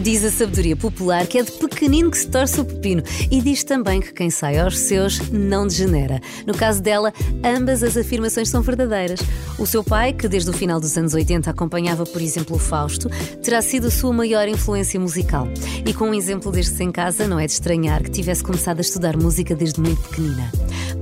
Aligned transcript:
Diz 0.00 0.24
a 0.24 0.30
sabedoria 0.30 0.76
popular 0.76 1.26
que 1.26 1.38
é 1.38 1.42
de 1.42 1.50
pequenino 1.50 2.08
que 2.08 2.18
se 2.18 2.28
torce 2.28 2.60
o 2.60 2.64
pepino 2.64 3.02
e 3.32 3.42
diz 3.42 3.64
também 3.64 4.00
que 4.00 4.12
quem 4.12 4.30
sai 4.30 4.56
aos 4.56 4.78
seus 4.78 5.28
não 5.28 5.66
degenera. 5.66 6.20
No 6.46 6.54
caso 6.54 6.80
dela, 6.80 7.12
ambas 7.44 7.82
as 7.82 7.96
afirmações 7.96 8.48
são 8.48 8.62
verdadeiras. 8.62 9.18
O 9.58 9.66
seu 9.66 9.82
pai, 9.82 10.12
que 10.12 10.28
desde 10.28 10.50
o 10.50 10.52
final 10.52 10.78
dos 10.78 10.96
anos 10.96 11.14
80 11.14 11.50
acompanhava, 11.50 12.06
por 12.06 12.22
exemplo, 12.22 12.54
o 12.54 12.60
Fausto, 12.60 13.10
terá 13.42 13.60
sido 13.60 13.88
a 13.88 13.90
sua 13.90 14.12
maior 14.12 14.46
influência 14.46 15.00
musical. 15.00 15.48
E 15.84 15.92
com 15.92 16.10
um 16.10 16.14
exemplo 16.14 16.52
destes 16.52 16.78
em 16.80 16.92
casa, 16.92 17.26
não 17.26 17.40
é 17.40 17.46
de 17.46 17.52
estranhar 17.52 18.00
que 18.02 18.10
tivesse 18.10 18.44
começado 18.44 18.78
a 18.78 18.82
estudar 18.82 19.16
música 19.16 19.54
desde 19.56 19.80
muito 19.80 20.00
pequenina. 20.02 20.48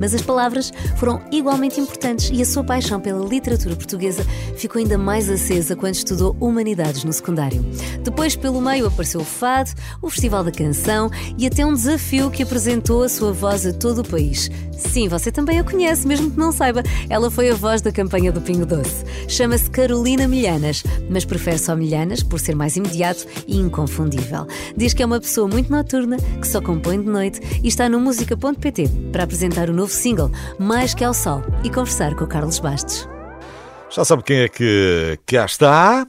Mas 0.00 0.14
as 0.14 0.22
palavras 0.22 0.72
foram 0.96 1.22
igualmente 1.30 1.80
importantes 1.80 2.30
e 2.32 2.40
a 2.40 2.44
sua 2.44 2.64
paixão 2.64 3.00
pela 3.00 3.26
literatura 3.26 3.76
portuguesa 3.76 4.24
ficou 4.56 4.80
ainda 4.80 4.98
mais 4.98 5.28
acesa 5.28 5.76
quando 5.76 5.94
estudou 5.94 6.36
Humanidades 6.40 7.04
no 7.04 7.12
secundário. 7.12 7.64
Depois, 8.02 8.36
pelo 8.36 8.60
meio, 8.60 8.85
apareceu 8.88 9.20
o 9.20 9.24
fado, 9.24 9.70
o 10.00 10.10
Festival 10.10 10.44
da 10.44 10.50
Canção 10.50 11.10
e 11.38 11.46
até 11.46 11.64
um 11.64 11.74
desafio 11.74 12.30
que 12.30 12.42
apresentou 12.42 13.02
a 13.02 13.08
sua 13.08 13.32
voz 13.32 13.66
a 13.66 13.72
todo 13.72 14.00
o 14.00 14.08
país. 14.08 14.50
Sim, 14.76 15.08
você 15.08 15.32
também 15.32 15.58
a 15.58 15.64
conhece, 15.64 16.06
mesmo 16.06 16.30
que 16.30 16.38
não 16.38 16.52
saiba. 16.52 16.82
Ela 17.08 17.30
foi 17.30 17.50
a 17.50 17.54
voz 17.54 17.80
da 17.80 17.90
campanha 17.90 18.30
do 18.30 18.40
Pingo 18.40 18.66
Doce. 18.66 19.04
Chama-se 19.28 19.70
Carolina 19.70 20.28
Milhanas, 20.28 20.82
mas 21.08 21.24
prefere 21.24 21.58
só 21.58 21.74
Milhanas 21.74 22.22
por 22.22 22.38
ser 22.38 22.54
mais 22.54 22.76
imediato 22.76 23.26
e 23.46 23.56
inconfundível. 23.58 24.46
Diz 24.76 24.92
que 24.92 25.02
é 25.02 25.06
uma 25.06 25.20
pessoa 25.20 25.48
muito 25.48 25.70
noturna, 25.70 26.18
que 26.40 26.46
só 26.46 26.60
compõe 26.60 27.00
de 27.00 27.08
noite 27.08 27.40
e 27.62 27.68
está 27.68 27.88
no 27.88 27.98
música.pt 28.00 28.88
para 29.12 29.24
apresentar 29.24 29.70
o 29.70 29.72
novo 29.72 29.92
single 29.92 30.30
Mais 30.58 30.94
que 30.94 31.04
ao 31.04 31.14
Sol 31.14 31.42
e 31.64 31.70
conversar 31.70 32.14
com 32.14 32.24
o 32.24 32.28
Carlos 32.28 32.58
Bastos. 32.58 33.08
Já 33.90 34.04
sabe 34.04 34.22
quem 34.22 34.40
é 34.40 34.48
que 34.48 35.18
cá 35.26 35.46
está? 35.46 36.06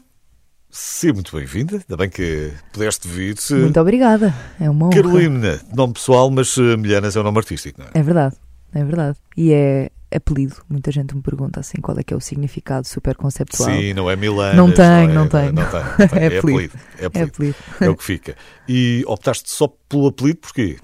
Sim, 0.69 1.13
muito 1.13 1.35
bem-vinda. 1.35 1.75
Ainda 1.75 1.97
bem 1.97 2.09
que 2.09 2.51
pudeste 2.73 3.07
vir. 3.07 3.35
Muito 3.51 3.79
obrigada. 3.79 4.33
É 4.59 4.69
uma 4.69 4.87
honra. 4.87 4.95
Carolina, 4.95 5.61
nome 5.73 5.93
pessoal, 5.93 6.29
mas 6.29 6.55
eh, 6.57 6.75
Milhanas 6.77 7.15
é 7.15 7.19
o 7.19 7.23
nome 7.23 7.37
artístico, 7.37 7.79
não 7.81 7.87
é? 7.87 7.91
É 7.93 8.03
verdade, 8.03 8.35
é 8.73 8.83
verdade. 8.83 9.17
E 9.35 9.51
é 9.53 9.89
apelido. 10.13 10.55
Muita 10.69 10.91
gente 10.91 11.15
me 11.15 11.21
pergunta 11.21 11.59
assim 11.61 11.79
qual 11.81 11.97
é 11.97 12.03
que 12.03 12.13
é 12.13 12.17
o 12.17 12.21
significado 12.21 12.85
super 12.85 13.15
conceptual. 13.15 13.69
Sim, 13.69 13.93
não 13.93 14.09
é. 14.11 14.15
Não 14.55 14.71
tem, 14.71 14.85
é, 14.85 15.07
não 15.07 15.27
tem. 15.27 15.51
Não 15.51 15.53
tem, 15.53 15.53
não 15.53 15.63
tem. 15.65 16.19
É 16.21 16.35
É, 16.35 16.37
apelido. 16.39 16.39
apelido. 16.39 16.73
É, 16.99 17.03
É 17.03 17.05
apelido. 17.07 17.31
apelido. 17.33 17.55
É 17.81 17.89
o 17.89 17.95
que 17.95 18.03
fica. 18.03 18.35
E 18.67 19.03
optaste 19.07 19.49
só 19.51 19.67
pelo 19.89 20.07
apelido 20.07 20.39
porquê? 20.39 20.77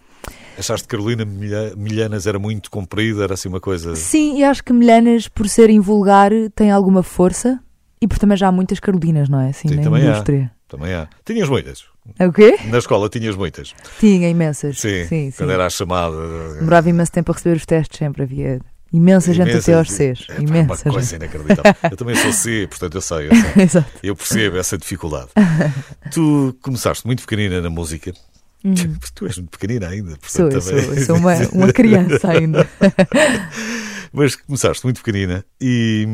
Achaste 0.57 0.87
que 0.87 0.95
Carolina 0.95 1.25
Milha- 1.25 1.73
Milhanas 1.75 2.25
era 2.27 2.37
muito 2.39 2.69
comprida, 2.71 3.23
era 3.23 3.33
assim 3.33 3.49
uma 3.49 3.59
coisa. 3.59 3.95
Sim, 3.95 4.37
e 4.37 4.43
acho 4.43 4.63
que 4.63 4.71
Milhanas, 4.71 5.27
por 5.27 5.49
ser 5.49 5.69
invulgar, 5.69 6.31
tem 6.55 6.71
alguma 6.71 7.01
força. 7.03 7.59
E 8.03 8.07
por 8.07 8.19
também 8.19 8.35
já 8.35 8.49
há 8.49 8.51
muitas 8.51 8.81
Carolinas, 8.81 9.29
não 9.29 9.39
é? 9.39 9.51
Assim, 9.51 9.69
Sim, 9.69 9.75
na 9.77 9.83
também 9.83 10.03
há. 10.03 10.09
indústria. 10.09 10.51
Também 10.67 10.93
há. 10.93 11.07
Tinhas 11.23 11.47
muitas. 11.47 11.85
É 12.19 12.27
o 12.27 12.33
quê? 12.33 12.57
Na 12.65 12.77
escola 12.79 13.07
tinhas 13.07 13.33
muitas. 13.33 13.73
Tinha 13.97 14.27
imensas. 14.29 14.77
Sim. 14.77 15.05
sim. 15.05 15.31
sim. 15.31 15.37
Quando 15.37 15.51
era 15.53 15.65
a 15.65 15.69
chamada. 15.69 16.17
Demorava 16.55 16.89
imenso 16.89 17.13
tempo 17.13 17.31
a 17.31 17.33
receber 17.35 17.55
os 17.55 17.65
testes, 17.65 17.97
sempre 17.97 18.23
havia 18.23 18.59
imensa 18.91 19.33
gente 19.33 19.55
até 19.55 19.73
aos 19.73 19.89
Cs. 19.89 20.25
É, 20.27 20.33
pá, 20.35 20.41
Imensa 20.41 20.89
uma 20.89 20.93
coisa 20.95 21.15
inacreditável. 21.15 21.73
eu 21.89 21.95
também 21.95 22.15
sou 22.17 22.33
C, 22.33 22.67
portanto 22.69 22.95
eu 22.95 23.01
sei, 23.01 23.27
eu 23.29 23.35
sei. 23.35 23.63
Exato. 23.63 23.91
Eu 24.03 24.15
percebo 24.17 24.57
essa 24.57 24.77
dificuldade. 24.77 25.29
tu 26.11 26.53
começaste 26.61 27.05
muito 27.07 27.21
pequenina 27.21 27.61
na 27.61 27.69
música. 27.69 28.11
Tu 29.15 29.25
és 29.27 29.37
muito 29.37 29.51
pequenina 29.57 29.87
ainda. 29.87 30.17
Sou, 30.27 30.49
portanto, 30.49 30.61
sou, 30.61 30.81
também- 30.81 30.99
eu 30.99 31.05
sou 31.05 31.15
uma, 31.15 31.35
uma 31.53 31.71
criança 31.73 32.31
ainda. 32.31 32.67
Mas 34.11 34.35
começaste 34.35 34.83
muito 34.85 35.01
pequenina 35.01 35.45
e, 35.59 36.05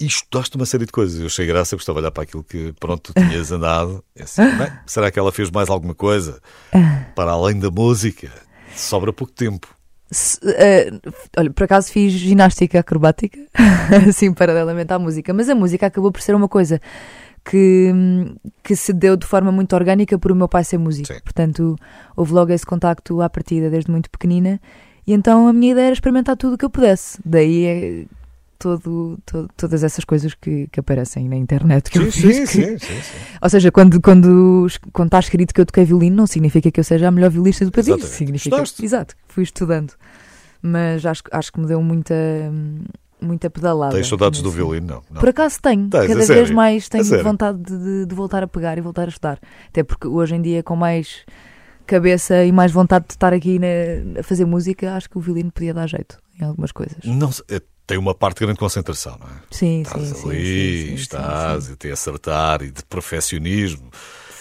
e 0.00 0.06
estudaste 0.06 0.56
uma 0.56 0.64
série 0.66 0.86
de 0.86 0.92
coisas. 0.92 1.20
Eu 1.20 1.26
achei 1.26 1.46
graça, 1.46 1.76
gostava 1.76 1.98
de 2.00 2.04
olhar 2.04 2.10
para 2.10 2.22
aquilo 2.22 2.42
que, 2.42 2.72
pronto, 2.80 3.12
tu 3.12 3.20
tinhas 3.20 3.50
andado. 3.52 4.02
Assim, 4.18 4.42
bem, 4.56 4.72
será 4.86 5.10
que 5.10 5.18
ela 5.18 5.30
fez 5.30 5.50
mais 5.50 5.68
alguma 5.68 5.94
coisa 5.94 6.40
para 7.14 7.32
além 7.32 7.58
da 7.58 7.70
música? 7.70 8.30
Sobra 8.74 9.12
pouco 9.12 9.32
tempo. 9.32 9.68
Se- 10.10 10.38
eh, 10.44 10.90
olha, 11.36 11.50
por 11.50 11.64
acaso 11.64 11.92
fiz 11.92 12.12
ginástica 12.12 12.80
acrobática, 12.80 13.38
assim, 14.08 14.32
paralelamente 14.32 14.92
à 14.92 14.98
música, 14.98 15.32
mas 15.32 15.48
a 15.48 15.54
música 15.54 15.86
acabou 15.86 16.10
por 16.10 16.20
ser 16.20 16.34
uma 16.34 16.48
coisa 16.48 16.80
que, 17.44 17.92
que 18.62 18.74
se 18.76 18.92
deu 18.92 19.16
de 19.16 19.26
forma 19.26 19.52
muito 19.52 19.74
orgânica 19.74 20.18
por 20.18 20.32
o 20.32 20.34
meu 20.36 20.48
pai 20.48 20.64
ser 20.64 20.78
músico. 20.78 21.06
Sim. 21.12 21.20
Portanto, 21.22 21.76
houve 22.16 22.32
logo 22.32 22.52
esse 22.52 22.66
contacto 22.66 23.20
à 23.20 23.28
partida 23.30 23.70
desde 23.70 23.90
muito 23.90 24.10
pequenina, 24.10 24.60
e 25.06 25.12
então 25.12 25.46
a 25.48 25.52
minha 25.52 25.72
ideia 25.72 25.86
era 25.86 25.92
experimentar 25.92 26.36
tudo 26.36 26.54
o 26.54 26.58
que 26.58 26.64
eu 26.64 26.70
pudesse. 26.70 27.18
Daí 27.24 27.64
é 27.64 28.04
todo, 28.60 29.18
todo- 29.26 29.48
todas 29.56 29.82
essas 29.82 30.04
coisas 30.04 30.34
que, 30.34 30.68
que 30.68 30.78
aparecem 30.78 31.28
na 31.28 31.34
internet 31.36 31.90
que 31.90 31.98
eu 31.98 32.12
Sim, 32.12 32.20
fiz. 32.20 32.50
sim, 32.50 32.60
que- 32.60 32.78
sim, 32.78 32.78
sim, 32.78 33.00
sim. 33.02 33.18
Ou 33.42 33.48
seja, 33.50 33.72
quando, 33.72 34.00
quando, 34.00 34.66
quando 34.92 35.08
está 35.08 35.18
escrito 35.18 35.52
que 35.52 35.60
eu 35.60 35.66
toquei 35.66 35.84
violino, 35.84 36.14
não 36.14 36.26
significa 36.26 36.70
que 36.70 36.78
eu 36.78 36.84
seja 36.84 37.08
a 37.08 37.10
melhor 37.10 37.30
violista 37.30 37.64
do 37.64 37.72
país. 37.72 37.88
Exatamente. 37.88 38.14
Significa, 38.14 38.54
Estudaste. 38.56 38.84
exato, 38.84 39.14
fui 39.26 39.42
estudando. 39.42 39.94
Mas 40.62 41.04
acho, 41.06 41.22
acho 41.32 41.52
que 41.52 41.58
me 41.58 41.66
deu 41.66 41.82
muita, 41.82 42.14
muita 43.20 43.48
pedalada. 43.50 43.94
Tens 43.94 44.06
saudades 44.08 44.40
do 44.42 44.46
nesse- 44.48 44.56
violino? 44.56 44.86
Não. 44.86 45.02
não. 45.10 45.20
Por 45.20 45.28
acaso 45.30 45.58
tenho. 45.60 45.88
Tens, 45.88 46.06
Cada 46.06 46.26
vez 46.26 46.50
mais 46.50 46.88
tenho 46.88 47.22
vontade 47.24 47.58
de, 47.62 48.06
de- 48.06 48.14
voltar 48.14 48.42
a 48.42 48.46
pegar 48.46 48.76
e 48.78 48.80
voltar 48.80 49.04
a 49.06 49.08
estudar. 49.08 49.38
Até 49.68 49.82
porque 49.82 50.06
hoje 50.06 50.34
em 50.34 50.42
dia, 50.42 50.62
com 50.62 50.76
mais 50.76 51.24
cabeça 51.86 52.44
e 52.44 52.52
mais 52.52 52.70
vontade 52.70 53.06
de 53.08 53.14
estar 53.14 53.32
aqui 53.32 53.58
na- 53.58 54.20
a 54.20 54.22
fazer 54.22 54.44
música, 54.44 54.94
acho 54.94 55.08
que 55.10 55.18
o 55.18 55.20
violino 55.20 55.50
podia 55.50 55.74
dar 55.74 55.86
jeito 55.88 56.18
em 56.40 56.44
algumas 56.44 56.72
coisas. 56.72 56.98
Não 57.04 57.30
é, 57.48 57.60
tem 57.90 57.98
uma 57.98 58.14
parte 58.14 58.38
de 58.38 58.44
grande 58.46 58.58
concentração, 58.58 59.18
não 59.18 59.26
é? 59.26 59.30
Sim, 59.50 59.82
Estás 59.82 60.06
sim, 60.08 60.28
ali, 60.28 60.82
sim, 60.82 60.88
sim, 60.88 60.94
estás 60.94 61.64
sim, 61.64 61.70
e 61.70 61.74
até 61.74 61.90
acertar 61.90 62.62
e 62.62 62.70
de 62.70 62.84
perfeccionismo. 62.84 63.90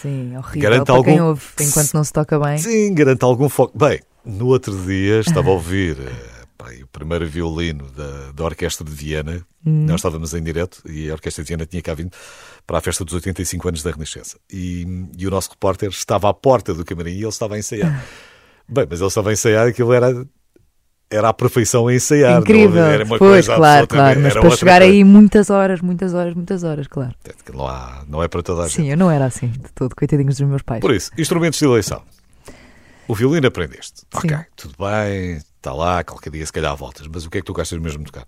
sim, 0.01 0.37
horrível 0.37 0.61
Garante 0.61 0.85
para 0.85 1.03
quem 1.03 1.13
algum- 1.17 1.29
ouve 1.29 1.43
enquanto 1.59 1.93
não 1.93 2.03
se 2.03 2.13
toca 2.13 2.39
bem. 2.39 2.57
Sim, 2.57 2.93
garante 2.93 3.23
algum 3.23 3.49
foco. 3.49 3.77
Bem, 3.77 4.01
no 4.23 4.47
outro 4.47 4.75
dia 4.85 5.19
estava 5.19 5.49
a 5.49 5.51
ouvir 5.53 5.97
eh, 5.99 6.83
o 6.83 6.87
primeiro 6.87 7.27
violino 7.27 7.89
da, 7.91 8.31
da 8.31 8.43
Orquestra 8.43 8.85
de 8.85 8.91
Viena. 8.91 9.45
Hum. 9.65 9.85
Nós 9.85 9.95
estávamos 9.95 10.33
em 10.33 10.41
direto 10.43 10.81
e 10.89 11.09
a 11.09 11.13
Orquestra 11.13 11.43
de 11.43 11.47
Viena 11.47 11.65
tinha 11.65 11.81
cá 11.81 11.93
vindo 11.93 12.11
para 12.67 12.77
a 12.77 12.81
festa 12.81 13.03
dos 13.03 13.13
85 13.15 13.67
anos 13.67 13.83
da 13.83 13.91
Renascença. 13.91 14.37
E, 14.51 14.85
e 15.17 15.27
o 15.27 15.31
nosso 15.31 15.49
repórter 15.49 15.89
estava 15.89 16.29
à 16.29 16.33
porta 16.33 16.73
do 16.73 16.85
camarim 16.85 17.11
e 17.13 17.19
ele 17.21 17.27
estava 17.27 17.55
a 17.55 17.59
ensaiar. 17.59 18.05
Bem, 18.69 18.85
mas 18.87 18.99
ele 18.99 19.07
estava 19.07 19.29
a 19.31 19.33
ensaiar 19.33 19.67
aquilo 19.67 19.91
era. 19.93 20.25
Era 21.11 21.29
a 21.29 21.33
perfeição 21.33 21.87
a 21.87 21.93
ensaiar. 21.93 22.39
Incrível. 22.41 22.81
Não, 22.83 22.87
era 22.89 23.03
uma 23.03 23.17
pois, 23.17 23.47
coisa 23.47 23.55
claro, 23.55 23.87
claro. 23.87 24.19
Mas 24.19 24.33
para 24.33 24.49
chegar 24.51 24.79
coisa. 24.81 24.93
aí 24.93 25.03
muitas 25.03 25.49
horas, 25.49 25.81
muitas 25.81 26.13
horas, 26.13 26.35
muitas 26.35 26.63
horas, 26.63 26.85
claro. 26.87 27.15
Não, 27.51 27.67
há- 27.67 28.03
não 28.07 28.21
é 28.21 28.27
para 28.27 28.43
toda 28.43 28.61
a 28.61 28.67
gente. 28.67 28.75
Sim, 28.75 28.91
eu 28.91 28.97
não 28.97 29.09
era 29.09 29.25
assim 29.25 29.47
de 29.47 29.71
todo, 29.73 29.95
coitadinhos 29.95 30.37
dos 30.37 30.47
meus 30.47 30.61
pais. 30.61 30.81
Por 30.81 30.93
isso, 30.93 31.09
instrumentos 31.17 31.57
de 31.57 31.65
eleição. 31.65 32.03
O 33.07 33.15
violino 33.15 33.47
aprendeste. 33.47 34.03
Ok, 34.13 34.29
Sim. 34.29 34.43
tudo 34.55 34.75
bem, 34.77 35.37
está 35.57 35.73
lá, 35.73 36.03
qualquer 36.03 36.29
dia 36.29 36.45
se 36.45 36.53
calhar 36.53 36.75
voltas. 36.75 37.07
Mas 37.11 37.25
o 37.25 37.29
que 37.31 37.39
é 37.39 37.41
que 37.41 37.47
tu 37.47 37.53
gostas 37.53 37.79
mesmo 37.79 38.03
de 38.03 38.11
tocar? 38.11 38.25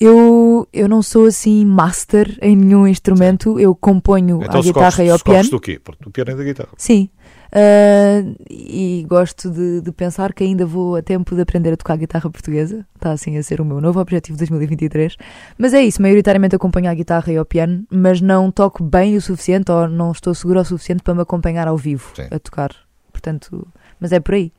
Eu, 0.00 0.66
eu 0.72 0.88
não 0.88 1.02
sou 1.02 1.26
assim 1.26 1.64
master 1.66 2.38
em 2.40 2.54
nenhum 2.56 2.86
instrumento, 2.86 3.58
eu 3.58 3.74
componho 3.74 4.40
a 4.48 4.62
se 4.62 4.68
guitarra 4.68 4.88
escolhes- 4.88 5.08
e 5.08 5.10
ao 5.10 5.18
piano. 5.18 5.50
do 5.50 5.60
quê? 5.60 5.80
Porque 5.82 6.08
o 6.08 6.10
piano 6.10 6.30
é 6.30 6.34
da 6.36 6.44
guitarra. 6.44 6.68
Sim. 6.78 7.10
Ah, 7.52 8.22
e 8.50 9.04
gosto 9.08 9.50
de, 9.50 9.80
de 9.80 9.92
pensar 9.92 10.32
que 10.32 10.44
ainda 10.44 10.66
vou 10.66 10.96
a 10.96 11.02
tempo 11.02 11.34
de 11.34 11.42
aprender 11.42 11.72
a 11.72 11.76
tocar 11.76 11.96
guitarra 11.96 12.30
portuguesa. 12.30 12.86
Está 12.94 13.12
assim 13.12 13.36
a 13.36 13.42
ser 13.42 13.60
o 13.60 13.64
meu 13.64 13.80
novo 13.80 14.00
objetivo 14.00 14.36
de 14.36 14.46
2023. 14.46 15.16
Mas 15.56 15.74
é 15.74 15.82
isso, 15.82 16.02
maioritariamente 16.02 16.56
acompanho 16.56 16.90
a 16.90 16.94
guitarra 16.94 17.32
e 17.32 17.36
ao 17.36 17.44
piano, 17.44 17.84
mas 17.90 18.20
não 18.20 18.50
toco 18.50 18.82
bem 18.82 19.16
o 19.16 19.20
suficiente 19.20 19.70
ou 19.70 19.88
não 19.88 20.12
estou 20.12 20.34
segura 20.34 20.60
o 20.60 20.64
suficiente 20.64 21.02
para 21.02 21.14
me 21.14 21.22
acompanhar 21.22 21.68
ao 21.68 21.76
vivo 21.76 22.12
Sim. 22.14 22.28
a 22.30 22.38
tocar. 22.38 22.74
Portanto, 23.12 23.66
mas 23.98 24.12
é 24.12 24.20
por 24.20 24.34
aí. 24.34 24.52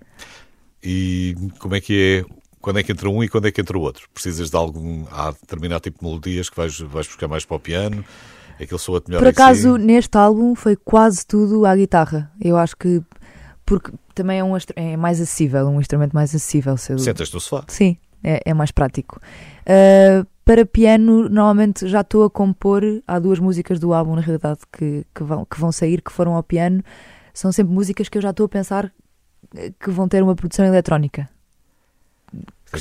E 0.84 1.36
como 1.60 1.76
é 1.76 1.82
que 1.82 2.26
é? 2.26 2.40
Quando 2.62 2.80
é 2.80 2.84
que 2.84 2.92
entra 2.92 3.10
um 3.10 3.24
e 3.24 3.30
quando 3.30 3.48
é 3.48 3.52
que 3.52 3.62
entra 3.62 3.78
o 3.78 3.82
outro? 3.82 4.10
Precisas 4.14 4.50
de 4.50 4.56
algum. 4.58 5.06
Há 5.12 5.32
determinado 5.32 5.82
tipo 5.82 6.00
de 6.00 6.06
melodias 6.06 6.50
que 6.50 6.58
vais, 6.58 6.78
vais 6.80 7.08
buscar 7.08 7.28
mais 7.28 7.46
para 7.46 7.56
o 7.56 7.60
piano? 7.60 8.04
Aquilo 8.60 8.80
soa-te 8.80 9.08
melhor 9.10 9.20
Por 9.22 9.28
em 9.30 9.34
si? 9.34 9.42
acaso, 9.42 9.78
neste 9.78 10.18
álbum 10.18 10.54
foi 10.56 10.76
quase 10.76 11.26
tudo 11.26 11.66
à 11.66 11.76
guitarra. 11.76 12.32
Eu 12.42 12.58
acho 12.58 12.76
que 12.76 13.02
porque 13.66 13.92
também 14.16 14.40
é, 14.40 14.44
um, 14.44 14.54
é 14.76 14.98
mais 14.98 15.22
acessível, 15.22 15.68
um 15.68 15.80
instrumento 15.80 16.14
mais 16.14 16.34
acessível. 16.36 16.76
Se 16.76 16.92
eu- 16.94 17.00
Sentas 17.00 17.32
no 17.32 17.40
sofá. 17.40 17.64
Sim, 17.68 17.98
é, 18.24 18.42
é 18.46 18.54
mais 18.54 18.72
prático. 18.72 19.20
Uh, 19.62 20.26
para 20.44 20.66
piano, 20.66 21.30
normalmente 21.30 21.88
já 21.88 22.02
estou 22.02 22.24
a 22.24 22.30
compor. 22.30 22.82
Há 23.08 23.20
duas 23.20 23.38
músicas 23.40 23.80
do 23.80 23.94
álbum, 23.94 24.16
na 24.16 24.22
realidade, 24.22 24.62
que, 24.74 25.06
que, 25.14 25.24
vão, 25.24 25.46
que 25.46 25.60
vão 25.60 25.72
sair, 25.72 26.02
que 26.02 26.12
foram 26.12 26.34
ao 26.34 26.42
piano. 26.44 26.84
São 27.34 27.52
sempre 27.52 27.72
músicas 27.74 28.10
que 28.10 28.18
eu 28.18 28.22
já 28.22 28.32
estou 28.32 28.48
a 28.48 28.50
pensar 28.50 28.92
eh, 29.56 29.72
que 29.80 29.92
vão 29.92 30.08
ter 30.08 30.24
uma 30.24 30.36
produção 30.36 30.66
eletrónica. 30.66 31.30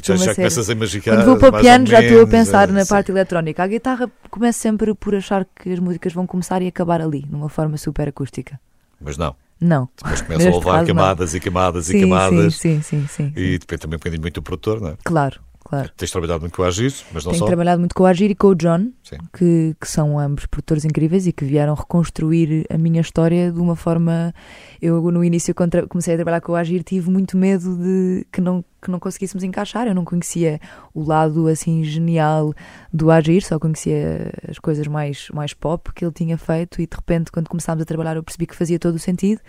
Já, 0.02 0.34
começas 0.34 0.68
a 0.68 0.72
imaginar. 0.72 1.04
Quando 1.04 1.24
vou 1.24 1.36
para 1.36 1.58
o 1.58 1.60
piano, 1.60 1.86
já 1.86 2.02
estou 2.02 2.22
a 2.22 2.26
pensar 2.26 2.68
eh, 2.68 2.72
na 2.72 2.84
sim. 2.84 2.90
parte 2.90 3.10
eletrónica. 3.10 3.62
A 3.62 3.66
guitarra 3.66 4.10
começo 4.30 4.58
sempre 4.58 4.94
por 4.94 5.14
achar 5.14 5.46
que 5.46 5.72
as 5.72 5.78
músicas 5.78 6.12
vão 6.12 6.26
começar 6.26 6.60
e 6.60 6.68
acabar 6.68 7.00
ali, 7.00 7.24
numa 7.30 7.48
forma 7.48 7.76
super 7.76 8.08
acústica. 8.08 8.60
Mas 9.00 9.16
não. 9.16 9.34
Não. 9.60 9.88
Depois 9.96 10.20
começam 10.20 10.52
a 10.52 10.56
levar 10.56 10.72
caso, 10.72 10.80
não. 10.80 10.86
camadas 10.86 11.34
e 11.34 11.40
camadas 11.40 11.88
e 11.88 11.92
Sim, 11.92 12.00
camadas. 12.02 12.54
sim, 12.56 12.80
sim, 12.82 13.06
sim, 13.06 13.08
sim. 13.08 13.32
E 13.34 13.58
depende 13.58 13.80
também 13.80 13.96
um 13.96 13.98
bocadinho 13.98 14.22
muito 14.22 14.34
do 14.34 14.42
produtor, 14.42 14.80
não 14.80 14.90
é? 14.90 14.96
Claro, 15.04 15.40
claro. 15.68 15.90
Tens 15.96 16.10
trabalhado 16.10 16.40
muito 16.40 16.54
com 16.54 16.62
o 16.62 16.64
Agir, 16.64 16.92
mas 17.12 17.24
não 17.24 17.32
Tenho 17.32 17.40
só. 17.40 17.46
trabalhado 17.46 17.80
muito 17.80 17.94
com 17.94 18.02
o 18.02 18.06
Agir 18.06 18.30
e 18.30 18.34
com 18.34 18.48
o 18.48 18.54
John, 18.54 18.90
que, 19.36 19.76
que 19.78 19.88
são 19.88 20.18
ambos 20.18 20.46
produtores 20.46 20.84
incríveis 20.84 21.26
e 21.26 21.32
que 21.32 21.44
vieram 21.44 21.74
reconstruir 21.74 22.66
a 22.70 22.78
minha 22.78 23.00
história 23.00 23.52
de 23.52 23.60
uma 23.60 23.76
forma. 23.76 24.34
Eu, 24.80 25.02
no 25.10 25.22
início, 25.22 25.54
quando 25.54 25.86
comecei 25.88 26.14
a 26.14 26.16
trabalhar 26.16 26.40
com 26.40 26.52
o 26.52 26.56
Agir, 26.56 26.82
tive 26.82 27.10
muito 27.10 27.36
medo 27.36 27.76
de 27.76 28.26
que 28.32 28.40
não, 28.40 28.64
que 28.80 28.90
não 28.90 28.98
conseguíssemos 28.98 29.44
encaixar. 29.44 29.86
Eu 29.86 29.94
não 29.94 30.04
conhecia 30.04 30.60
o 30.94 31.02
lado 31.02 31.46
assim 31.48 31.84
genial 31.84 32.54
do 32.92 33.10
Agir, 33.10 33.42
só 33.42 33.58
conhecia 33.58 34.32
as 34.48 34.58
coisas 34.58 34.86
mais, 34.86 35.28
mais 35.32 35.52
pop 35.52 35.92
que 35.92 36.04
ele 36.04 36.12
tinha 36.12 36.38
feito. 36.38 36.80
E 36.80 36.86
de 36.86 36.96
repente, 36.96 37.30
quando 37.30 37.48
começámos 37.48 37.82
a 37.82 37.84
trabalhar, 37.84 38.16
eu 38.16 38.22
percebi 38.22 38.46
que 38.46 38.56
fazia 38.56 38.78
todo 38.78 38.94
o 38.94 38.98
sentido. 38.98 39.40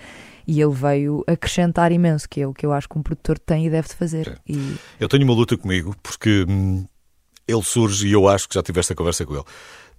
E 0.51 0.59
ele 0.59 0.73
veio 0.73 1.23
acrescentar 1.27 1.91
imenso, 1.91 2.27
que 2.27 2.41
é 2.41 2.47
o 2.47 2.53
que 2.55 2.65
eu 2.65 2.73
acho 2.73 2.89
que 2.89 2.97
um 2.97 3.03
produtor 3.03 3.37
tem 3.37 3.67
e 3.67 3.69
deve 3.69 3.87
de 3.87 3.93
fazer. 3.93 4.41
E 4.47 4.77
Eu 4.99 5.07
tenho 5.07 5.23
uma 5.23 5.33
luta 5.35 5.55
comigo 5.55 5.95
porque 6.01 6.43
hum, 6.49 6.87
ele 7.47 7.61
surge 7.61 8.07
e 8.07 8.11
eu 8.13 8.27
acho 8.27 8.49
que 8.49 8.55
já 8.55 8.63
tive 8.63 8.79
esta 8.79 8.95
conversa 8.95 9.23
com 9.27 9.35
ele. 9.35 9.43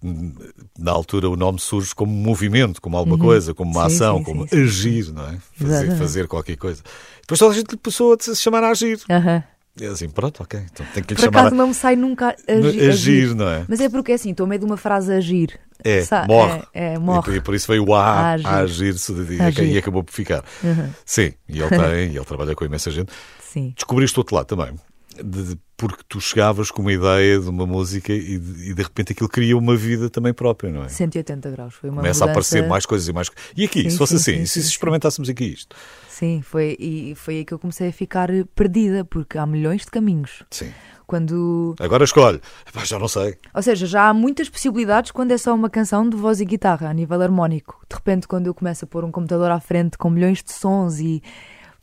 Hum, 0.03 0.35
Na 0.77 0.91
altura 0.91 1.31
o 1.31 1.37
nome 1.37 1.61
surge 1.61 1.95
como 1.95 2.11
movimento, 2.13 2.83
como 2.83 2.97
alguma 2.97 3.17
coisa, 3.17 3.55
como 3.55 3.71
uma 3.71 3.85
Uhum. 3.85 3.89
Sim, 3.91 3.95
ação, 3.95 4.17
sim, 4.19 4.25
como 4.25 4.49
sim, 4.49 4.61
agir, 4.63 5.13
não 5.13 5.25
é? 5.29 5.39
Fazer, 5.53 5.97
fazer 5.97 6.27
qualquer 6.27 6.57
coisa. 6.57 6.83
Depois 7.21 7.39
toda 7.39 7.53
a 7.55 7.57
gente 7.57 7.71
lhe 7.71 7.77
passou 7.77 8.13
a 8.13 8.17
se 8.21 8.35
chamar 8.35 8.65
a 8.65 8.71
agir. 8.71 8.99
Aham. 9.09 9.45
É 9.81 9.87
assim, 9.87 10.09
pronto, 10.09 10.43
ok. 10.43 10.61
Então 10.73 10.85
tem 10.95 11.03
que 11.03 11.15
lhe 11.15 11.21
Por 11.21 11.25
chamar 11.27 11.41
acaso 11.41 11.55
não 11.55 11.69
me 11.69 11.75
sai 11.75 11.97
nunca 11.97 12.29
a... 12.29 12.53
agir. 12.53 12.89
agir, 12.89 13.35
não 13.35 13.49
é? 13.49 13.65
Mas 13.69 13.81
é 13.81 13.89
porque 13.89 14.13
assim, 14.13 14.31
estou 14.31 14.45
a 14.45 14.49
meio 14.49 14.59
de 14.61 14.67
uma 14.67 14.77
frase 14.77 15.13
agir. 15.13 15.59
É, 15.83 16.03
Sa- 16.03 16.27
morre. 16.27 16.63
É, 16.75 16.95
é, 16.95 16.99
morre. 16.99 17.37
e 17.37 17.41
por 17.41 17.55
isso 17.55 17.67
veio 17.67 17.87
o 17.89 17.95
A, 17.95 18.03
A 18.05 18.31
a 18.35 18.57
agir. 18.59 18.95
e, 18.95 19.43
Agir. 19.43 19.65
e 19.73 19.79
acabou 19.79 20.05
por 20.05 20.13
ficar. 20.13 20.45
Uhum. 20.63 20.91
Sim, 21.07 21.33
e 21.49 21.59
ele 21.61 21.69
tem, 21.71 21.81
e 22.13 22.17
ele 22.17 22.25
trabalha 22.25 22.55
com 22.55 22.65
imensa 22.65 22.91
gente. 22.91 23.11
Sim. 23.43 23.73
Descobriste 23.75 24.19
outro 24.19 24.37
lado 24.37 24.47
também. 24.47 24.75
De- 25.23 25.57
porque 25.77 26.03
tu 26.07 26.21
chegavas 26.21 26.71
com 26.71 26.83
uma 26.83 26.93
ideia 26.93 27.41
de 27.41 27.49
uma 27.49 27.65
música 27.67 28.13
e 28.13 28.39
de, 28.39 28.71
e 28.71 28.75
de 28.75 28.83
repente 28.83 29.13
aquilo 29.13 29.29
cria 29.31 29.57
uma 29.57 29.75
vida 29.75 30.11
também 30.11 30.31
própria, 30.35 30.71
não 30.71 30.85
é? 30.85 30.89
180 30.89 31.51
graus. 31.51 31.73
Foi 31.75 31.89
uma 31.89 32.03
Começa 32.03 32.25
a 32.25 32.27
mudança- 32.27 32.31
aparecer 32.33 32.69
mais 32.69 32.85
coisas 32.85 33.09
e 33.09 33.13
mais 33.15 33.29
coisas. 33.31 33.51
E 33.57 33.65
aqui, 33.65 33.85
Sim, 33.85 33.91
se 33.91 33.97
fosse 33.97 34.19
sim, 34.19 34.33
assim, 34.35 34.47
sim, 34.47 34.61
se 34.61 34.69
experimentássemos 34.69 35.31
aqui 35.31 35.45
isto? 35.45 35.75
Sim, 36.21 36.43
foi, 36.43 36.77
e 36.79 37.15
foi 37.17 37.37
aí 37.37 37.45
que 37.47 37.55
eu 37.55 37.59
comecei 37.59 37.89
a 37.89 37.93
ficar 37.93 38.29
perdida, 38.55 39.07
porque 39.07 39.39
há 39.39 39.47
milhões 39.47 39.81
de 39.87 39.91
caminhos. 39.91 40.43
Sim. 40.51 40.71
Quando. 41.07 41.75
Agora 41.81 42.05
escolhe. 42.05 42.41
Epá, 42.69 42.85
já 42.85 42.99
não 42.99 43.09
sei. 43.09 43.39
Ou 43.55 43.63
seja, 43.63 43.87
já 43.87 44.09
há 44.11 44.13
muitas 44.15 44.51
possibilidades 44.51 45.11
quando 45.13 45.33
é 45.33 45.39
só 45.39 45.55
uma 45.55 45.71
canção 45.71 46.07
de 46.09 46.19
voz 46.19 46.39
e 46.39 46.45
guitarra, 46.45 46.91
a 46.91 46.93
nível 46.93 47.23
harmónico. 47.23 47.81
De 47.89 47.97
repente, 47.97 48.29
quando 48.29 48.47
eu 48.49 48.55
começo 48.55 48.85
a 48.85 48.87
pôr 48.89 49.03
um 49.03 49.11
computador 49.11 49.51
à 49.51 49.59
frente 49.61 49.97
com 49.97 50.11
milhões 50.11 50.43
de 50.43 50.53
sons 50.53 51.01
e. 51.01 51.23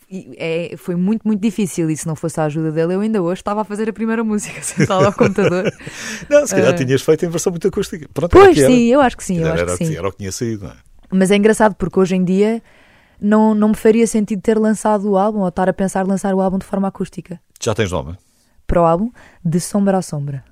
e 0.10 0.36
é, 0.38 0.76
foi 0.78 0.96
muito, 0.96 1.24
muito 1.28 1.42
difícil. 1.42 1.90
E 1.90 1.98
se 1.98 2.06
não 2.06 2.16
fosse 2.16 2.40
a 2.40 2.44
ajuda 2.44 2.72
dele, 2.72 2.94
eu 2.94 3.02
ainda 3.02 3.20
hoje 3.24 3.42
estava 3.42 3.62
a 3.62 3.66
fazer 3.66 3.90
a 3.90 3.94
primeira 3.94 4.24
música 4.24 4.62
sentada 4.62 5.08
ao 5.08 5.14
computador. 5.14 5.64
Não, 6.30 6.46
se 6.46 6.54
calhar 6.54 6.74
Ah. 6.74 6.76
tinhas 6.76 7.02
feito 7.02 7.26
em 7.26 7.30
versão 7.30 7.50
muito 7.52 7.68
acústica. 7.68 8.08
Pronto, 8.14 8.32
Pois 8.32 8.56
sim, 8.56 8.86
eu 8.86 9.02
acho 9.02 9.18
que 9.18 9.24
sim, 9.24 9.40
eu 9.40 9.52
acho 9.52 9.66
que- 9.78 9.86
sim. 9.88 9.96
era 9.98 10.08
o 10.08 10.12
que 10.12 10.20
tinha 10.20 10.32
saído, 10.32 10.66
não 10.66 10.72
é? 10.72 10.76
Mas 11.12 11.32
é 11.32 11.36
engraçado 11.38 11.74
porque 11.76 12.00
hoje 12.00 12.16
em 12.16 12.24
dia 12.24 12.62
não, 13.22 13.56
não 13.56 13.70
me 13.70 13.76
faria 13.76 14.08
sentido 14.08 14.42
ter 14.42 14.58
lançado 14.58 15.10
o 15.10 15.18
álbum 15.18 15.40
ou 15.40 15.48
estar 15.48 15.70
a 15.70 15.74
pensar 15.74 16.06
lançar 16.06 16.34
o 16.34 16.42
álbum 16.42 16.58
de 16.58 16.66
forma 16.66 16.88
acústica. 16.88 17.40
Já 17.62 17.74
tens 17.74 17.92
nome? 17.92 18.18
Para 18.66 18.82
o 18.82 18.86
álbum, 18.86 19.12
de 19.44 19.60
sombra 19.60 19.98
a 19.98 20.02
sombra. 20.02 20.44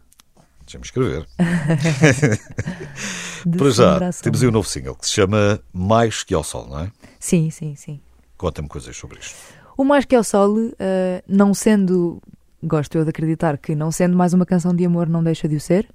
Deixa-me 0.66 0.86
escrever. 0.86 1.28
De 3.46 3.60
Para 3.60 3.70
já, 3.70 4.12
temos 4.24 4.42
aí 4.42 4.50
um 4.50 4.52
novo 4.52 4.68
single 4.68 4.96
que 4.96 5.06
se 5.06 5.14
chama 5.14 5.60
Mais 5.72 6.24
que 6.24 6.34
ao 6.34 6.44
Sol, 6.44 6.68
não 6.68 6.80
é? 6.80 6.92
Sim, 7.20 7.52
sim, 7.52 7.76
sim. 7.76 8.00
Conta-me 8.36 8.68
coisas 8.68 8.98
sobre 8.98 9.20
isto. 9.20 9.36
O 9.78 9.84
Mais 9.84 10.06
Que 10.06 10.16
é 10.16 10.20
o 10.20 10.24
Sol, 10.24 10.56
eh, 10.80 11.24
não 11.28 11.54
sendo, 11.54 12.20
gosto 12.64 12.98
eu 12.98 13.04
de 13.04 13.12
acreditar 13.12 13.60
que 13.60 13.76
não 13.76 13.92
sendo 13.92 14.18
mais 14.18 14.34
uma 14.34 14.48
canção 14.48 14.76
de 14.76 14.84
amor, 14.84 15.08
não 15.08 15.24
deixa 15.24 15.48
de 15.48 15.56
o 15.56 15.62
ser. 15.62 15.88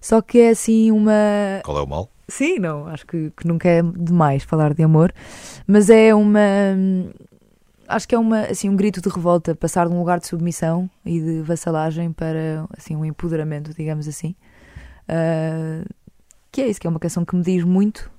Só 0.00 0.20
que 0.22 0.38
é 0.40 0.50
assim 0.50 0.90
uma. 0.90 1.12
Qual 1.64 1.78
é 1.78 1.82
o 1.82 1.86
mal? 1.86 2.10
Sim, 2.28 2.58
não, 2.58 2.86
acho 2.88 3.06
que, 3.06 3.30
que 3.36 3.46
nunca 3.46 3.68
é 3.68 3.80
demais 3.82 4.42
falar 4.42 4.74
de 4.74 4.82
amor, 4.82 5.12
mas 5.66 5.88
é 5.90 6.14
uma. 6.14 6.40
Acho 7.88 8.08
que 8.08 8.14
é 8.16 8.18
uma, 8.18 8.40
assim, 8.40 8.68
um 8.68 8.74
grito 8.74 9.00
de 9.00 9.08
revolta, 9.08 9.54
passar 9.54 9.86
de 9.88 9.94
um 9.94 9.98
lugar 9.98 10.18
de 10.18 10.26
submissão 10.26 10.90
e 11.04 11.20
de 11.20 11.42
vassalagem 11.42 12.10
para 12.12 12.66
assim, 12.76 12.96
um 12.96 13.04
empoderamento, 13.04 13.72
digamos 13.72 14.08
assim. 14.08 14.34
Ah, 15.08 15.84
que 16.50 16.60
é 16.62 16.68
isso, 16.68 16.80
que 16.80 16.86
é 16.86 16.90
uma 16.90 16.98
canção 16.98 17.24
que 17.24 17.36
me 17.36 17.42
diz 17.42 17.62
muito 17.62 18.10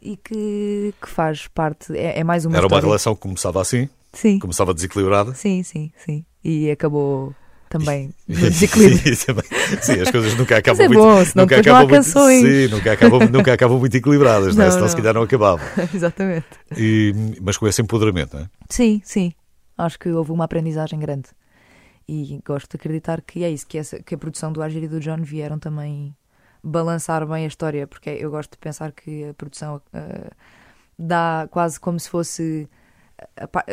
e 0.00 0.16
que, 0.16 0.94
que 1.02 1.08
faz 1.08 1.48
parte. 1.48 1.92
É, 1.96 2.20
é 2.20 2.24
mais 2.24 2.44
uma 2.44 2.54
Era 2.56 2.62
uma 2.66 2.68
história. 2.68 2.86
relação 2.86 3.14
que 3.16 3.22
começava 3.22 3.60
assim, 3.60 3.88
Sim, 4.12 4.38
começava 4.38 4.72
desequilibrada. 4.72 5.34
sim, 5.34 5.62
sim, 5.64 5.90
sim. 5.96 6.24
E 6.44 6.70
acabou 6.70 7.34
também 7.70 8.12
desequilíbrio. 8.28 9.16
Também- 9.24 9.44
Sim, 9.80 10.00
as 10.00 10.10
coisas 10.10 10.34
nunca 10.36 10.58
acabam 10.58 10.76
Mas 10.78 10.84
é 10.84 10.88
muito. 10.88 11.00
bom, 11.02 11.24
senão 11.24 11.44
nunca 11.44 11.56
acabam 11.60 11.88
muito, 11.88 12.04
sim, 12.04 12.68
nunca 12.68 12.92
acabam, 12.92 13.20
nunca 13.32 13.52
acabam 13.54 13.78
muito 13.78 13.96
equilibradas, 13.96 14.54
não 14.56 14.64
é? 14.64 14.66
Não, 14.66 14.72
senão 14.72 14.88
se 14.88 14.94
não. 14.94 15.00
calhar 15.02 15.14
não 15.14 15.22
acabavam. 15.22 15.66
Exatamente. 15.94 16.46
E, 16.76 17.14
mas 17.40 17.56
com 17.56 17.66
esse 17.66 17.80
empoderamento, 17.80 18.36
não 18.36 18.42
é? 18.42 18.48
Sim, 18.68 19.00
sim. 19.04 19.32
Acho 19.78 19.98
que 19.98 20.10
houve 20.10 20.32
uma 20.32 20.44
aprendizagem 20.44 20.98
grande. 20.98 21.28
E 22.08 22.40
gosto 22.44 22.68
de 22.72 22.76
acreditar 22.76 23.22
que 23.22 23.44
é 23.44 23.50
isso, 23.50 23.66
que, 23.66 23.78
essa, 23.78 24.02
que 24.02 24.14
a 24.14 24.18
produção 24.18 24.52
do 24.52 24.60
Argir 24.60 24.82
e 24.82 24.88
do 24.88 24.98
John 25.00 25.22
vieram 25.22 25.58
também 25.58 26.14
balançar 26.62 27.24
bem 27.26 27.44
a 27.44 27.48
história, 27.48 27.86
porque 27.86 28.10
eu 28.10 28.30
gosto 28.30 28.50
de 28.50 28.58
pensar 28.58 28.90
que 28.92 29.24
a 29.28 29.34
produção 29.34 29.80
ah, 29.94 30.30
dá 30.98 31.46
quase 31.50 31.78
como 31.78 31.98
se 32.00 32.10
fosse. 32.10 32.68
a 33.36 33.46
pa- 33.46 33.64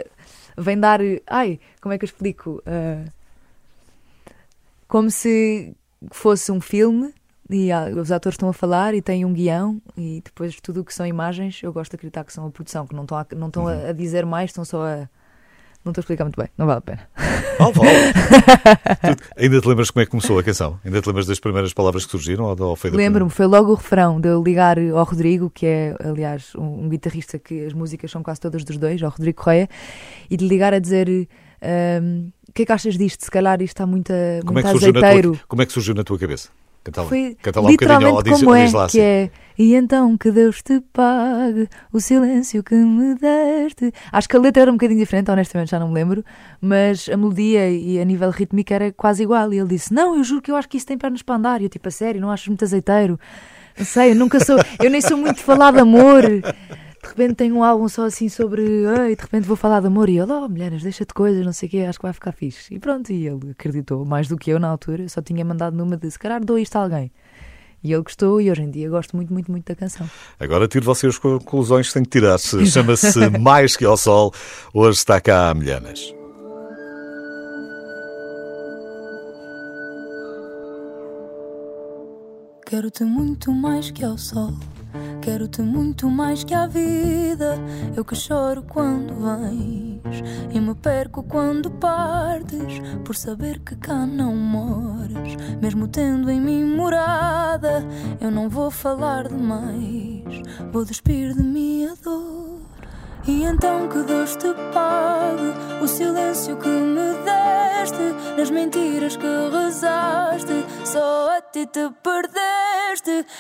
vem 0.56 0.80
dar. 0.80 1.00
Ai, 1.28 1.60
como 1.82 1.94
é 1.94 1.98
que 1.98 2.06
eu 2.06 2.08
explico? 2.08 2.62
Ah, 2.66 3.06
como 4.88 5.10
se 5.12 5.76
fosse 6.12 6.52
um 6.52 6.62
filme 6.62 7.14
e 7.50 7.72
há- 7.72 7.86
os 7.90 8.12
atores 8.12 8.36
estão 8.36 8.50
a 8.50 8.54
falar 8.54 8.94
e 8.94 9.02
têm 9.02 9.24
um 9.26 9.34
guião 9.34 9.82
e 9.98 10.22
depois 10.24 10.56
tudo 10.62 10.82
o 10.82 10.86
que 10.86 10.94
são 10.94 11.06
imagens 11.06 11.60
eu 11.64 11.72
gosto 11.74 11.92
de 11.92 11.96
acreditar 11.96 12.24
que 12.24 12.34
são 12.34 12.46
a 12.48 12.52
produção, 12.52 12.86
que 12.86 12.96
não 12.96 13.04
estão 13.04 13.18
a, 13.18 13.26
não 13.36 13.48
estão 13.48 13.68
a, 13.68 13.90
a 13.90 13.92
dizer 13.94 14.26
mais, 14.26 14.50
estão 14.50 14.64
só 14.66 14.84
a. 14.86 15.10
Não 15.86 15.92
estou 15.92 16.02
a 16.02 16.04
explicar 16.04 16.26
muito 16.26 16.36
bem, 16.42 16.50
não 16.58 16.66
vale 16.66 16.80
a 16.80 16.82
pena. 16.82 17.08
Oh, 17.62 17.72
vale. 17.72 17.90
Tu- 19.16 19.24
ainda 19.38 19.62
te 19.62 19.68
lembras 19.70 19.90
como 19.90 20.02
é 20.02 20.06
que 20.06 20.12
começou 20.12 20.38
a 20.38 20.44
canção? 20.44 20.78
Ainda 20.84 21.02
te 21.02 21.08
lembras 21.08 21.26
das 21.28 21.40
primeiras 21.40 21.74
palavras 21.74 22.04
que 22.06 22.12
surgiram? 22.12 22.44
Ou, 22.44 22.62
ou 22.62 22.76
foi 22.76 22.90
Lembro-me, 22.92 23.32
foi 23.32 23.46
logo 23.46 23.72
o 23.72 23.76
refrão 23.76 24.20
de 24.20 24.28
eu 24.28 24.44
ligar 24.44 24.78
ao 24.78 25.06
Rodrigo, 25.06 25.50
que 25.50 25.66
é, 25.66 25.96
aliás, 26.04 26.54
um, 26.56 26.84
um 26.86 26.90
guitarrista 26.90 27.40
que 27.40 27.66
as 27.66 27.72
músicas 27.72 28.12
são 28.12 28.22
quase 28.22 28.40
todas 28.42 28.66
dos 28.66 28.78
dois, 28.78 29.02
ao 29.02 29.10
Rodrigo 29.12 29.42
Correia, 29.42 29.70
e 30.30 30.36
de 30.36 30.46
ligar 30.46 30.74
a 30.74 30.80
dizer. 30.80 31.08
ahm, 31.62 32.28
o 32.37 32.37
que 32.58 32.64
é 32.64 32.66
que 32.66 32.72
achas 32.72 32.98
disto? 32.98 33.24
Se 33.24 33.32
calhar 33.32 33.62
isto 33.62 33.74
está 33.74 33.86
muito, 33.86 34.12
Como 34.46 34.58
é, 34.60 34.64
muito 34.64 34.82
na 34.82 34.88
azeiteiro. 34.90 35.32
tua, 35.34 35.42
como 35.48 35.62
é 35.62 35.66
que 35.66 35.72
surgiu 35.72 35.94
na 35.94 36.04
tua 36.04 36.18
cabeça? 36.18 36.50
Canta 36.84 37.02
lá, 37.02 37.08
Foi 37.10 37.38
canta 37.42 37.60
lá 37.62 37.68
um 37.68 37.72
bocadinho, 37.72 38.14
ou 38.14 38.24
diz, 38.24 38.40
como 38.40 38.56
é, 38.56 38.64
diz 38.64 38.74
lá 38.74 38.88
que 38.88 39.00
assim. 39.00 39.02
é 39.02 39.30
E 39.60 39.76
então 39.76 40.18
que 40.18 40.32
Deus 40.32 40.62
te 40.62 40.80
pague 40.94 41.68
o 41.92 42.00
silêncio 42.00 42.64
que 42.64 42.74
me 42.76 43.14
deste 43.16 43.94
Acho 44.10 44.30
que 44.30 44.38
a 44.38 44.40
letra 44.40 44.62
era 44.62 44.72
um 44.72 44.76
bocadinho 44.76 44.98
diferente, 45.00 45.30
honestamente 45.30 45.70
já 45.70 45.80
não 45.80 45.90
me 45.90 45.94
lembro 45.96 46.24
Mas 46.62 47.10
a 47.10 47.18
melodia 47.18 47.70
e 47.70 48.00
a 48.00 48.06
nível 48.06 48.30
rítmico 48.30 48.74
era 48.74 48.90
quase 48.94 49.22
igual 49.24 49.52
E 49.54 49.60
ele 49.60 49.68
disse, 49.68 49.94
não, 49.94 50.16
eu 50.16 50.24
juro 50.24 50.42
que 50.42 50.50
eu 50.50 50.56
acho 50.56 50.70
que 50.70 50.78
isso 50.78 50.86
tem 50.86 50.98
pernas 50.98 51.22
para 51.22 51.36
andar 51.36 51.60
E 51.62 51.66
eu 51.66 51.70
tipo, 51.70 51.88
a 51.90 51.92
sério, 51.92 52.22
não 52.22 52.32
achas 52.32 52.48
muito 52.48 52.64
azeiteiro? 52.64 53.20
Não 53.78 53.86
sei, 53.86 54.12
eu 54.12 54.16
nunca 54.16 54.40
sou, 54.44 54.58
eu 54.82 54.90
nem 54.90 55.02
sou 55.02 55.18
muito 55.18 55.36
de 55.38 55.44
falar 55.44 55.72
de 55.72 55.80
amor 55.80 56.24
de 57.14 57.22
repente 57.22 57.36
tenho 57.36 57.56
um 57.56 57.64
álbum 57.64 57.88
só 57.88 58.06
assim 58.06 58.30
sobre. 58.30 58.86
Ai, 59.00 59.16
de 59.16 59.22
repente 59.22 59.46
vou 59.48 59.56
falar 59.58 59.80
de 59.82 59.88
amor 59.88 60.10
e 60.10 60.18
ele, 60.18 60.32
oh, 60.32 60.48
mulheres, 60.48 60.84
deixa-te 60.84 61.14
coisas, 61.14 61.46
não 61.46 61.54
sei 61.54 61.68
o 61.68 61.72
quê, 61.72 61.78
acho 61.80 62.00
que 62.00 62.04
vai 62.04 62.14
ficar 62.14 62.32
fixe. 62.32 62.74
E 62.74 62.80
pronto, 62.80 63.12
e 63.12 63.28
ele 63.28 63.52
acreditou 63.52 64.04
mais 64.06 64.28
do 64.28 64.38
que 64.38 64.50
eu 64.52 64.60
na 64.60 64.68
altura. 64.68 65.04
Eu 65.04 65.10
só 65.10 65.22
tinha 65.22 65.44
mandado 65.46 65.76
numa 65.76 65.96
de 65.98 66.10
se 66.12 66.20
calhar 66.20 66.44
dou 66.44 66.58
isto 66.60 66.76
a 66.76 66.82
alguém. 66.84 67.12
E 67.84 67.94
ele 67.94 68.02
gostou 68.02 68.42
e 68.42 68.50
hoje 68.52 68.64
em 68.64 68.72
dia 68.72 68.90
gosto 68.90 69.16
muito, 69.16 69.32
muito, 69.32 69.52
muito 69.52 69.66
da 69.68 69.76
canção. 69.76 70.10
Agora 70.40 70.68
tiro 70.68 70.84
vocês 70.84 71.14
as 71.14 71.20
conclusões 71.20 71.88
que 71.88 71.94
tenho 71.94 72.06
que 72.06 72.12
tirar. 72.12 72.38
Se- 72.40 72.66
Chama-se 72.66 73.30
Mais 73.40 73.78
que 73.78 73.86
ao 73.86 73.96
Sol. 73.96 74.34
Hoje 74.74 74.98
está 74.98 75.22
cá 75.22 75.50
a 75.50 75.54
Milhanas. 75.54 76.14
Quero-te 82.66 83.04
muito 83.06 83.52
mais 83.52 83.90
que 83.92 84.04
ao 84.04 84.18
sol. 84.18 84.52
Quero-te 85.22 85.62
muito 85.62 86.10
mais 86.10 86.44
que 86.44 86.54
à 86.54 86.68
vida. 86.68 87.58
Eu 87.96 88.06
que 88.06 88.16
choro 88.16 88.64
quando 88.64 89.14
vens 89.16 90.24
e 90.52 90.60
me 90.60 90.74
perco 90.76 91.24
quando 91.24 91.72
partes. 91.72 92.80
Por 93.04 93.16
saber 93.16 93.60
que 93.60 93.76
cá 93.76 94.06
não 94.06 94.36
moras, 94.36 95.36
mesmo 95.62 95.88
tendo 95.88 96.30
em 96.30 96.40
mim 96.40 96.64
morada. 96.76 97.86
Eu 98.22 98.32
não 98.32 98.50
vou 98.50 98.72
falar 98.72 99.28
demais, 99.28 100.42
vou 100.72 100.86
despir 100.86 101.34
de 101.34 101.44
mim 101.44 101.86
a 101.88 101.96
dor. 102.04 102.62
E 103.28 103.44
então 103.44 103.90
que 103.90 104.04
Deus 104.04 104.38
te 104.38 104.54
pague 104.74 105.84
o 105.84 105.88
silêncio 105.88 106.56
que 106.56 106.70
me 106.70 107.14
deste, 107.26 108.38
nas 108.38 108.50
mentiras 108.50 109.18
que 109.18 109.28
rezaste, 109.52 110.66
só 110.86 111.38
a 111.38 111.42
ti 111.42 111.66
te 111.66 111.90
perdeste. 112.02 112.67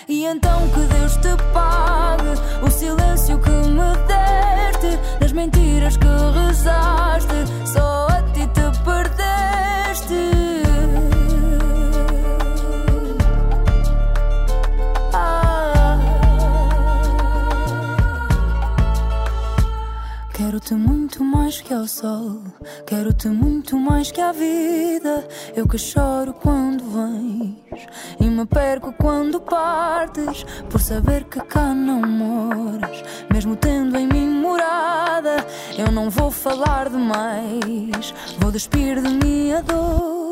E 0.08 0.26
então 0.26 0.70
que 0.70 0.82
Deus 0.82 1.14
te 1.18 1.36
pague 1.52 2.30
o 2.62 2.70
silêncio 2.70 3.40
que 3.40 3.50
me 3.50 3.98
deste, 4.08 5.00
nas 5.20 5.32
mentiras 5.32 5.98
que 5.98 6.06
rezaste, 6.06 7.36
só 7.66 8.08
a 8.08 8.22
ti 8.34 8.46
te 8.48 8.84
perdeste. 8.86 9.77
Quero-te 20.58 20.74
muito 20.74 21.24
mais 21.24 21.62
que 21.62 21.72
ao 21.72 21.88
sol, 21.88 22.42
quero-te 22.88 23.28
muito 23.28 23.78
mais 23.78 24.12
que 24.12 24.20
à 24.20 24.32
vida. 24.32 25.28
Eu 25.56 25.68
que 25.68 25.78
choro 25.78 26.34
quando 26.34 26.84
vens 26.84 27.88
e 28.20 28.24
me 28.24 28.44
perco 28.44 28.92
quando 28.94 29.40
partes, 29.40 30.44
por 30.68 30.82
saber 30.82 31.26
que 31.26 31.40
cá 31.42 31.76
não 31.76 32.02
moras, 32.02 33.04
mesmo 33.32 33.56
tendo 33.56 33.96
em 34.00 34.08
mim 34.08 34.28
morada. 34.30 35.46
Eu 35.78 35.92
não 35.92 36.10
vou 36.10 36.32
falar 36.32 36.90
demais, 36.90 38.12
vou 38.40 38.52
despir 38.52 39.00
de 39.00 39.10
mim 39.10 39.52
a 39.52 39.62
dor. 39.62 40.27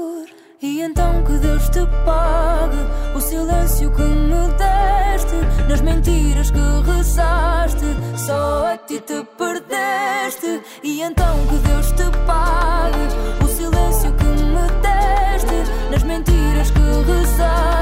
E 0.66 0.82
então 0.82 1.24
que 1.24 1.34
Deus 1.34 1.70
te 1.70 1.86
pague 2.04 2.82
o 3.16 3.22
silêncio 3.22 3.92
que 3.92 4.02
me 4.02 4.48
deste, 4.58 5.36
nas 5.70 5.80
mentiras 5.82 6.50
que 6.50 6.60
rezaste, 6.92 7.86
só 8.18 8.74
a 8.74 8.78
ti 8.78 9.00
te 9.00 9.24
perdeste. 9.38 10.60
E 10.84 11.04
então 11.04 11.38
que 11.50 11.58
Deus 11.68 11.86
te 11.92 12.10
pague 12.26 13.46
o 13.46 13.48
silêncio 13.48 14.12
que 14.14 14.26
me 14.26 14.66
deste, 14.82 15.72
nas 15.92 16.02
mentiras 16.02 16.72
que 16.72 16.80
rezaste, 17.12 17.75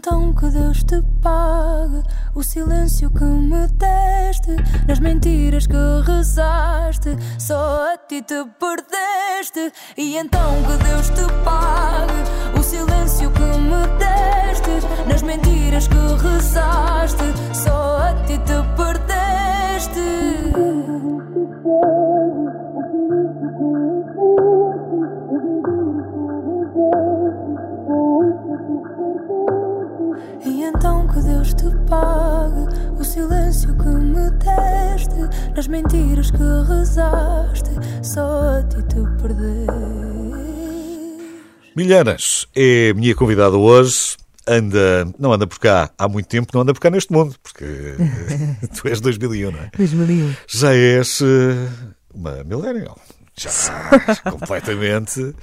então 0.00 0.32
que 0.32 0.48
Deus 0.48 0.82
te 0.82 1.02
pague 1.20 2.02
o 2.34 2.42
silêncio 2.42 3.10
que 3.10 3.22
me 3.22 3.68
deste, 3.68 4.56
nas 4.88 4.98
mentiras 4.98 5.66
que 5.66 5.76
rezaste, 6.06 7.10
só 7.38 7.92
a 7.92 7.98
ti 7.98 8.22
te 8.22 8.42
perdeste. 8.58 9.70
E 9.98 10.16
então 10.16 10.54
que 10.62 10.82
Deus 10.84 11.10
te 11.10 11.26
pague 11.44 12.58
o 12.58 12.62
silêncio 12.62 13.30
que 13.30 13.42
me 13.42 13.86
deste, 13.98 14.86
nas 15.06 15.20
mentiras 15.20 15.86
que 15.86 15.94
rezaste, 15.94 17.24
só 17.52 17.98
a 17.98 18.14
ti 18.24 18.38
te 18.38 18.54
perdeste. 18.78 20.00
Nas 35.60 35.68
mentiras 35.68 36.30
que 36.30 36.38
rezaste, 36.38 37.70
só 38.02 38.60
a 38.60 38.62
ti 38.62 38.82
te 38.84 38.94
perdeste. 39.20 39.70
Milhanas 41.76 42.46
é 42.56 42.88
a 42.88 42.94
minha 42.94 43.14
convidada 43.14 43.58
hoje. 43.58 44.16
Anda, 44.48 45.06
não 45.18 45.34
anda 45.34 45.46
por 45.46 45.58
cá 45.58 45.90
há 45.98 46.08
muito 46.08 46.28
tempo, 46.28 46.50
não 46.54 46.62
anda 46.62 46.72
por 46.72 46.80
cá 46.80 46.88
neste 46.88 47.12
mundo, 47.12 47.36
porque 47.42 47.66
tu 48.74 48.88
és 48.88 49.02
2001, 49.02 49.50
não 49.50 49.58
é? 49.58 49.70
2001. 49.76 50.34
Já 50.48 50.74
és 50.74 51.20
eh, 51.20 51.68
uma 52.14 52.42
millennial. 52.42 52.98
Já 53.36 53.50
completamente 54.30 55.34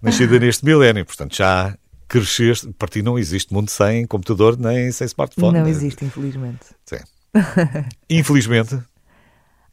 nascida 0.00 0.38
neste 0.38 0.64
milénio. 0.64 1.04
Portanto, 1.04 1.34
já 1.34 1.76
cresceste. 2.06 2.72
Para 2.78 2.86
ti 2.86 3.02
não 3.02 3.18
existe 3.18 3.52
mundo 3.52 3.70
sem 3.70 4.06
computador 4.06 4.56
nem 4.56 4.92
sem 4.92 5.06
smartphone. 5.06 5.58
Não 5.58 5.66
existe, 5.66 6.04
infelizmente. 6.04 6.64
Sim. 6.86 7.00
Infelizmente. 8.08 8.78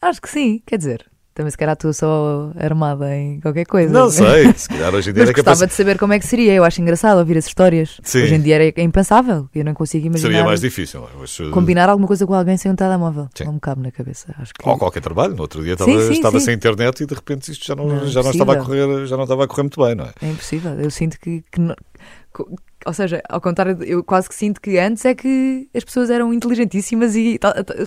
Acho 0.01 0.22
que 0.22 0.29
sim, 0.29 0.62
quer 0.65 0.77
dizer, 0.77 1.05
também 1.34 1.50
se 1.50 1.58
calhar 1.58 1.74
estou 1.74 1.93
só 1.93 2.51
armada 2.58 3.15
em 3.15 3.39
qualquer 3.39 3.65
coisa. 3.65 3.93
Não 3.93 4.10
sei. 4.10 4.51
Se 4.58 4.67
calhar 4.67 4.93
hoje 4.93 5.12
em 5.12 5.13
dia 5.13 5.22
Mas 5.22 5.29
era 5.29 5.38
capaz. 5.38 5.60
gostava 5.60 5.67
de 5.67 5.74
saber 5.74 5.98
como 5.98 6.12
é 6.12 6.20
que 6.20 6.27
seria. 6.27 6.53
Eu 6.53 6.63
acho 6.65 6.81
engraçado 6.81 7.20
ouvir 7.20 7.38
as 7.38 7.48
histórias. 7.48 8.01
Sim. 8.03 8.24
Hoje 8.24 8.36
em 8.36 8.41
dia 8.41 8.74
é 8.75 8.81
impensável. 8.81 9.48
Eu 9.55 9.63
não 9.63 9.74
consigo 9.74 10.08
imaginar 10.08 10.29
Seria 10.29 10.43
mais 10.43 10.60
difícil. 10.60 11.08
Eh, 11.08 11.50
combinar 11.51 11.88
alguma 11.88 12.05
coisa 12.05 12.27
com 12.27 12.34
alguém 12.34 12.58
sem 12.58 12.70
um 12.70 12.75
telemóvel. 12.75 13.29
Sim. 13.34 13.46
Não 13.46 13.53
me 13.53 13.60
cabe 13.62 13.81
na 13.81 13.91
cabeça. 13.91 14.36
Acho 14.38 14.53
que 14.53 14.67
Ou 14.67 14.77
qualquer 14.77 15.01
trabalho. 15.01 15.34
No 15.34 15.43
outro 15.43 15.63
dia 15.63 15.74
estava, 15.74 15.91
sim, 15.91 16.12
estava 16.12 16.39
sim. 16.39 16.46
sem 16.46 16.55
internet 16.55 17.01
e 17.01 17.05
de 17.05 17.13
repente 17.13 17.50
isto 17.50 17.65
já 17.65 17.75
não, 17.75 17.88
Não, 17.88 18.08
já, 18.08 18.22
não 18.22 18.31
estava 18.31 18.53
a 18.53 18.58
correr, 18.58 19.05
já 19.05 19.15
não 19.15 19.24
estava 19.24 19.46
a 19.46 19.48
correr 19.48 19.63
muito 19.63 19.81
bem, 19.81 19.96
não 19.96 20.05
é? 20.05 20.12
é 20.22 20.29
impossível. 20.29 20.74
Eu 20.79 20.91
sinto 20.91 21.17
que. 21.17 21.46
que 21.50 21.62
ou 22.85 22.93
seja, 22.93 23.21
ao 23.29 23.39
contrário, 23.41 23.83
eu 23.83 24.03
quase 24.03 24.27
que 24.29 24.35
sinto 24.35 24.59
que 24.61 24.77
antes 24.77 25.03
é 25.05 25.13
que 25.15 25.69
as 25.75 25.83
pessoas 25.83 26.09
eram 26.09 26.33
inteligentíssimas 26.33 27.15
e 27.15 27.39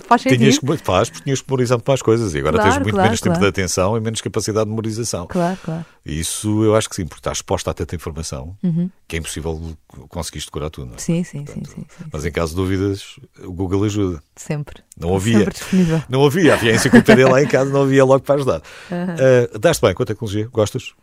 faz 0.07 0.21
sentido. 0.21 0.39
Tinhas 0.39 0.59
que, 0.59 0.77
faz, 0.77 1.09
porque 1.09 1.23
tinhas 1.23 1.41
que 1.41 1.47
memorizar 1.49 1.77
muito 1.77 1.87
mais 1.87 2.01
coisas 2.01 2.33
e 2.33 2.39
agora 2.39 2.57
tens 2.57 2.65
Claro, 2.67 2.81
muito 2.83 2.93
claro, 2.93 3.07
menos 3.09 3.21
tempo 3.21 3.35
claro. 3.35 3.43
de 3.45 3.49
atenção 3.49 3.97
e 3.97 3.99
menos 3.99 4.21
capacidade 4.21 4.65
de 4.65 4.69
memorização. 4.69 5.27
Claro, 5.27 5.57
claro. 5.63 5.85
Isso 6.05 6.63
eu 6.63 6.75
acho 6.75 6.87
que 6.89 6.95
sim, 6.95 7.05
porque 7.05 7.19
estás 7.19 7.37
exposta 7.37 7.71
a 7.71 7.73
tanta 7.73 7.95
informação 7.95 8.55
Uhum. 8.63 8.89
que 9.07 9.15
é 9.15 9.19
impossível 9.19 9.59
conseguir 10.09 10.39
decorar 10.43 10.69
tudo. 10.69 10.87
Não 10.87 10.95
é? 10.95 10.97
Sim, 10.99 11.23
sim, 11.23 11.39
sim, 11.39 11.43
Portanto, 11.45 11.67
sim, 11.69 11.85
sim. 11.87 12.05
Mas 12.11 12.25
em 12.25 12.31
caso 12.31 12.51
de 12.51 12.55
dúvidas, 12.57 13.19
o 13.43 13.51
Google 13.51 13.83
ajuda. 13.85 14.21
Sempre. 14.35 14.83
Não 14.99 15.15
havia. 15.15 15.39
Sempre 15.39 15.53
disponível. 15.53 16.03
Não 16.09 16.25
havia, 16.25 16.53
havia 16.53 16.73
enciclopédia 16.75 17.27
lá 17.27 17.41
em 17.41 17.47
casa, 17.47 17.71
não 17.71 17.83
havia 17.83 18.05
logo 18.05 18.23
para 18.23 18.35
ajudar. 18.35 18.59
Uh, 18.59 19.57
Dás-te 19.59 19.81
bem 19.81 19.93
com 19.93 20.03
a 20.03 20.05
tecnologia? 20.05 20.47
Gostas? 20.51 20.93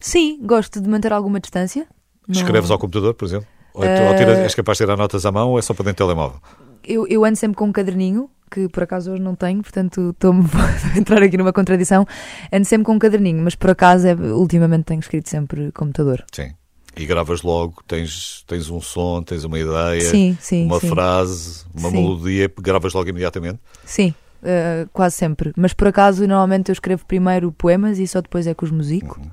Sim, 0.00 0.38
gosto 0.44 0.80
de 0.80 0.88
manter 0.88 1.12
alguma 1.12 1.38
distância. 1.40 1.86
Não- 2.28 2.40
Escreves 2.40 2.70
ao 2.70 2.78
computador, 2.78 3.14
por 3.14 3.24
exemplo? 3.24 3.46
Ou, 3.74 3.82
tiras- 4.16 4.38
és 4.38 4.54
capaz 4.54 4.76
de 4.78 4.84
tirar 4.84 4.96
notas 4.96 5.24
à 5.24 5.32
mão 5.32 5.50
ou 5.50 5.58
é 5.58 5.62
só 5.62 5.72
para 5.74 5.86
dentro 5.86 6.04
do 6.04 6.08
telemóvel? 6.08 6.40
eu, 6.84 7.06
eu 7.06 7.24
ando 7.24 7.36
sempre 7.36 7.56
com 7.56 7.64
um 7.66 7.72
caderninho, 7.72 8.28
que 8.50 8.68
por 8.68 8.82
acaso 8.82 9.12
hoje 9.12 9.22
não 9.22 9.34
tenho, 9.34 9.62
portanto 9.62 10.10
estou-me 10.10 10.44
a 10.94 10.98
entrar 10.98 11.22
aqui 11.22 11.36
numa 11.38 11.52
contradição. 11.52 12.04
Ando 12.52 12.66
sempre 12.66 12.84
com 12.84 12.92
um 12.92 12.98
caderninho, 12.98 13.42
mas 13.42 13.54
por 13.54 13.70
acaso 13.70 14.06
é- 14.06 14.14
ultimamente 14.14 14.84
tenho 14.84 15.00
escrito 15.00 15.28
sempre 15.28 15.72
computador. 15.72 16.24
Sim. 16.32 16.52
E 16.94 17.06
gravas 17.06 17.40
logo, 17.40 17.82
tens, 17.88 18.44
tens 18.46 18.68
um 18.68 18.78
som, 18.78 19.22
tens 19.22 19.44
uma 19.44 19.58
ideia, 19.58 20.02
Sim, 20.02 20.36
sim, 20.38 20.66
uma 20.66 20.78
sim. 20.78 20.88
frase, 20.90 21.64
uma 21.74 21.90
melodia, 21.90 22.52
gravas 22.60 22.92
logo 22.92 23.08
imediatamente? 23.08 23.58
Sim, 23.86 24.14
eh, 24.42 24.86
quase 24.92 25.16
sempre. 25.16 25.52
Mas 25.56 25.72
por 25.72 25.88
acaso 25.88 26.26
normalmente 26.26 26.68
eu 26.68 26.74
escrevo 26.74 27.06
primeiro 27.06 27.50
poemas 27.52 27.98
e 27.98 28.06
só 28.06 28.20
depois 28.20 28.46
é 28.46 28.52
que 28.52 28.62
os 28.64 28.70
musico. 28.70 29.18
Uhum. 29.18 29.30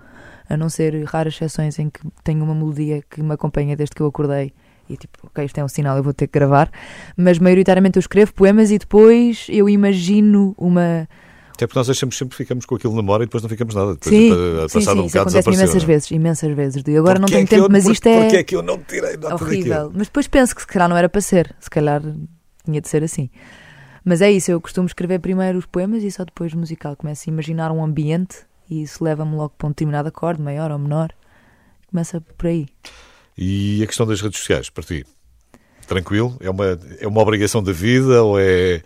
A 0.50 0.58
não 0.58 0.68
ser 0.70 1.04
raras 1.06 1.36
exceções 1.36 1.78
em 1.78 1.90
que 1.90 2.00
tenho 2.24 2.44
uma 2.44 2.56
melodia 2.56 3.04
que 3.10 3.22
me 3.22 3.34
acompanha 3.34 3.76
desde 3.78 3.96
que 3.96 4.02
eu 4.02 4.08
acordei. 4.08 4.52
E 4.90 4.98
tipo, 4.98 5.20
ok, 5.28 5.46
isto 5.46 5.58
é 5.60 5.64
um 5.64 5.68
sinal, 5.68 5.96
eu 5.98 6.02
vou 6.04 6.14
ter 6.14 6.26
que 6.26 6.34
gravar. 6.34 6.72
Mas 7.16 7.38
maioritariamente 7.38 7.98
eu 7.98 8.00
escrevo 8.02 8.34
poemas 8.34 8.72
e 8.72 8.80
depois 8.80 9.46
eu 9.50 9.70
imagino 9.70 10.56
uma. 10.58 11.08
Até 11.54 11.68
porque 11.68 11.78
nós 11.78 11.90
achamos 11.90 12.18
sempre 12.18 12.36
ficamos 12.36 12.66
com 12.66 12.74
aquilo 12.74 12.96
na 12.96 13.02
memória 13.04 13.24
e 13.24 13.28
depois 13.28 13.44
não 13.44 13.50
ficamos 13.50 13.76
nada. 13.76 13.94
Depois, 13.94 14.16
sim, 14.16 14.32
a- 14.32 14.66
a 14.66 14.70
sim, 14.70 14.82
sim, 14.82 14.90
um 15.02 15.06
isso 15.06 15.20
acontece 15.20 15.50
imensas 15.50 15.76
não 15.76 15.82
é? 15.84 15.86
vezes, 15.86 16.12
imensas 16.12 16.56
vezes. 16.56 16.84
De 16.84 16.98
agora 16.98 17.20
não 17.20 17.28
tenho 17.28 17.44
é 17.44 17.46
tempo, 17.46 17.66
eu- 17.66 17.70
mas 17.70 17.86
isto 17.86 18.08
é 18.08 18.22
Porquê 18.22 18.38
é 18.38 18.44
que 18.44 18.56
eu 18.56 18.64
não 18.64 18.80
tirei 18.80 19.18
nota 19.18 19.36
horrível. 19.36 19.70
daquilo? 19.76 19.94
Mas 19.96 20.08
depois 20.08 20.28
penso 20.28 20.56
que 20.56 20.62
se 20.62 20.68
calhar 20.68 20.90
não 20.90 20.98
era 20.98 21.08
para 21.10 21.22
ser, 21.22 21.54
se 21.60 21.70
calhar 21.70 22.02
tinha 22.66 22.82
de 22.82 22.88
ser 22.90 23.04
assim. 23.04 23.30
Mas 24.04 24.22
é 24.22 24.32
isso, 24.32 24.50
eu 24.50 24.60
costumo 24.60 24.88
escrever 24.88 25.20
primeiro 25.20 25.58
os 25.60 25.66
poemas 25.68 26.02
e 26.04 26.10
só 26.10 26.24
depois 26.24 26.54
musical. 26.56 26.96
Começo 26.96 27.30
a 27.30 27.34
imaginar 27.34 27.72
um 27.72 27.84
ambiente 27.84 28.38
e 28.70 28.84
isso 28.84 29.04
leva-me 29.04 29.36
logo 29.36 29.54
para 29.58 29.68
um 29.68 29.72
determinado 29.72 30.10
acorde, 30.10 30.42
maior 30.42 30.72
ou 30.72 30.80
menor. 30.80 31.12
Começa 31.88 32.22
por 32.22 32.48
aí. 32.48 32.68
E 33.38 33.82
a 33.84 33.88
questão 33.88 34.06
das 34.06 34.22
redes 34.22 34.40
sociais, 34.40 34.70
para 34.70 34.84
ti? 34.84 35.06
Tranquilo? 35.88 36.38
É 36.40 36.50
uma, 36.50 36.80
é 37.00 37.08
uma 37.08 37.22
obrigação 37.22 37.64
da 37.64 37.72
vida 37.72 38.24
ou 38.24 38.40
é, 38.40 38.84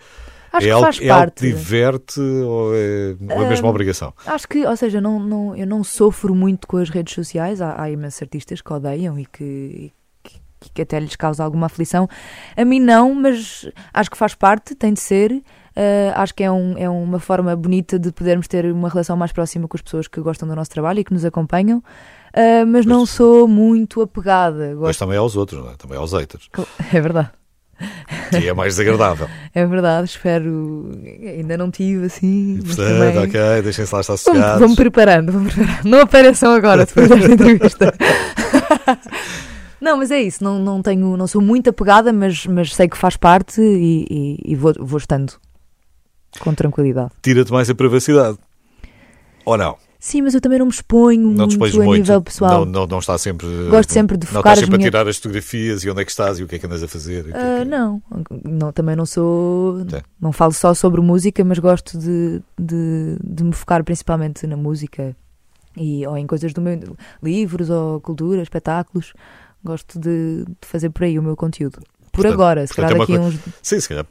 Acho 0.54 0.68
é, 0.68 0.70
algo, 0.70 0.86
faz 0.86 1.02
é 1.02 1.10
algo 1.10 1.26
que 1.26 1.32
parte. 1.32 1.48
diverte 1.48 2.20
ou 2.20 2.76
é, 2.76 3.16
ou 3.36 3.44
é 3.44 3.50
mesmo 3.50 3.66
uma 3.66 3.72
obrigação? 3.72 4.14
Acho 4.26 4.48
que, 4.48 4.64
ou 4.64 4.78
seja, 4.78 5.02
não, 5.02 5.20
não, 5.20 5.56
eu 5.56 5.66
não 5.66 5.84
sofro 5.84 6.36
muito 6.36 6.68
com 6.68 6.78
as 6.78 6.90
redes 6.92 7.16
sociais. 7.16 7.60
Há, 7.60 7.82
há 7.82 7.90
imensos 7.90 8.22
artistas 8.22 8.62
que 8.62 8.72
odeiam 8.72 9.18
e 9.18 9.26
que, 9.26 9.92
que, 10.22 10.40
que 10.72 10.82
até 10.84 11.00
lhes 11.00 11.16
causa 11.16 11.44
alguma 11.44 11.66
aflição. 11.66 12.08
A 12.56 12.64
mim 12.64 12.80
não, 12.80 13.16
mas 13.16 13.68
acho 13.92 14.12
que 14.12 14.18
faz 14.18 14.36
parte, 14.36 14.76
tem 14.76 14.94
de 14.94 15.00
ser. 15.00 15.42
Uh, 15.76 16.14
acho 16.16 16.34
que 16.36 16.44
é, 16.44 16.52
um, 16.52 16.76
é 16.78 16.88
uma 16.88 17.20
forma 17.20 17.56
bonita 17.56 17.98
de 17.98 18.12
podermos 18.12 18.48
ter 18.48 18.66
uma 18.72 18.90
relação 18.90 19.18
mais 19.18 19.32
próxima 19.32 19.68
com 19.68 19.76
as 19.76 19.82
pessoas 19.82 20.08
que 20.08 20.22
gostam 20.22 20.48
do 20.48 20.56
nosso 20.56 20.70
trabalho 20.70 21.00
e 21.00 21.04
que 21.04 21.12
nos 21.14 21.26
acompanham. 21.26 21.80
Uh, 21.80 22.66
mas 22.68 22.86
não 22.86 23.06
sou 23.06 23.48
muito 23.48 24.02
apegada. 24.02 24.70
Mas 24.70 24.78
Gosto... 24.78 25.00
também 25.00 25.18
aos 25.18 25.36
outros, 25.36 25.64
não 25.64 25.72
é? 25.72 25.76
também 25.76 25.98
aos 25.98 26.14
haters. 26.14 26.50
É 26.94 27.02
verdade. 27.02 27.30
Que 28.30 28.48
é 28.48 28.54
mais 28.54 28.76
desagradável. 28.76 29.28
É 29.54 29.66
verdade, 29.66 30.08
espero. 30.08 30.92
Ainda 31.22 31.58
não 31.58 31.70
tive 31.72 32.06
assim. 32.06 32.60
mas 32.64 32.76
Portanto, 32.76 32.98
também- 33.00 33.18
ok, 33.18 33.62
deixem-se 33.64 33.94
lá 33.94 34.02
estar 34.02 34.18
sossegados. 34.18 34.60
vamos 34.60 34.76
preparando, 34.76 35.32
vamos 35.32 35.54
preparando. 35.54 35.86
Não 35.86 36.02
apareçam 36.02 36.52
agora 36.54 36.86
depois 36.86 37.10
desta 37.10 37.32
entrevista. 37.34 37.94
Não, 39.82 39.98
mas 39.98 40.12
é 40.12 40.22
isso, 40.22 40.44
não, 40.44 40.60
não 40.60 40.82
tenho, 40.82 41.18
não 41.18 41.28
sou 41.28 41.42
muito 41.42 41.70
apegada, 41.70 42.14
mas, 42.14 42.46
mas 42.46 42.74
sei 42.74 42.88
que 42.88 42.98
faz 42.98 43.18
parte 43.18 43.60
e, 43.62 44.06
e- 44.10 44.52
e 44.54 44.56
vou, 44.56 44.74
vou 44.80 44.98
estando 44.98 45.34
com 46.40 46.54
tranquilidade. 46.54 47.12
Tira-te 47.22 47.52
mais 47.52 47.70
a 47.70 47.76
privacidade. 47.76 48.38
Ou 49.46 49.58
não? 49.58 49.78
Sim, 50.00 50.22
mas 50.24 50.34
eu 50.34 50.42
também 50.42 50.60
não 50.60 50.66
me 50.66 50.72
exponho 50.72 51.30
Não 51.32 51.48
muito 51.48 51.64
a 51.64 51.84
muito. 51.86 51.92
nível 52.02 52.22
pessoal. 52.22 52.66
Não, 52.66 52.72
não, 52.82 52.88
não 52.88 53.00
está 53.00 53.18
sempre. 53.18 53.48
Gosto 53.70 53.94
sempre 53.94 54.18
de 54.18 54.26
não 54.26 54.34
focar 54.34 54.52
estás 54.54 54.60
as 54.60 54.66
sempre 54.66 54.78
minhas- 54.78 54.88
a 54.88 54.92
tirar 54.92 55.08
as 55.10 55.16
fotografias 55.16 55.84
e 55.84 55.90
onde 55.90 56.02
é 56.02 56.06
que 56.06 56.12
estás 56.12 56.40
e 56.40 56.44
o 56.44 56.48
que 56.48 56.56
é 56.56 56.60
que 56.60 56.66
andas 56.66 56.84
a 56.84 56.88
fazer. 56.90 57.24
que 57.24 57.32
é 57.32 57.34
Ah, 57.38 57.60
que- 57.60 57.66
não. 57.70 58.02
não, 58.44 58.72
também 58.74 58.98
não 58.98 59.06
sou. 59.06 59.80
Sim. 59.90 60.02
Não 60.20 60.34
falo 60.34 60.52
só 60.52 60.74
sobre 60.74 61.00
música, 61.00 61.42
mas 61.46 61.58
gosto 61.60 61.98
de, 61.98 62.42
de, 62.60 63.16
de 63.24 63.44
me 63.46 63.54
focar 63.54 63.82
principalmente 63.86 64.46
na 64.46 64.58
música 64.58 65.16
e, 65.78 66.06
ou 66.06 66.18
em 66.18 66.28
coisas 66.28 66.52
do 66.52 66.60
meu. 66.60 66.98
livros 67.22 67.70
ou 67.70 68.02
cultura, 68.02 68.42
espetáculos. 68.42 69.14
Gosto 69.64 69.98
de, 69.98 70.44
de 70.46 70.68
fazer 70.68 70.90
por 70.90 71.06
aí 71.06 71.18
o 71.18 71.24
meu 71.24 71.38
conteúdo. 71.38 71.80
Por 72.12 72.24
Portanto- 72.24 72.34
agora, 72.34 72.68
se 72.68 72.74
calhar 72.74 72.92
é 72.92 72.98
daqui 72.98 73.16
a 73.16 73.20
coisa- 73.20 73.38
uns. 73.38 73.40
Sim, 73.62 73.80
se 73.80 73.88
calhar 73.88 74.06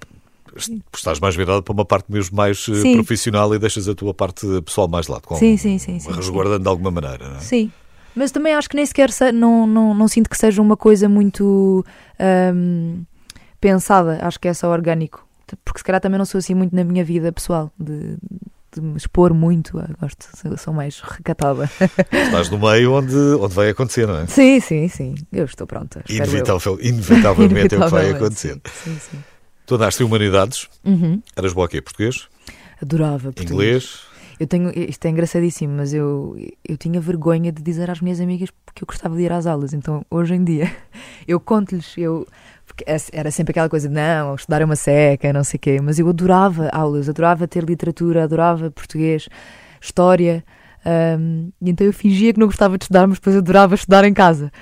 estás 0.94 1.18
mais 1.20 1.34
virado 1.36 1.62
para 1.62 1.72
uma 1.72 1.84
parte 1.84 2.10
mesmo 2.10 2.36
mais 2.36 2.66
eh, 2.68 2.74
Sim. 2.74 2.94
profissional 2.94 3.54
e 3.54 3.58
deixas 3.58 3.88
a 3.88 3.94
tua 3.94 4.12
parte 4.14 4.46
pessoal 4.62 4.88
mais 4.88 5.06
de 5.06 5.12
lado. 5.12 5.26
Com, 5.26 5.36
Sim, 5.36 5.56
sim, 5.56 5.78
sim, 5.78 5.98
sim, 5.98 6.10
sim. 6.10 6.16
Resguardando 6.16 6.60
de 6.62 6.68
alguma 6.68 6.90
maneira, 6.90 7.28
não 7.28 7.36
é? 7.36 7.40
Sim. 7.40 7.70
Mas 8.14 8.30
também 8.30 8.54
acho 8.54 8.68
que 8.68 8.76
nem 8.76 8.84
sequer 8.84 9.10
se- 9.10 9.32
não, 9.32 9.66
não, 9.66 9.94
não 9.94 10.06
sinto 10.08 10.28
que 10.28 10.36
seja 10.36 10.60
uma 10.60 10.76
coisa 10.76 11.08
muito 11.08 11.84
ahm, 12.18 13.02
pensada. 13.60 14.18
Acho 14.22 14.38
que 14.38 14.48
é 14.48 14.54
só 14.54 14.70
orgânico. 14.70 15.26
Porque 15.64 15.78
se 15.78 15.84
calhar 15.84 16.00
também 16.00 16.18
não 16.18 16.24
sou 16.24 16.38
assim 16.38 16.54
muito 16.54 16.74
na 16.74 16.82
minha 16.84 17.04
vida 17.04 17.30
pessoal, 17.32 17.70
de, 17.78 18.16
de 18.74 18.80
me 18.80 18.96
expor 18.96 19.32
muito. 19.34 19.72
Gosto, 20.00 20.26
sou- 20.58 20.72
mais 20.74 21.00
recatada. 21.00 21.70
Estás 22.12 22.48
no 22.50 22.58
meio 22.58 22.92
onde, 22.92 23.14
onde 23.14 23.54
vai 23.54 23.68
acontecer, 23.70 24.06
não 24.06 24.16
é? 24.16 24.26
sim, 24.26 24.60
sim, 24.60 24.88
sim. 24.88 25.14
Eu 25.32 25.44
estou 25.44 25.66
pronta. 25.66 26.00
espero 26.08 26.30
eu. 26.30 26.34
Inevitável, 26.36 26.78
inevitavelmente 26.80 27.74
é 27.74 27.78
o 27.78 27.84
que 27.84 27.90
vai 27.90 28.10
Inevitavelmente, 28.10 28.16
acontecer. 28.16 28.60
Sim, 28.84 28.98
sim, 28.98 28.98
sim. 29.10 29.24
Tu 29.72 29.76
andaste 29.76 30.02
em 30.02 30.06
Humanidades, 30.06 30.68
Uhum. 30.84 31.22
eras 31.34 31.54
boa 31.54 31.64
aqui, 31.64 31.80
português, 31.80 32.28
Adorava 32.82 33.32
português. 33.32 33.50
inglês, 33.50 34.00
Eu 34.38 34.46
tenho, 34.46 34.70
isto 34.76 35.06
é 35.06 35.08
engraçadíssimo, 35.08 35.72
mas 35.78 35.94
eu, 35.94 36.36
eu 36.68 36.76
tinha 36.76 37.00
vergonha 37.00 37.50
de 37.50 37.62
dizer 37.62 37.88
às 37.90 38.02
minhas 38.02 38.20
amigas 38.20 38.50
porque 38.66 38.82
eu 38.82 38.86
gostava 38.86 39.16
de 39.16 39.22
ir 39.22 39.32
às 39.32 39.46
aulas. 39.46 39.72
Então, 39.72 40.04
hoje 40.10 40.34
em 40.34 40.44
dia, 40.44 40.70
eu 41.26 41.40
conto-lhes, 41.40 41.96
eu 41.96 42.26
era 43.12 43.30
sempre 43.30 43.52
aquela 43.52 43.70
coisa 43.70 43.88
de 43.88 43.94
não, 43.94 44.34
estudar 44.34 44.60
é 44.60 44.64
uma 44.66 44.76
seca, 44.76 45.32
não 45.32 45.42
sei 45.42 45.56
o 45.56 45.60
quê, 45.60 45.80
mas 45.82 45.98
eu 45.98 46.06
adorava 46.06 46.68
aulas, 46.70 47.08
adorava 47.08 47.48
ter 47.48 47.64
literatura, 47.64 48.24
adorava 48.24 48.70
português, 48.70 49.26
história, 49.80 50.44
hum, 51.18 51.50
e 51.62 51.70
então 51.70 51.86
eu 51.86 51.94
fingia 51.94 52.30
que 52.34 52.38
não 52.40 52.46
gostava 52.46 52.76
de 52.76 52.84
estudar, 52.84 53.06
mas 53.06 53.16
depois 53.18 53.36
adorava 53.36 53.74
estudar 53.74 54.04
em 54.04 54.12
casa. 54.12 54.52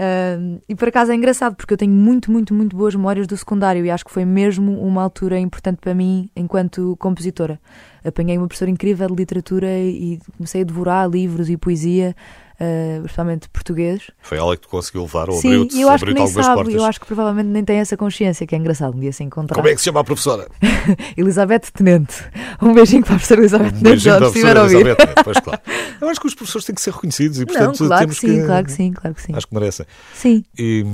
Hum, 0.00 0.60
e 0.68 0.76
por 0.76 0.86
acaso 0.86 1.10
é 1.10 1.14
engraçado 1.16 1.56
porque 1.56 1.74
eu 1.74 1.76
tenho 1.76 1.92
muito, 1.92 2.30
muito, 2.30 2.54
muito 2.54 2.76
boas 2.76 2.94
memórias 2.94 3.26
do 3.26 3.36
secundário 3.36 3.84
e 3.84 3.90
acho 3.90 4.04
que 4.04 4.12
foi 4.12 4.24
mesmo 4.24 4.80
uma 4.80 5.02
altura 5.02 5.40
importante 5.40 5.78
para 5.80 5.92
mim 5.92 6.30
enquanto 6.36 6.96
compositora. 7.00 7.60
Apanhei 8.04 8.38
uma 8.38 8.46
professora 8.46 8.70
incrível 8.70 9.08
de 9.08 9.14
literatura 9.16 9.66
e 9.76 10.20
comecei 10.36 10.60
a 10.60 10.64
devorar 10.64 11.10
livros 11.10 11.50
e 11.50 11.56
poesia, 11.56 12.14
uh, 12.60 13.00
especialmente 13.04 13.48
português. 13.48 14.10
foi 14.20 14.38
ela 14.38 14.56
que 14.56 14.62
te 14.62 14.68
conseguiu 14.68 15.02
levar 15.02 15.30
ou 15.30 15.38
abriu-te 15.38 15.80
eu 15.80 15.88
acho 15.88 16.04
que 16.04 16.12
nem 16.14 16.22
algumas 16.22 16.44
sabe, 16.46 16.56
portas. 16.56 16.74
eu 16.74 16.84
acho 16.84 17.00
que 17.00 17.06
provavelmente 17.06 17.46
nem 17.46 17.64
tem 17.64 17.78
essa 17.78 17.96
consciência, 17.96 18.46
que 18.46 18.54
é 18.54 18.58
engraçado 18.58 18.96
um 18.96 19.00
dia 19.00 19.12
se 19.12 19.22
encontrar. 19.22 19.54
Como 19.54 19.68
é 19.68 19.72
que 19.72 19.78
se 19.78 19.84
chama 19.84 20.00
a 20.00 20.04
professora? 20.04 20.48
Elizabeth 21.16 21.70
Tenente. 21.72 22.24
Um 22.60 22.72
beijinho 22.74 23.02
para 23.02 23.14
a 23.14 23.16
professora 23.16 23.40
Elizabeth 23.40 23.66
Um 23.66 23.70
Tenente, 23.70 23.84
beijinho 23.84 24.00
já 24.12 24.18
para 24.18 24.26
a 24.26 24.30
professora. 24.30 24.60
Elizabeth. 24.60 25.24
Pois 25.24 25.40
claro. 25.40 25.60
Eu 26.00 26.08
acho 26.08 26.20
que 26.20 26.26
os 26.28 26.34
professores 26.34 26.64
têm 26.64 26.74
que 26.74 26.80
ser 26.80 26.92
reconhecidos 26.92 27.38
e, 27.38 27.40
Não, 27.40 27.46
portanto, 27.46 27.78
claro 27.78 28.08
que 28.08 28.20
temos 28.20 28.38
sim, 28.38 28.46
claro 28.46 28.64
que 28.66 28.72
sim, 28.72 28.92
claro 28.92 29.14
que 29.16 29.22
sim. 29.22 29.32
Acho 29.34 29.46
que 29.48 29.54
merecem. 29.54 29.86
Sim, 30.14 30.44
E, 30.56 30.84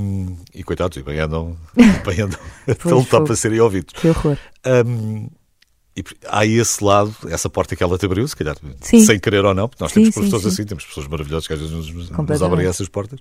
e 0.53 0.63
coitados, 0.63 0.97
e 0.97 1.03
bem 1.03 1.19
andam, 1.19 1.55
bem 2.05 2.21
andam 2.21 2.39
a 2.67 2.89
lutar 2.89 3.21
para 3.23 3.35
serem 3.35 3.59
ouvidos. 3.59 3.93
que 3.93 4.07
horror. 4.07 4.37
Hum, 4.65 5.29
e 5.95 6.03
há 6.27 6.45
esse 6.45 6.83
lado, 6.83 7.15
essa 7.29 7.49
porta 7.49 7.75
que 7.75 7.81
ela 7.81 7.97
te 7.97 8.05
abriu, 8.05 8.27
se 8.27 8.35
calhar 8.35 8.57
Sim. 8.81 9.05
sem 9.05 9.17
querer 9.17 9.45
ou 9.45 9.53
não, 9.53 9.69
porque 9.69 9.81
nós 9.81 9.91
Sim, 9.91 10.01
temos 10.01 10.13
sim, 10.13 10.19
professores 10.21 10.43
sim. 10.43 10.49
assim, 10.49 10.65
temos 10.67 10.85
pessoas 10.85 11.07
maravilhosas 11.07 11.47
que 11.47 11.53
às 11.53 11.59
vezes 11.59 11.73
nos, 11.73 12.09
nos 12.09 12.41
abrem 12.41 12.67
essas 12.67 12.89
portas. 12.89 13.19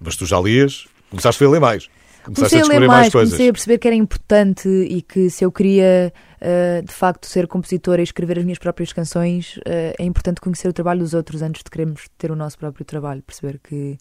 Mas 0.00 0.16
tu 0.16 0.26
já 0.26 0.40
lias, 0.40 0.86
começaste 1.08 1.44
a 1.44 1.48
ler 1.48 1.60
mais. 1.60 1.88
Começaste 2.24 2.56
Comecei 2.56 2.58
a 2.58 2.62
a 2.62 2.64
ler 2.64 2.68
descobrir 2.68 2.86
mais, 2.88 3.00
mais, 3.00 3.12
coisas. 3.12 3.30
comecei 3.30 3.48
a 3.48 3.52
perceber 3.52 3.78
que 3.78 3.86
era 3.86 3.94
importante 3.94 4.68
e 4.68 5.02
que 5.02 5.28
se 5.28 5.44
eu 5.44 5.52
queria 5.52 6.12
uh, 6.40 6.82
de 6.84 6.92
facto 6.92 7.26
ser 7.26 7.46
compositora 7.46 8.00
e 8.00 8.04
escrever 8.04 8.38
as 8.38 8.44
minhas 8.44 8.58
próprias 8.58 8.92
canções, 8.92 9.58
uh, 9.58 9.94
é 9.98 10.04
importante 10.04 10.40
conhecer 10.40 10.66
o 10.66 10.72
trabalho 10.72 11.00
dos 11.00 11.12
outros 11.12 11.42
antes 11.42 11.62
de 11.62 11.70
querermos 11.70 12.08
ter 12.16 12.30
o 12.30 12.36
nosso 12.36 12.58
próprio 12.58 12.84
trabalho. 12.84 13.22
Perceber 13.22 13.60
que 13.62 13.98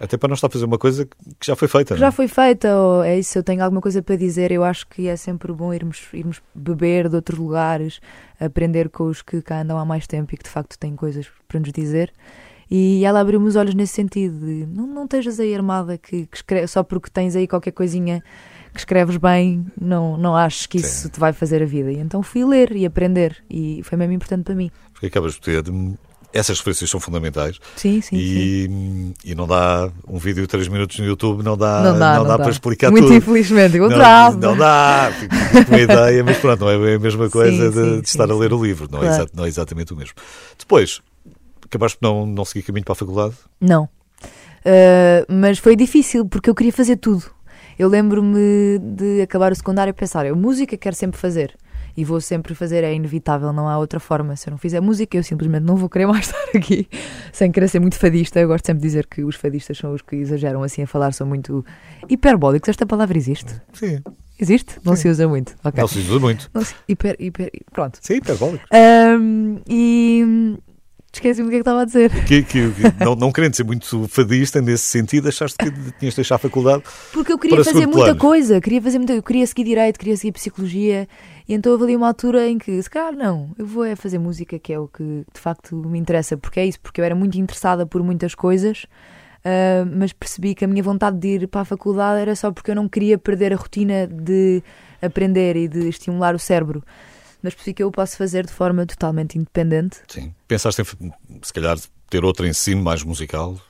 Até 0.00 0.16
para 0.16 0.28
não 0.28 0.34
estar 0.34 0.48
a 0.48 0.50
fazer 0.50 0.64
uma 0.64 0.78
coisa 0.78 1.06
que 1.06 1.46
já 1.46 1.54
foi 1.54 1.68
feita. 1.68 1.94
não 1.94 1.98
é? 1.98 2.00
já 2.00 2.12
foi 2.12 2.28
feita, 2.28 2.76
ou 2.76 3.02
é 3.04 3.18
isso, 3.18 3.38
eu 3.38 3.42
tenho 3.42 3.62
alguma 3.62 3.80
coisa 3.80 4.02
para 4.02 4.16
dizer, 4.16 4.50
eu 4.50 4.64
acho 4.64 4.86
que 4.88 5.06
é 5.06 5.16
sempre 5.16 5.52
bom 5.52 5.72
irmos, 5.72 6.02
irmos 6.12 6.42
beber 6.54 7.08
de 7.08 7.16
outros 7.16 7.38
lugares, 7.38 8.00
aprender 8.40 8.88
com 8.88 9.04
os 9.04 9.22
que 9.22 9.40
cá 9.40 9.62
andam 9.62 9.78
há 9.78 9.84
mais 9.84 10.06
tempo 10.06 10.34
e 10.34 10.36
que 10.36 10.44
de 10.44 10.50
facto 10.50 10.78
têm 10.78 10.96
coisas 10.96 11.26
para 11.46 11.60
nos 11.60 11.72
dizer. 11.72 12.12
E 12.70 13.04
ela 13.04 13.20
abriu-me 13.20 13.46
os 13.46 13.56
olhos 13.56 13.74
nesse 13.74 13.92
sentido 13.92 14.38
de 14.38 14.66
não, 14.66 14.86
não 14.86 15.04
estejas 15.04 15.38
aí 15.38 15.54
armada 15.54 15.98
que, 15.98 16.26
que 16.26 16.36
escreve, 16.36 16.66
só 16.66 16.82
porque 16.82 17.10
tens 17.10 17.36
aí 17.36 17.46
qualquer 17.46 17.72
coisinha 17.72 18.22
que 18.72 18.80
escreves 18.80 19.16
bem, 19.16 19.64
não, 19.80 20.16
não 20.16 20.34
aches 20.34 20.66
que 20.66 20.78
isso 20.78 21.04
Sim. 21.04 21.08
te 21.08 21.20
vai 21.20 21.32
fazer 21.32 21.62
a 21.62 21.66
vida. 21.66 21.92
E 21.92 21.98
então 21.98 22.22
fui 22.22 22.44
ler 22.44 22.74
e 22.74 22.84
aprender 22.84 23.44
e 23.48 23.80
foi 23.84 23.96
mesmo 23.96 24.14
importante 24.14 24.42
para 24.42 24.54
mim. 24.54 24.70
Porque 24.92 25.06
acabas 25.06 25.34
de 25.34 25.40
ter. 25.40 25.62
Essas 26.34 26.58
referências 26.58 26.90
são 26.90 26.98
fundamentais 26.98 27.60
Sim, 27.76 28.00
sim, 28.02 28.16
sim. 28.16 28.16
e, 29.24 29.30
e 29.30 29.34
não 29.36 29.46
dá 29.46 29.88
um 30.08 30.18
vídeo 30.18 30.42
de 30.42 30.48
3 30.48 30.66
minutos 30.66 30.98
no 30.98 31.04
YouTube, 31.06 31.44
não 31.44 31.56
dá, 31.56 31.80
Não 31.80 31.98
dá, 31.98 32.16
não 32.16 32.24
dá, 32.24 32.36
dá. 32.36 32.42
para 32.42 32.50
explicar 32.50 32.90
Muito 32.90 33.04
tudo. 33.06 33.16
infelizmente, 33.16 33.76
eu 33.76 33.84
não, 33.84 33.90
adorava. 33.94 34.36
não 34.36 34.56
dá, 34.56 35.12
fico 35.18 35.32
fico 35.34 35.64
com 35.66 35.70
uma 35.70 35.78
ideia, 35.80 36.24
mas 36.24 36.36
pronto, 36.38 36.60
não 36.60 36.70
é 36.70 36.94
a 36.96 36.98
mesma 36.98 37.30
coisa 37.30 37.70
de, 37.70 37.74
sim, 37.76 38.00
de 38.00 38.08
estar 38.08 38.26
sim, 38.26 38.32
a 38.32 38.36
ler 38.36 38.48
sim. 38.50 38.54
o 38.56 38.64
livro, 38.64 38.88
não, 38.90 38.98
é 38.98 39.06
Claro. 39.06 39.22
exa- 39.22 39.30
não 39.32 39.44
é 39.44 39.48
exatamente 39.48 39.92
o 39.92 39.96
mesmo. 39.96 40.14
Depois, 40.58 41.00
acabaste 41.64 41.98
por 41.98 42.04
não, 42.06 42.26
não 42.26 42.44
seguir 42.44 42.62
caminho 42.64 42.84
para 42.84 42.92
a 42.92 42.96
faculdade? 42.96 43.34
Não. 43.60 43.84
Uh, 44.66 45.24
mas 45.28 45.58
foi 45.58 45.76
difícil 45.76 46.26
porque 46.26 46.48
eu 46.50 46.54
queria 46.54 46.72
fazer 46.72 46.96
tudo. 46.96 47.24
Eu 47.78 47.88
lembro-me 47.88 48.78
de 48.78 49.20
acabar 49.22 49.52
o 49.52 49.54
secundário 49.54 49.90
e 49.90 49.92
pensar: 49.92 50.24
eu 50.26 50.34
música 50.36 50.76
quero 50.76 50.96
sempre 50.96 51.20
fazer 51.20 51.54
e 51.96 52.04
vou 52.04 52.20
sempre 52.20 52.54
fazer, 52.54 52.82
é 52.84 52.92
inevitável, 52.94 53.52
não 53.52 53.68
há 53.68 53.78
outra 53.78 54.00
forma. 54.00 54.34
Se 54.36 54.48
eu 54.48 54.52
não 54.52 54.58
fizer 54.58 54.80
música, 54.80 55.16
eu 55.16 55.22
simplesmente 55.22 55.62
não 55.64 55.76
vou 55.76 55.88
querer 55.88 56.06
mais 56.06 56.26
estar 56.26 56.56
aqui, 56.58 56.88
sem 57.32 57.50
querer 57.52 57.68
ser 57.68 57.80
muito 57.80 57.96
fadista. 57.98 58.40
Eu 58.40 58.48
gosto 58.48 58.66
sempre 58.66 58.80
de 58.82 58.86
dizer 58.88 59.06
que 59.06 59.22
os 59.24 59.36
fadistas 59.36 59.78
são 59.78 59.92
os 59.94 60.02
que 60.02 60.16
exageram 60.16 60.62
assim 60.62 60.82
a 60.82 60.86
falar, 60.86 61.12
são 61.12 61.26
muito 61.26 61.64
hiperbólicos. 62.08 62.68
Esta 62.68 62.84
palavra 62.86 63.16
existe? 63.16 63.54
Sim, 63.72 64.00
Existe? 64.36 64.80
Não 64.84 64.96
Sim. 64.96 65.02
se 65.02 65.08
usa 65.10 65.28
muito. 65.28 65.54
Ok. 65.62 65.80
não 65.80 65.86
se 65.86 65.98
usa 66.00 66.18
muito. 66.18 66.50
Não 66.52 66.64
se- 66.64 66.74
hiper, 66.88 67.14
hiper, 67.20 67.52
pronto. 67.72 67.98
Sim, 68.02 68.14
hiperbólico. 68.14 68.64
Um, 68.72 69.58
e 69.68 70.56
esqueci-me 71.16 71.48
o 71.48 71.50
que 71.50 71.56
é 71.56 71.58
que 71.58 71.62
estava 71.62 71.82
a 71.82 71.84
dizer. 71.84 72.10
Que, 72.24 72.42
que, 72.42 72.70
que- 72.70 73.04
não, 73.04 73.14
não 73.14 73.32
querendo 73.32 73.54
ser 73.54 73.64
muito 73.64 74.08
fadista 74.08 74.60
nesse 74.60 74.84
sentido, 74.84 75.28
achaste 75.28 75.56
que 75.58 75.70
tinhas 75.98 76.14
de 76.14 76.16
deixar 76.16 76.36
a 76.36 76.38
faculdade? 76.38 76.82
Porque 77.12 77.32
eu 77.32 77.38
queria 77.38 77.64
fazer 77.64 77.86
muita 77.86 78.04
plano. 78.04 78.18
coisa, 78.18 78.60
queria 78.60 78.82
fazer 78.82 78.98
muita, 78.98 79.12
eu 79.14 79.22
queria 79.22 79.46
seguir 79.46 79.64
direito, 79.64 79.98
queria 79.98 80.16
seguir 80.16 80.32
psicologia, 80.32 81.08
e 81.48 81.54
então 81.54 81.72
houve 81.72 81.84
ali 81.84 81.96
uma 81.96 82.08
altura 82.08 82.48
em 82.48 82.58
que, 82.58 82.82
se 82.82 82.88
calhar, 82.90 83.14
não, 83.14 83.50
eu 83.58 83.66
vou 83.66 83.84
é 83.84 83.94
fazer 83.96 84.18
música, 84.18 84.58
que 84.58 84.72
é 84.72 84.78
o 84.78 84.88
que 84.88 85.24
de 85.32 85.40
facto 85.40 85.76
me 85.76 85.98
interessa, 85.98 86.36
porque 86.36 86.60
é 86.60 86.66
isso, 86.66 86.80
porque 86.80 87.00
eu 87.00 87.04
era 87.04 87.14
muito 87.14 87.38
interessada 87.38 87.86
por 87.86 88.02
muitas 88.02 88.34
coisas, 88.34 88.86
ah, 89.44 89.84
mas 89.94 90.12
percebi 90.12 90.54
que 90.54 90.64
a 90.64 90.68
minha 90.68 90.82
vontade 90.82 91.18
de 91.18 91.28
ir 91.28 91.48
para 91.48 91.60
a 91.60 91.64
faculdade 91.64 92.20
era 92.20 92.34
só 92.34 92.50
porque 92.50 92.70
eu 92.70 92.74
não 92.74 92.88
queria 92.88 93.18
perder 93.18 93.52
a 93.52 93.56
rotina 93.56 94.06
de 94.06 94.62
aprender 95.02 95.54
e 95.56 95.68
de 95.68 95.88
estimular 95.88 96.34
o 96.34 96.38
cérebro. 96.38 96.82
Mas 97.44 97.52
percebi 97.54 97.74
que 97.74 97.82
eu 97.82 97.88
o 97.88 97.92
posso 97.92 98.16
fazer 98.16 98.46
de 98.46 98.52
forma 98.52 98.86
totalmente 98.86 99.36
independente. 99.36 100.00
Sim. 100.08 100.34
Pensaste 100.48 100.80
em, 100.80 101.12
se 101.42 101.52
calhar, 101.52 101.76
ter 102.08 102.24
outro 102.24 102.46
ensino 102.46 102.82
mais 102.82 103.02
musical? 103.02 103.60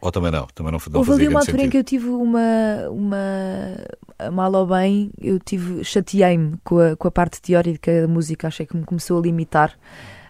Ou 0.00 0.10
também 0.10 0.32
não? 0.32 0.48
Também 0.48 0.72
não, 0.72 0.80
não 0.90 0.98
Houve 0.98 1.12
ali 1.12 1.28
uma 1.28 1.38
altura 1.38 1.62
em 1.62 1.70
que 1.70 1.78
eu 1.78 1.84
tive 1.84 2.08
uma, 2.08 2.88
uma 2.90 4.30
mal 4.32 4.52
ou 4.52 4.66
bem, 4.66 5.12
eu 5.20 5.38
tive, 5.38 5.84
chateei-me 5.84 6.56
com 6.64 6.80
a, 6.80 6.96
com 6.96 7.06
a 7.06 7.10
parte 7.12 7.40
teórica 7.40 8.02
da 8.02 8.08
música, 8.08 8.48
achei 8.48 8.66
que 8.66 8.76
me 8.76 8.82
começou 8.82 9.20
a 9.20 9.22
limitar. 9.22 9.78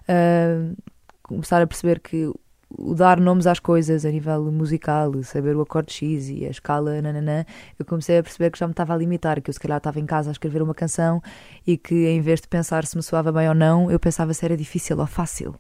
Ah, 0.07 0.75
começar 1.23 1.63
a 1.63 1.67
perceber 1.67 2.01
que 2.01 2.31
o 2.79 2.95
dar 2.95 3.21
nomes 3.21 3.47
às 3.47 3.59
coisas 3.59 4.05
a 4.05 4.11
nível 4.11 4.51
musical, 4.51 5.13
saber 5.23 5.57
o 5.57 5.63
acorde 5.63 5.93
X 5.93 6.29
e 6.29 6.47
a 6.47 6.51
escala 6.51 7.01
nananã, 7.01 7.45
eu 7.79 7.85
comecei 7.85 8.19
a 8.19 8.23
perceber 8.23 8.51
que 8.51 8.59
já 8.59 8.67
me 8.67 8.73
estava 8.73 8.95
a 8.95 8.97
limitar, 8.97 9.41
que 9.41 9.51
eu 9.51 9.55
se 9.55 9.61
calhar 9.61 9.79
estava 9.79 10.01
em 10.01 10.07
casa 10.07 10.31
a 10.31 10.33
escrever 10.33 10.63
uma 10.63 10.75
canção 10.75 11.23
e 11.67 11.77
que 11.77 12.07
em 12.09 12.21
vez 12.21 12.41
de 12.41 12.49
pensar 12.49 12.85
se 12.85 12.97
me 12.97 13.03
soava 13.03 13.33
bem 13.33 13.49
ou 13.49 13.55
não, 13.55 13.91
eu 13.91 13.99
pensava 13.99 14.33
se 14.35 14.45
era 14.45 14.57
difícil 14.57 14.99
ou 14.99 15.07
fácil. 15.07 15.55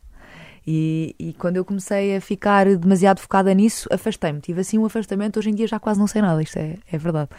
E, 0.66 1.14
e 1.18 1.33
quando 1.33 1.57
eu 1.57 1.64
comecei 1.64 2.16
a 2.16 2.20
ficar 2.20 2.66
demasiado 2.77 3.18
focada 3.18 3.53
nisso, 3.53 3.88
afastei-me. 3.90 4.40
Tive 4.40 4.61
assim 4.61 4.79
um 4.79 4.85
afastamento. 4.85 5.38
Hoje 5.38 5.51
em 5.51 5.55
dia 5.55 5.66
já 5.66 5.81
quase 5.81 5.98
não 5.98 6.07
sei 6.07 6.22
nada, 6.22 6.40
isto 6.40 6.57
é, 6.57 6.77
é 6.90 6.98
verdade. 6.98 7.31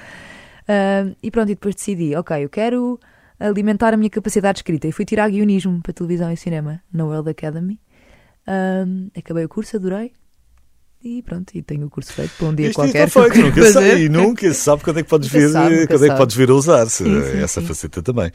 Ah, 0.68 1.10
e 1.22 1.32
pronto, 1.32 1.50
e 1.50 1.56
depois 1.56 1.76
decidi: 1.76 2.16
ok, 2.16 2.44
eu 2.44 2.50
quero 2.50 3.00
alimentar 3.40 3.94
a 3.94 3.98
minha 3.98 4.10
capacidade 4.10 4.56
de 4.56 4.60
escrita. 4.60 4.88
E 4.88 4.92
fui 4.92 5.06
tirar 5.06 5.30
guionismo 5.30 5.82
para 5.82 5.94
televisão 5.94 6.32
e 6.32 6.38
cinema 6.38 6.82
na 6.92 7.06
World 7.06 7.30
Academy. 7.30 7.80
Ah, 8.48 8.86
acabei 9.18 9.46
o 9.46 9.50
curso, 9.50 9.78
adorei. 9.78 10.12
E 11.04 11.22
pronto, 11.22 11.52
e 11.54 11.62
tenho 11.62 11.88
o 11.88 11.90
curso 11.90 12.14
feito 12.14 12.32
para 12.38 12.48
um 12.48 12.56
dia 12.56 12.68
Isto 12.70 12.76
qualquer. 12.76 13.08
está 13.08 13.22
feito, 13.22 13.34
quero 13.36 13.48
nunca 13.48 13.62
fazer. 13.62 13.74
sabe, 13.74 14.04
e 14.06 14.10
nunca 14.10 14.54
se 14.54 14.60
sabe 14.62 14.84
quando 14.84 15.00
é 15.00 15.04
que 15.04 15.10
podes 15.10 15.30
vir, 15.30 15.50
sabe, 15.50 15.76
quando 15.88 16.04
é 16.06 16.08
que 16.08 16.08
sabe. 16.08 16.18
podes 16.18 16.36
vir 16.36 16.50
a 16.50 16.54
usar-se 16.54 17.04
Sim, 17.04 17.22
sim, 17.24 17.38
essa 17.44 17.62
sim. 17.62 17.68
faceta 17.68 18.02
também. 18.02 18.32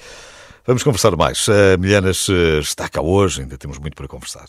Vamos 0.66 0.82
conversar 0.82 1.16
mais. 1.16 1.46
A 1.48 1.78
Milhanas 1.78 2.26
eh, 2.28 2.58
está 2.58 2.88
cá 2.90 3.00
hoje, 3.00 3.40
ainda 3.40 3.56
temos 3.56 3.78
muito 3.78 3.96
para 3.96 4.06
conversar. 4.06 4.48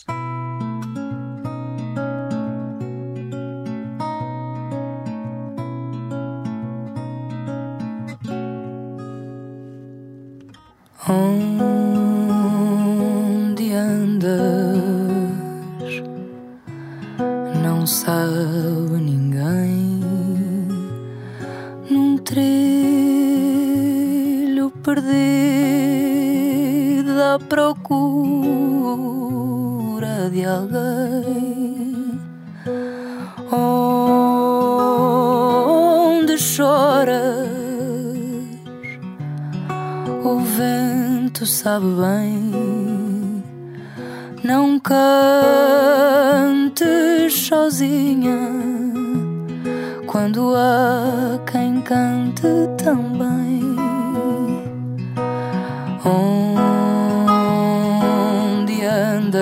Onde 12.80 13.74
andas? 13.74 14.69
Sabe 17.90 19.02
ninguém. 19.02 20.00
Num 21.90 22.20
trilho 22.20 22.70
perdido 24.84 25.10
à 27.34 27.40
procura 27.40 27.90
de 30.32 30.46
alguém. 30.46 32.22
Onde 36.12 36.38
choras? 36.38 37.50
O 40.24 40.40
vento 40.42 41.44
sabe 41.48 41.88
bem. 41.88 42.49
Não 44.50 44.80
cantes 44.80 45.00
sozinha 47.34 48.50
quando 50.08 50.56
há 50.56 51.40
quem 51.52 51.80
cante 51.82 52.48
também. 52.84 53.62
Onde 57.44 58.84
andas? 58.86 59.38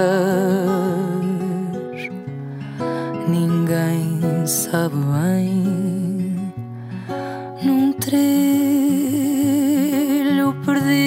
Ninguém 3.30 4.46
sabe 4.46 4.98
bem. 4.98 6.52
Num 7.64 7.94
trilho 7.94 8.18
perdido 10.66 10.98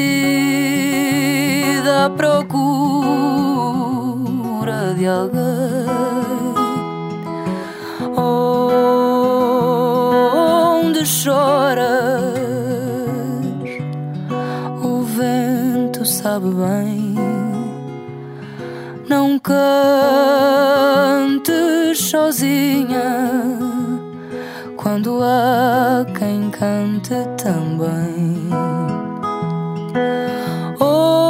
à 2.03 2.09
procura 2.09 2.50
bem. 16.51 17.15
Não 19.09 19.39
cantes 19.39 19.59
sozinha 21.99 23.31
quando 24.77 25.21
há 25.23 26.05
quem 26.19 26.51
cante 26.51 27.15
também. 27.43 28.51
Onde 30.81 31.21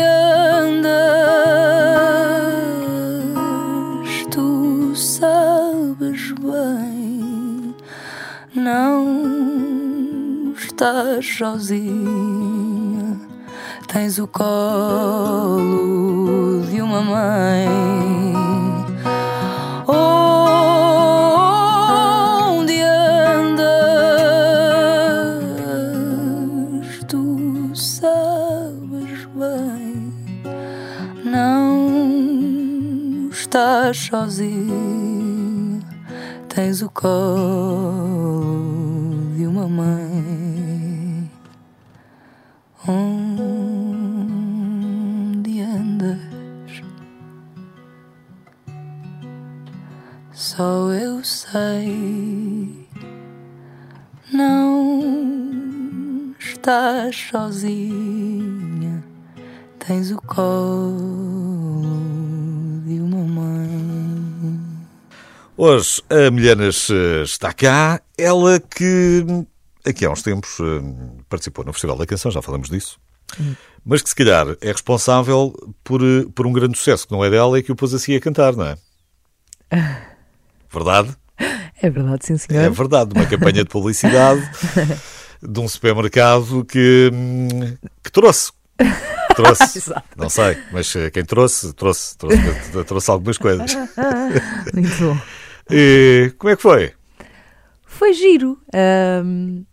andas, 0.00 0.98
tu 4.30 4.92
sabes 4.94 6.32
bem, 6.32 7.74
não 8.54 10.54
estás 10.56 11.26
sozinha. 11.26 12.37
Tens 14.00 14.16
o 14.20 14.28
colo 14.28 14.52
de 16.70 16.80
uma 16.80 17.02
mãe. 17.02 17.66
Onde 22.68 22.80
andas, 22.80 23.64
tu 27.08 27.72
sabes 27.74 29.26
bem, 29.34 30.14
não 31.24 33.28
estás 33.32 33.96
sozinho. 33.96 35.80
Tens 36.48 36.82
o 36.82 36.90
colo 36.90 37.97
sozinha. 57.30 59.04
Tens 59.78 60.10
o 60.10 60.16
colo 60.22 60.96
de 62.86 63.00
uma 63.00 63.22
mãe. 63.22 64.60
Hoje 65.56 66.02
a 66.08 66.30
Milhanas 66.30 66.88
está 67.24 67.52
cá, 67.52 68.00
ela 68.16 68.58
que 68.60 69.26
aqui 69.84 70.06
há 70.06 70.10
uns 70.10 70.22
tempos 70.22 70.58
eh, 70.60 70.80
participou 71.28 71.64
no 71.64 71.72
Festival 71.72 71.96
da 71.98 72.06
Canção, 72.06 72.30
já 72.30 72.40
falamos 72.40 72.68
disso, 72.68 72.98
mas 73.84 74.00
que 74.02 74.08
se 74.08 74.14
calhar 74.14 74.46
é 74.60 74.70
responsável 74.70 75.52
por, 75.82 76.00
eh, 76.02 76.26
por 76.34 76.46
um 76.46 76.52
grande 76.52 76.78
sucesso 76.78 77.06
que 77.08 77.12
não 77.12 77.24
é 77.24 77.30
dela 77.30 77.58
e 77.58 77.62
que 77.62 77.72
o 77.72 77.76
pôs 77.76 77.92
assim 77.92 78.14
a 78.14 78.20
cantar, 78.20 78.54
não 78.54 78.66
é? 78.66 78.78
Verdade? 80.72 81.16
É 81.80 81.88
verdade, 81.88 82.26
sim, 82.26 82.36
senhor. 82.36 82.64
É 82.64 82.68
verdade, 82.68 83.12
uma 83.14 83.24
campanha 83.24 83.62
de 83.62 83.70
publicidade 83.70 84.42
de 85.42 85.60
um 85.60 85.68
supermercado 85.68 86.64
que, 86.64 87.10
hum, 87.12 87.76
que 88.02 88.10
trouxe. 88.10 88.52
Trouxe, 89.34 89.92
não 90.16 90.28
sei, 90.28 90.58
mas 90.72 90.94
eh, 90.96 91.10
quem 91.10 91.24
trouxe, 91.24 91.72
trouxe, 91.72 92.16
trouxe, 92.16 92.38
trouxe 92.86 93.10
algumas 93.10 93.38
coisas. 93.38 93.74
Muito 94.74 94.96
bom. 94.98 95.18
E 95.70 96.32
como 96.38 96.52
é 96.52 96.56
que 96.56 96.62
foi? 96.62 96.92
Foi 97.86 98.12
giro. 98.12 98.58
Ahm, 98.72 99.64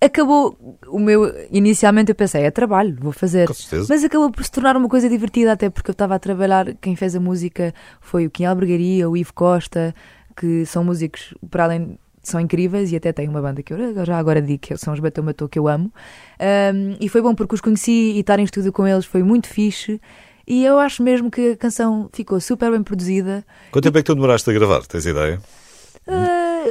acabou 0.00 0.78
o 0.88 0.98
meu. 0.98 1.32
Inicialmente 1.50 2.10
eu 2.10 2.14
pensei, 2.14 2.42
é 2.42 2.50
trabalho, 2.50 2.96
vou 3.00 3.12
fazer. 3.12 3.46
Com 3.46 3.54
certeza. 3.54 3.86
Mas 3.88 4.04
acabou 4.04 4.30
por 4.30 4.44
se 4.44 4.50
tornar 4.50 4.76
uma 4.76 4.88
coisa 4.88 5.08
divertida, 5.08 5.52
até 5.52 5.70
porque 5.70 5.90
eu 5.90 5.92
estava 5.92 6.14
a 6.14 6.18
trabalhar. 6.18 6.74
Quem 6.80 6.96
fez 6.96 7.14
a 7.14 7.20
música 7.20 7.74
foi 8.00 8.26
o 8.26 8.30
Kim 8.30 8.44
Albergaria, 8.44 9.08
o 9.08 9.16
Ivo 9.16 9.32
Costa, 9.32 9.94
que 10.36 10.66
são 10.66 10.84
músicos, 10.84 11.34
para 11.50 11.64
além. 11.64 11.98
São 12.24 12.40
incríveis 12.40 12.90
e 12.90 12.96
até 12.96 13.12
tem 13.12 13.28
uma 13.28 13.40
banda 13.40 13.62
que 13.62 13.72
eu 13.72 14.04
já 14.04 14.18
agora 14.18 14.40
digo 14.40 14.58
que 14.58 14.76
são 14.76 14.92
os 14.92 15.00
Bateu 15.00 15.22
Matou 15.22 15.48
que 15.48 15.58
eu 15.58 15.68
amo. 15.68 15.92
Ahm, 16.40 16.96
e 17.00 17.08
foi 17.08 17.20
bom 17.20 17.34
porque 17.34 17.54
os 17.54 17.60
conheci 17.60 18.12
e 18.12 18.20
estar 18.20 18.38
em 18.38 18.44
estúdio 18.44 18.72
com 18.72 18.86
eles 18.86 19.04
foi 19.04 19.22
muito 19.22 19.46
fixe. 19.48 20.00
E 20.46 20.64
eu 20.64 20.78
acho 20.78 21.02
mesmo 21.02 21.30
que 21.30 21.52
a 21.52 21.56
canção 21.56 22.08
ficou 22.12 22.40
super 22.40 22.70
bem 22.70 22.82
produzida. 22.82 23.44
Quanto 23.70 23.84
tempo 23.84 23.98
é 23.98 24.02
que 24.02 24.06
tu 24.06 24.14
demoraste 24.14 24.48
a 24.50 24.52
gravar? 24.52 24.86
Tens 24.86 25.06
ideia? 25.06 25.40
Ah, 26.06 26.64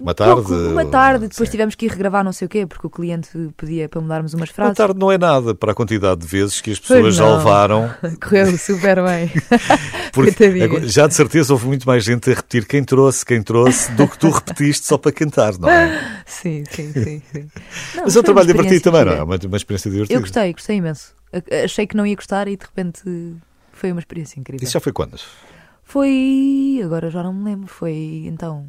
Uma 0.00 0.14
tarde? 0.14 0.34
pouco, 0.34 0.54
uma 0.54 0.84
tarde, 0.86 1.28
depois 1.28 1.48
Sim. 1.48 1.50
tivemos 1.52 1.74
que 1.74 1.86
ir 1.86 1.90
regravar 1.90 2.24
não 2.24 2.32
sei 2.32 2.46
o 2.46 2.48
quê, 2.48 2.66
porque 2.66 2.86
o 2.86 2.90
cliente 2.90 3.28
pedia 3.56 3.88
para 3.88 4.00
mudarmos 4.00 4.34
umas 4.34 4.48
Uma 4.50 4.54
frases. 4.54 4.76
tarde 4.76 4.98
não 4.98 5.10
é 5.10 5.18
nada 5.18 5.54
para 5.54 5.72
a 5.72 5.74
quantidade 5.74 6.20
de 6.20 6.26
vezes 6.26 6.60
que 6.60 6.70
as 6.70 6.78
pessoas 6.78 7.14
já 7.14 7.36
levaram. 7.36 7.90
Correu 8.22 8.56
super 8.58 9.02
bem. 9.04 9.30
Porque 10.12 10.32
Coitadinhas. 10.32 10.92
já 10.92 11.06
de 11.06 11.14
certeza 11.14 11.52
houve 11.52 11.66
muito 11.66 11.86
mais 11.86 12.02
gente 12.02 12.30
a 12.30 12.34
repetir 12.34 12.66
quem 12.66 12.82
trouxe, 12.82 13.24
quem 13.24 13.42
trouxe, 13.42 13.92
do 13.92 14.08
que 14.08 14.18
tu 14.18 14.30
repetiste 14.30 14.86
só 14.86 14.96
para 14.98 15.12
cantar, 15.12 15.56
não 15.58 15.68
é? 15.68 16.22
sim, 16.26 16.64
sim, 16.70 16.92
sim. 16.92 17.22
sim. 17.32 17.48
Não, 17.94 18.04
Mas 18.04 18.16
é 18.16 18.20
um 18.20 18.22
trabalho 18.22 18.46
uma 18.48 18.54
divertido 18.54 18.82
também, 18.82 19.04
não 19.04 19.12
é? 19.12 19.14
gira. 19.14 19.24
Uma, 19.24 19.36
uma 19.44 19.56
experiência 19.56 19.90
divertida. 19.90 20.16
Eu 20.16 20.20
gostei, 20.22 20.52
gostei 20.52 20.76
imenso. 20.76 21.12
Achei 21.64 21.86
que 21.86 21.96
não 21.96 22.06
ia 22.06 22.16
gostar 22.16 22.48
e 22.48 22.56
de 22.56 22.64
repente 22.64 23.02
foi 23.72 23.92
uma 23.92 24.00
experiência 24.00 24.40
incrível. 24.40 24.64
Isso 24.64 24.72
já 24.72 24.80
foi 24.80 24.92
quando? 24.92 25.18
Foi. 25.84 26.80
Agora 26.84 27.10
já 27.10 27.22
não 27.22 27.32
me 27.32 27.44
lembro. 27.44 27.66
Foi 27.68 28.24
então. 28.26 28.66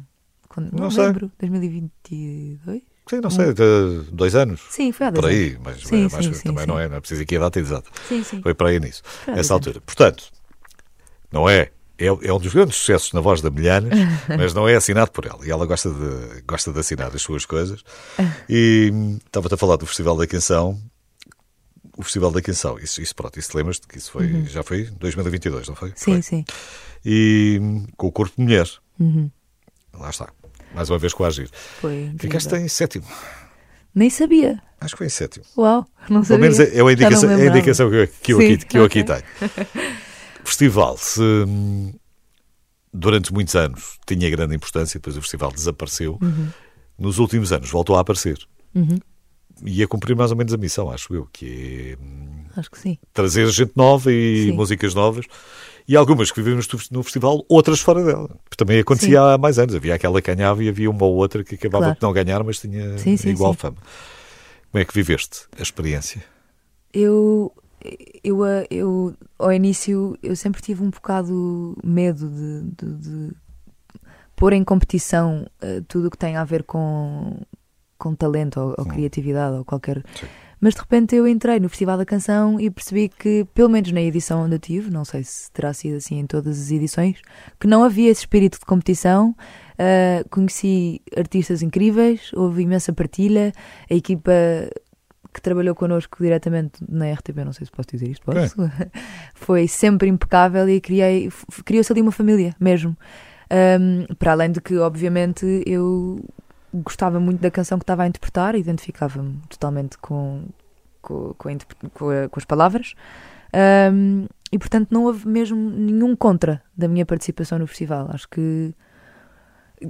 Quando, 0.50 0.70
não 0.72 0.80
Não 0.84 0.90
sei. 0.90 1.06
lembro. 1.06 1.30
2022? 1.40 2.82
Sim, 3.08 3.20
não 3.20 3.30
sei, 3.30 3.52
de 3.54 4.10
dois 4.12 4.34
anos. 4.34 4.60
Sim, 4.70 4.92
foi 4.92 5.06
há 5.06 5.10
dois 5.10 5.24
Por 5.24 5.30
aí, 5.30 5.48
anos. 5.50 5.60
mas, 5.64 5.82
Sim, 5.82 6.08
mas 6.12 6.24
sim, 6.38 6.42
também 6.44 6.60
sim. 6.64 6.66
não 6.68 6.78
é, 6.78 6.88
não 6.88 6.96
é 6.96 7.00
preciso 7.00 7.22
aqui 7.22 7.36
a 7.36 7.40
data 7.40 7.58
exata. 7.58 7.90
Sim, 8.08 8.22
sim. 8.22 8.42
Foi 8.42 8.52
para 8.54 8.68
aí 8.68 8.78
nisso, 8.78 9.02
Foi 9.24 9.34
nessa 9.34 9.54
altura. 9.54 9.80
Portanto, 9.80 10.24
não 11.32 11.48
é, 11.48 11.70
é, 11.98 12.06
é 12.06 12.32
um 12.32 12.38
dos 12.38 12.52
grandes 12.52 12.76
sucessos 12.76 13.12
na 13.12 13.20
voz 13.20 13.40
da 13.40 13.50
Milhanes, 13.50 13.90
mas 14.38 14.52
não 14.54 14.68
é 14.68 14.76
assinado 14.76 15.10
por 15.12 15.24
ela. 15.26 15.44
E 15.46 15.50
ela 15.50 15.66
gosta 15.66 15.90
de, 15.90 16.42
gosta 16.42 16.72
de 16.72 16.78
assinar 16.78 17.14
as 17.14 17.22
suas 17.22 17.44
coisas. 17.46 17.82
E 18.48 18.92
estava-te 19.24 19.54
a 19.54 19.56
falar 19.56 19.76
do 19.76 19.86
Festival 19.86 20.16
da 20.16 20.26
Canção. 20.26 20.80
O 21.96 22.02
Festival 22.02 22.30
da 22.30 22.40
Canção, 22.42 22.78
isso, 22.78 23.00
isso 23.02 23.14
pronto, 23.14 23.38
isso 23.38 23.56
lembras-te 23.56 23.86
que 23.88 23.98
isso 23.98 24.10
foi, 24.12 24.44
já 24.46 24.62
foi 24.62 24.84
2022, 24.84 25.68
não 25.68 25.74
foi? 25.74 25.88
Uhum. 25.90 25.94
Sim, 25.96 26.12
Foi. 26.12 26.22
sim. 26.22 26.44
E 27.04 27.60
com 27.96 28.06
o 28.06 28.12
Corpo 28.12 28.34
de 28.36 28.42
Mulher. 28.42 28.68
Uhum. 28.98 29.30
Lá 29.94 30.10
está. 30.10 30.28
Mais 30.74 30.88
uma 30.90 30.98
vez 30.98 31.12
com 31.12 31.24
a 31.24 31.28
Agir. 31.28 31.48
Foi. 31.80 32.10
Ficaste 32.18 32.54
em 32.54 32.68
sétimo. 32.68 33.04
Nem 33.94 34.08
sabia. 34.08 34.60
Acho 34.80 34.94
que 34.94 34.98
foi 34.98 35.06
em 35.08 35.10
sétimo. 35.10 35.44
Uau, 35.58 35.84
não 36.08 36.22
Pelo 36.22 36.24
sabia. 36.24 36.42
menos 36.42 36.60
é, 36.60 36.76
é 36.78 36.80
a 36.80 36.92
indicação, 36.92 37.30
é 37.30 37.34
a 37.42 37.46
indicação 37.46 37.90
que 37.90 37.96
eu, 37.96 38.08
que 38.08 38.32
eu 38.32 38.38
Sim, 38.38 38.52
aqui, 38.54 38.66
que 38.66 38.78
eu 38.78 38.84
aqui 38.84 39.04
tenho. 39.04 39.22
Festival, 40.44 40.96
se 40.96 41.20
hum, 41.20 41.92
durante 42.92 43.32
muitos 43.32 43.54
anos 43.56 43.98
tinha 44.06 44.30
grande 44.30 44.54
importância, 44.56 44.98
depois 44.98 45.16
o 45.16 45.20
festival 45.22 45.52
desapareceu, 45.52 46.18
Uhum. 46.22 46.48
nos 46.98 47.18
últimos 47.18 47.52
anos 47.52 47.68
voltou 47.70 47.96
a 47.96 48.00
aparecer. 48.00 48.38
Uhum. 48.74 48.98
E 49.64 49.82
a 49.82 49.86
cumprir 49.88 50.16
mais 50.16 50.30
ou 50.30 50.36
menos 50.36 50.54
a 50.54 50.56
missão, 50.56 50.90
acho 50.90 51.14
eu, 51.14 51.28
que 51.32 51.96
é 51.98 52.02
hum, 52.02 52.44
Acho 52.56 52.70
que 52.70 52.78
sim. 52.78 52.98
trazer 53.12 53.46
gente 53.48 53.72
nova 53.76 54.10
e 54.10 54.46
Sim. 54.46 54.52
músicas 54.52 54.94
novas. 54.94 55.26
E 55.90 55.96
algumas 55.96 56.30
que 56.30 56.40
vivemos 56.40 56.68
no 56.92 57.02
festival, 57.02 57.44
outras 57.48 57.80
fora 57.80 58.04
dela. 58.04 58.30
Também 58.56 58.78
acontecia 58.78 59.20
há 59.20 59.36
mais 59.36 59.58
anos. 59.58 59.74
Havia 59.74 59.96
aquela 59.96 60.22
que 60.22 60.32
ganhava 60.32 60.62
e 60.62 60.68
havia 60.68 60.88
uma 60.88 61.04
ou 61.04 61.16
outra 61.16 61.42
que 61.42 61.56
acabava 61.56 61.86
Claro. 61.86 61.98
por 61.98 62.06
não 62.06 62.12
ganhar, 62.12 62.44
mas 62.44 62.60
tinha 62.60 62.96
Sim, 62.96 63.16
sim, 63.16 63.30
igual 63.30 63.54
sim. 63.54 63.58
fama. 63.58 63.76
Como 64.70 64.80
é 64.80 64.84
que 64.84 64.94
viveste 64.94 65.48
a 65.58 65.62
experiência? 65.62 66.22
Eu, 66.94 67.52
eu, 68.22 68.38
eu, 68.70 69.14
ao 69.36 69.52
início, 69.52 70.16
eu 70.22 70.36
sempre 70.36 70.62
tive 70.62 70.80
um 70.80 70.90
bocado 70.90 71.76
medo 71.82 72.28
de, 72.28 72.62
de- 72.86 72.94
de 73.28 73.34
pôr 74.36 74.52
em 74.52 74.62
competição 74.62 75.44
eh, 75.60 75.82
tudo 75.88 76.06
o 76.06 76.10
que 76.12 76.16
tem 76.18 76.36
a 76.36 76.44
ver 76.44 76.62
com, 76.62 77.36
com 77.98 78.14
talento 78.14 78.60
ou, 78.60 78.74
ou 78.78 78.84
criatividade 78.86 79.56
ou 79.56 79.64
qualquer. 79.64 80.04
Sim. 80.14 80.26
Mas 80.60 80.74
de 80.74 80.80
repente 80.80 81.16
eu 81.16 81.26
entrei 81.26 81.58
no 81.58 81.68
Festival 81.68 81.96
da 81.96 82.04
Canção 82.04 82.60
e 82.60 82.70
percebi 82.70 83.08
que, 83.08 83.46
pelo 83.54 83.70
menos 83.70 83.90
na 83.92 84.00
edição 84.00 84.42
onde 84.42 84.56
eu 84.56 84.58
tive, 84.58 84.90
não 84.90 85.04
sei 85.04 85.24
se 85.24 85.50
terá 85.50 85.72
sido 85.72 85.96
assim 85.96 86.18
em 86.18 86.26
todas 86.26 86.60
as 86.60 86.70
edições, 86.70 87.20
que 87.58 87.66
não 87.66 87.82
havia 87.82 88.10
esse 88.10 88.20
espírito 88.20 88.58
de 88.58 88.66
competição. 88.66 89.34
Uh, 89.72 90.28
conheci 90.28 91.00
artistas 91.16 91.62
incríveis, 91.62 92.30
houve 92.34 92.62
imensa 92.62 92.92
partilha, 92.92 93.52
a 93.90 93.94
equipa 93.94 94.32
que 95.32 95.40
trabalhou 95.40 95.74
connosco 95.74 96.22
diretamente 96.22 96.84
na 96.86 97.10
RTP, 97.12 97.36
não 97.44 97.52
sei 97.52 97.64
se 97.64 97.72
posso 97.72 97.88
dizer 97.92 98.08
isto, 98.08 98.24
posso? 98.24 98.56
Foi 99.34 99.66
sempre 99.68 100.08
impecável 100.08 100.68
e 100.68 100.80
criei, 100.80 101.30
criou-se 101.64 101.90
ali 101.92 102.02
uma 102.02 102.12
família 102.12 102.54
mesmo. 102.60 102.96
Um, 103.50 104.14
para 104.14 104.32
além 104.32 104.52
de 104.52 104.60
que, 104.60 104.76
obviamente, 104.76 105.62
eu 105.66 106.22
gostava 106.72 107.18
muito 107.18 107.40
da 107.40 107.50
canção 107.50 107.78
que 107.78 107.84
estava 107.84 108.02
a 108.04 108.06
interpretar, 108.06 108.54
identificava-me 108.54 109.40
totalmente 109.48 109.98
com, 109.98 110.44
com, 111.02 111.34
com, 111.34 111.48
a 111.48 112.28
com 112.28 112.38
as 112.38 112.44
palavras. 112.44 112.94
Um, 113.92 114.26
e 114.52 114.58
portanto 114.58 114.88
não 114.90 115.04
houve 115.04 115.26
mesmo 115.28 115.56
nenhum 115.70 116.14
contra 116.14 116.62
da 116.76 116.88
minha 116.88 117.06
participação 117.06 117.58
no 117.58 117.66
festival. 117.66 118.08
Acho 118.12 118.28
que 118.28 118.74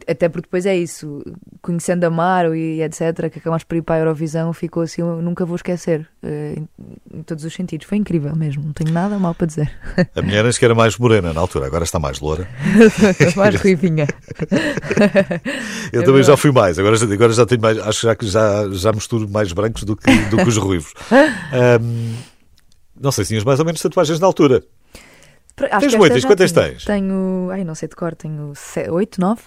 até 0.06 0.28
porque 0.28 0.46
depois 0.46 0.66
é 0.66 0.76
isso, 0.76 1.22
conhecendo 1.60 2.04
a 2.04 2.10
Maro 2.10 2.54
e 2.54 2.80
etc, 2.82 3.28
que 3.30 3.38
acabamos 3.38 3.64
por 3.64 3.76
ir 3.76 3.82
para 3.82 3.96
a 3.96 3.98
Eurovisão, 3.98 4.52
ficou 4.52 4.82
assim, 4.84 5.00
eu 5.02 5.20
nunca 5.20 5.44
vou 5.44 5.56
esquecer, 5.56 6.08
eh, 6.22 6.54
em, 6.56 7.18
em 7.18 7.22
todos 7.22 7.44
os 7.44 7.52
sentidos. 7.52 7.86
Foi 7.86 7.98
incrível 7.98 8.34
mesmo, 8.36 8.62
não 8.64 8.72
tenho 8.72 8.92
nada 8.92 9.18
mal 9.18 9.34
para 9.34 9.46
dizer. 9.48 9.70
A 10.14 10.22
mulher 10.22 10.44
antes 10.44 10.58
que 10.58 10.64
era 10.64 10.74
mais 10.74 10.96
morena 10.96 11.32
na 11.32 11.40
altura, 11.40 11.66
agora 11.66 11.84
está 11.84 11.98
mais 11.98 12.20
loura. 12.20 12.46
Mais 13.36 13.54
ruivinha. 13.56 14.06
Eu 15.92 16.02
É 16.02 16.04
também 16.04 16.22
já 16.22 16.34
verdade. 16.34 16.40
fui 16.40 16.52
mais, 16.52 16.78
agora, 16.78 16.96
já- 16.96 17.06
agora 17.12 17.32
já 17.32 17.46
tenho 17.46 17.60
mais, 17.60 17.78
acho 17.78 18.02
já 18.06 18.14
que 18.14 18.26
já, 18.26 18.68
já 18.72 18.92
misturo 18.92 19.28
mais 19.28 19.52
brancos 19.52 19.84
do 19.84 19.96
que, 19.96 20.10
do 20.30 20.36
que 20.38 20.48
os 20.48 20.56
ruivos. 20.56 20.92
Ahm, 21.10 22.14
não 23.00 23.10
sei 23.10 23.24
se 23.24 23.28
tinhas 23.28 23.44
mais 23.44 23.58
ou 23.58 23.64
menos 23.66 23.80
tatuagens 23.80 24.20
na 24.20 24.26
altura. 24.26 24.62
Acho 25.70 25.80
Tens 25.80 25.94
muitas? 25.94 26.22
já 26.22 26.28
Quantas 26.28 26.52
tens? 26.52 26.84
Tenho, 26.84 27.48
ai 27.50 27.64
não 27.64 27.74
sei 27.74 27.88
de 27.88 27.94
cor, 27.96 28.14
tenho 28.14 28.52
8, 28.90 29.20
9? 29.20 29.42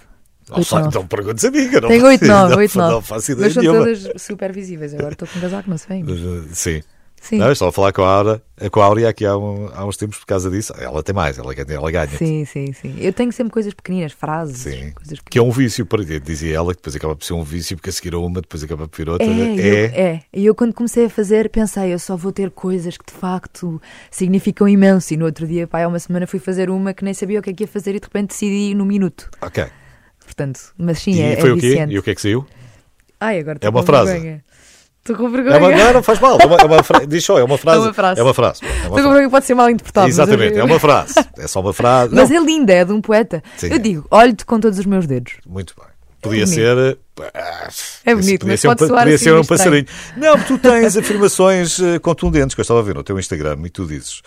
Não 0.50 0.62
sei, 0.62 0.78
então 0.80 1.06
perguntes 1.06 1.44
a 1.44 1.50
mim, 1.50 1.68
não 1.70 1.88
Tenho 1.88 2.04
8, 2.06 2.24
9, 2.26 2.50
não, 2.50 2.58
8, 2.58 2.78
Não 2.78 2.90
9. 2.90 3.06
faço 3.06 3.32
ideia 3.32 3.46
Mas 3.46 3.54
são 3.54 3.62
nenhuma. 3.62 3.78
todas 3.84 4.22
super 4.22 4.52
visíveis. 4.52 4.94
Agora 4.94 5.12
estou 5.12 5.26
com 5.28 5.38
um 5.38 5.42
casaco, 5.42 5.70
não 5.70 5.78
se 5.78 5.86
vê. 5.88 6.02
Sim. 6.52 6.82
Sim. 7.22 7.38
Não, 7.38 7.50
estava 7.50 7.70
a 7.70 7.72
falar 7.72 7.90
com 7.90 8.02
a, 8.02 8.06
Aura, 8.10 8.42
com 8.70 8.82
a 8.82 8.84
Áurea 8.84 9.08
aqui 9.08 9.24
há, 9.24 9.34
um- 9.34 9.70
há 9.72 9.86
uns 9.86 9.96
tempos 9.96 10.18
por 10.18 10.26
causa 10.26 10.50
disso. 10.50 10.74
Ela 10.78 11.02
tem 11.02 11.14
mais, 11.14 11.38
ela, 11.38 11.54
ganha- 11.54 11.78
ela 11.78 11.90
ganha. 11.90 12.06
Sim, 12.18 12.44
sim, 12.44 12.70
sim. 12.74 12.96
Eu 12.98 13.14
tenho 13.14 13.32
sempre 13.32 13.50
coisas 13.50 13.72
pequeninas, 13.72 14.12
frases, 14.12 14.58
Sim. 14.58 14.90
coisas 14.90 15.18
Que 15.30 15.38
é 15.38 15.42
um 15.42 15.50
vício, 15.50 15.86
para 15.86 16.04
dizia 16.04 16.54
ela, 16.54 16.74
que 16.74 16.80
depois 16.80 16.94
acaba 16.94 17.16
por 17.16 17.24
ser 17.24 17.32
um 17.32 17.42
vício, 17.42 17.78
porque 17.78 17.88
a 17.88 17.92
seguir 17.94 18.12
a 18.12 18.18
uma, 18.18 18.42
depois 18.42 18.62
acaba 18.62 18.86
por 18.86 18.94
vir 18.98 19.08
outra. 19.08 19.26
É, 19.26 19.30
É, 19.30 19.84
eu, 19.86 19.86
é. 19.94 20.22
E 20.34 20.44
eu 20.44 20.54
quando 20.54 20.74
comecei 20.74 21.06
a 21.06 21.08
fazer 21.08 21.48
pensei, 21.48 21.94
eu 21.94 21.98
só 21.98 22.14
vou 22.14 22.30
ter 22.30 22.50
coisas 22.50 22.98
que 22.98 23.06
de 23.10 23.18
facto 23.18 23.80
significam 24.10 24.68
imenso. 24.68 25.14
E 25.14 25.16
no 25.16 25.24
outro 25.24 25.46
dia, 25.46 25.66
pai, 25.66 25.84
há 25.84 25.88
uma 25.88 25.98
semana 25.98 26.26
fui 26.26 26.38
fazer 26.38 26.68
uma 26.68 26.92
que 26.92 27.02
nem 27.04 27.14
sabia 27.14 27.40
o 27.40 27.42
que 27.42 27.48
é 27.48 27.52
que 27.54 27.64
ia 27.64 27.68
fazer 27.68 27.94
e 27.94 28.00
de 28.00 28.04
repente 28.04 28.28
decidi 28.32 28.74
no 28.74 28.84
minuto. 28.84 29.30
Ok. 29.40 29.64
Portanto, 30.24 30.60
mas 30.78 30.98
sim, 30.98 31.12
e 31.12 31.20
é, 31.22 31.36
foi 31.36 31.50
é 31.50 31.52
o 31.52 31.56
quê? 31.56 31.68
viciante. 31.70 31.94
E 31.94 31.98
o 31.98 32.02
que 32.02 32.10
é 32.10 32.14
que 32.14 32.20
saiu? 32.20 32.46
Ai, 33.20 33.38
agora 33.38 33.58
É 33.60 33.68
uma 33.68 33.82
frase. 33.82 34.12
vergonha. 34.12 34.44
Estou 35.00 35.16
com 35.16 35.26
É 35.28 35.30
vergonha. 35.30 35.58
uma, 35.58 35.70
não, 35.70 35.92
não 35.94 36.02
faz 36.02 36.18
mal. 36.18 36.38
É 36.40 36.46
uma, 36.46 36.56
é 36.56 36.64
uma 36.64 36.82
fra- 36.82 37.04
Diz 37.06 37.24
só, 37.24 37.38
é 37.38 37.44
uma 37.44 37.56
frase. 37.58 37.78
É 37.78 37.82
uma 37.82 37.92
frase. 37.94 38.20
É 38.20 38.22
uma 38.24 38.34
frase. 38.34 38.60
É 38.64 38.66
uma 38.68 38.74
com 38.74 38.88
frase. 38.94 39.02
vergonha 39.08 39.30
pode 39.30 39.44
ser 39.46 39.54
mal 39.54 39.68
interpretado. 39.70 40.08
Exatamente, 40.08 40.54
eu- 40.54 40.60
é 40.60 40.64
uma 40.64 40.80
frase. 40.80 41.14
É 41.38 41.46
só 41.46 41.60
uma 41.60 41.72
frase. 41.74 42.14
Mas 42.14 42.30
Não, 42.30 42.36
é 42.36 42.44
linda, 42.44 42.72
é 42.72 42.84
de 42.84 42.92
um 42.92 43.00
poeta. 43.02 43.42
Sim. 43.58 43.68
Eu 43.68 43.78
digo, 43.78 44.06
olho-te 44.10 44.44
com 44.46 44.58
todos 44.58 44.78
os 44.78 44.86
meus 44.86 45.06
dedos. 45.06 45.34
Muito 45.46 45.74
bem. 45.78 45.86
Podia 46.22 46.44
bonito. 46.46 46.54
ser. 46.54 46.98
ah, 47.34 47.68
É 48.06 48.14
bonito, 48.14 48.40
podia 48.40 48.52
mas 48.54 48.60
ser 48.60 48.68
um, 48.68 48.70
pode 48.70 48.78
pa- 48.80 48.86
soar 48.86 49.00
podia 49.02 49.14
assim 49.16 49.24
ser 49.24 49.34
um 49.34 49.40
estranho. 49.42 49.58
passarinho. 49.58 49.86
Não, 50.16 50.38
tu 50.42 50.56
tens 50.58 50.96
afirmações 50.96 51.78
eh, 51.80 51.98
contundentes 51.98 52.54
que 52.54 52.60
eu 52.60 52.62
estava 52.62 52.80
a 52.80 52.82
ver 52.82 52.94
no 52.94 53.02
teu 53.04 53.18
Instagram 53.18 53.58
e 53.66 53.68
tu 53.68 53.86
dizes 53.86 54.22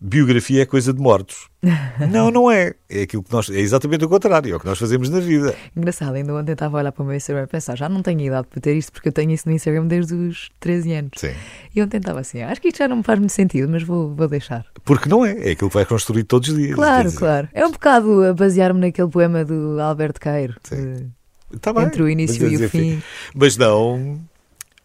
biografia 0.00 0.62
é 0.62 0.66
coisa 0.66 0.92
de 0.92 1.00
mortos. 1.00 1.48
não, 2.10 2.30
não 2.30 2.50
é. 2.50 2.74
É 2.88 3.02
aquilo 3.02 3.22
que 3.22 3.32
nós. 3.32 3.50
É 3.50 3.58
exatamente 3.58 4.04
o 4.04 4.08
contrário. 4.08 4.52
É 4.52 4.56
o 4.56 4.60
que 4.60 4.66
nós 4.66 4.78
fazemos 4.78 5.08
na 5.10 5.18
vida. 5.20 5.54
Engraçado, 5.76 6.14
ainda 6.14 6.32
ontem 6.34 6.52
estava 6.52 6.76
a 6.78 6.80
olhar 6.80 6.92
para 6.92 7.02
o 7.02 7.06
meu 7.06 7.16
Instagram 7.16 7.44
e 7.44 7.46
pensar, 7.46 7.76
já 7.76 7.88
não 7.88 8.00
tenho 8.02 8.20
idade 8.20 8.46
para 8.48 8.60
ter 8.60 8.74
isto 8.76 8.92
porque 8.92 9.08
eu 9.08 9.12
tenho 9.12 9.32
isso 9.32 9.48
no 9.48 9.54
Instagram 9.54 9.86
desde 9.86 10.14
os 10.14 10.50
13 10.60 10.92
anos. 10.92 11.10
Sim. 11.16 11.32
E 11.74 11.82
ontem 11.82 11.96
estava 11.98 12.20
assim, 12.20 12.42
acho 12.42 12.60
que 12.60 12.68
isto 12.68 12.78
já 12.78 12.86
não 12.88 12.96
me 12.98 13.02
faz 13.02 13.18
muito 13.18 13.32
sentido, 13.32 13.68
mas 13.68 13.82
vou, 13.82 14.14
vou 14.14 14.28
deixar. 14.28 14.64
Porque 14.84 15.08
não 15.08 15.24
é. 15.26 15.32
É 15.48 15.50
aquilo 15.52 15.68
que 15.70 15.74
vai 15.76 15.84
construir 15.84 16.24
todos 16.24 16.48
os 16.48 16.56
dias. 16.56 16.74
Claro, 16.74 17.12
claro. 17.12 17.48
É 17.52 17.66
um 17.66 17.72
bocado 17.72 18.24
a 18.24 18.32
basear-me 18.34 18.80
naquele 18.80 19.08
poema 19.08 19.44
do 19.44 19.80
Alberto 19.80 20.20
Cairo. 20.20 20.54
Sim. 20.62 20.94
de- 20.94 21.18
Tá 21.60 21.72
bem. 21.72 21.84
Entre 21.84 22.02
o 22.02 22.08
início 22.10 22.46
e 22.46 22.62
o 22.62 22.68
fim. 22.68 23.02
Mas 23.34 23.56
não. 23.56 24.20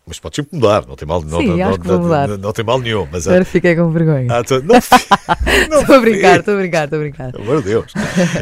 Mas 0.05 0.19
pode 0.19 0.35
sempre 0.35 0.57
mudar. 0.57 0.85
Não 0.85 0.95
tem 0.97 1.07
mal, 1.07 1.21
não, 1.21 1.39
Sim, 1.39 1.47
não, 1.47 1.77
não, 1.77 2.27
não, 2.27 2.37
não 2.37 2.51
tem 2.51 2.65
mal 2.65 2.77
nenhum. 2.79 3.07
Mas 3.09 3.25
Agora 3.25 3.45
fiquei 3.45 3.73
com 3.73 3.89
vergonha. 3.89 4.27
Ah, 4.29 4.43
tu- 4.43 4.61
não, 4.61 4.75
não 5.71 5.79
Estou 5.81 5.95
a 5.95 5.99
brincar, 6.01 6.39
estou 6.39 6.53
a 6.55 6.57
brincar, 6.57 6.83
estou 6.85 6.99
a 6.99 7.01
brincar. 7.01 7.31
Pelo 7.31 7.43
amor 7.43 7.61
de 7.61 7.69
Deus. 7.69 7.93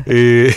E... 0.08 0.50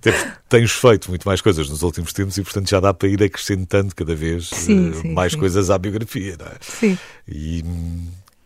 Tens- 0.48 0.70
feito 0.72 1.08
muito 1.10 1.26
mais 1.26 1.40
coisas 1.40 1.68
nos 1.68 1.82
últimos 1.82 2.12
tempos 2.12 2.36
e, 2.38 2.42
portanto, 2.42 2.68
já 2.70 2.78
dá 2.80 2.94
para 2.94 3.08
ir 3.08 3.22
acrescentando 3.22 3.94
cada 3.94 4.14
vez 4.14 4.48
Sim, 4.48 4.90
eh, 4.90 5.00
sim, 5.02 5.12
mais 5.12 5.32
sim. 5.32 5.38
coisas 5.38 5.70
à 5.70 5.78
biografia. 5.78 6.36
Não 6.38 6.46
é? 6.46 6.52
Sim. 6.60 6.98
E, 7.26 7.64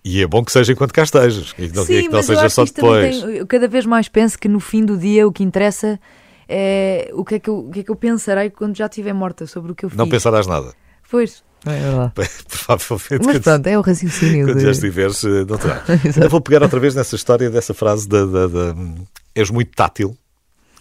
e 0.05 0.23
é 0.23 0.27
bom 0.27 0.43
que 0.45 0.51
seja 0.51 0.73
enquanto 0.73 0.93
cá 0.93 1.03
estejas. 1.03 1.53
Que 1.53 1.69
não, 1.69 1.85
Sim, 1.85 2.03
que 2.03 2.09
não 2.09 2.13
mas 2.19 2.29
eu 2.29 2.37
seja 2.37 2.49
só 2.49 2.65
depois. 2.65 3.21
tem- 3.21 3.37
eu 3.37 3.47
cada 3.47 3.69
vez 3.69 3.85
mais 3.87 4.09
penso 4.09 4.39
que 4.39 4.49
no 4.49 4.61
fim 4.61 4.85
do 4.85 4.97
dia 4.97 5.27
o 5.27 5.33
que 5.33 5.43
interessa 5.43 6.01
é 6.49 7.11
o 7.15 7.25
que 7.25 7.35
é 7.37 7.39
que 7.39 7.49
eu, 7.51 7.59
o 7.59 7.71
que 7.71 7.81
é 7.81 7.83
que 7.83 7.91
eu 7.91 7.97
pensarei 7.97 8.51
quando 8.51 8.77
já 8.77 8.87
estiver 8.87 9.13
morta 9.13 9.47
sobre 9.47 9.73
o 9.73 9.75
que 9.75 9.85
eu 9.85 9.91
fiz. 9.91 9.97
Não 9.99 10.09
pensarás 10.09 10.47
nada. 10.47 10.73
Pois, 11.13 11.45
é. 11.67 12.11
Provavelmente. 12.67 13.25
Mas 13.27 13.39
pronto, 13.39 13.67
é 13.69 13.79
o 13.79 13.83
raciocínio. 13.83 14.47
Quando 14.47 14.59
de- 14.59 14.65
já 14.65 14.71
estiveres, 14.73 15.23
eh, 15.23 15.45
não 15.49 15.59
terá. 15.59 15.85
Ainda 16.05 16.29
vou 16.29 16.41
pegar 16.41 16.63
outra 16.63 16.81
vez 16.81 16.95
nessa 16.95 17.15
história 17.15 17.49
dessa 17.51 17.73
frase 17.75 18.09
da, 18.09 18.25
da, 18.27 18.47
da- 18.49 18.75
és 19.35 19.49
muito 19.51 19.71
tátil, 19.77 20.17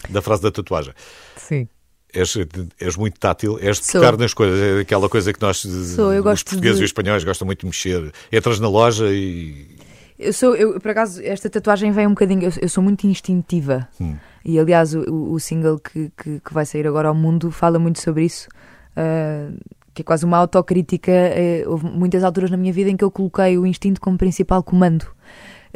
da 0.09 0.21
frase 0.21 0.41
da 0.41 0.49
tatuagem. 0.51 0.93
Sim. 1.37 1.67
És, 2.13 2.35
és 2.79 2.95
muito 2.97 3.19
tátil, 3.19 3.57
és 3.61 3.79
de 3.79 3.85
Sou. 3.85 4.01
tocar 4.01 4.17
nas 4.17 4.33
coisas, 4.33 4.59
é 4.59 4.79
aquela 4.81 5.07
coisa 5.07 5.31
que 5.31 5.41
nós, 5.41 5.57
Sou, 5.59 6.13
eu 6.13 6.25
os 6.25 6.43
portugueses 6.43 6.77
de- 6.77 6.83
e 6.83 6.85
os 6.85 6.89
espanhóis 6.89 7.23
gostam 7.23 7.45
muito 7.45 7.59
de 7.61 7.65
mexer. 7.67 8.11
Entras 8.31 8.59
na 8.59 8.67
loja 8.69 9.05
e. 9.09 9.77
Eu 10.17 10.31
sou, 10.33 10.55
eu, 10.55 10.79
por 10.79 10.91
acaso, 10.91 11.21
esta 11.23 11.49
tatuagem 11.49 11.91
vem 11.91 12.07
um 12.07 12.11
bocadinho. 12.11 12.43
Eu, 12.43 12.51
eu 12.61 12.69
sou 12.69 12.83
muito 12.83 13.05
instintiva. 13.05 13.87
Hum. 13.99 14.15
E 14.45 14.57
aliás, 14.59 14.93
o, 14.95 15.31
o 15.33 15.39
single 15.39 15.77
que, 15.79 16.11
que, 16.17 16.39
que 16.39 16.53
vai 16.53 16.65
sair 16.65 16.87
agora 16.87 17.07
ao 17.09 17.15
mundo 17.15 17.51
fala 17.51 17.77
muito 17.79 17.99
sobre 18.01 18.25
isso. 18.25 18.47
ah, 18.95 19.49
que 19.93 20.01
é 20.01 20.05
quase 20.05 20.25
uma 20.25 20.37
autocrítica. 20.37 21.11
eh, 21.11 21.63
houve 21.67 21.85
muitas 21.85 22.23
alturas 22.23 22.49
na 22.49 22.57
minha 22.57 22.73
vida 22.73 22.89
em 22.89 22.97
que 22.97 23.03
eu 23.03 23.11
coloquei 23.11 23.57
o 23.57 23.65
instinto 23.65 23.99
como 24.01 24.17
principal 24.17 24.63
comando. 24.63 25.05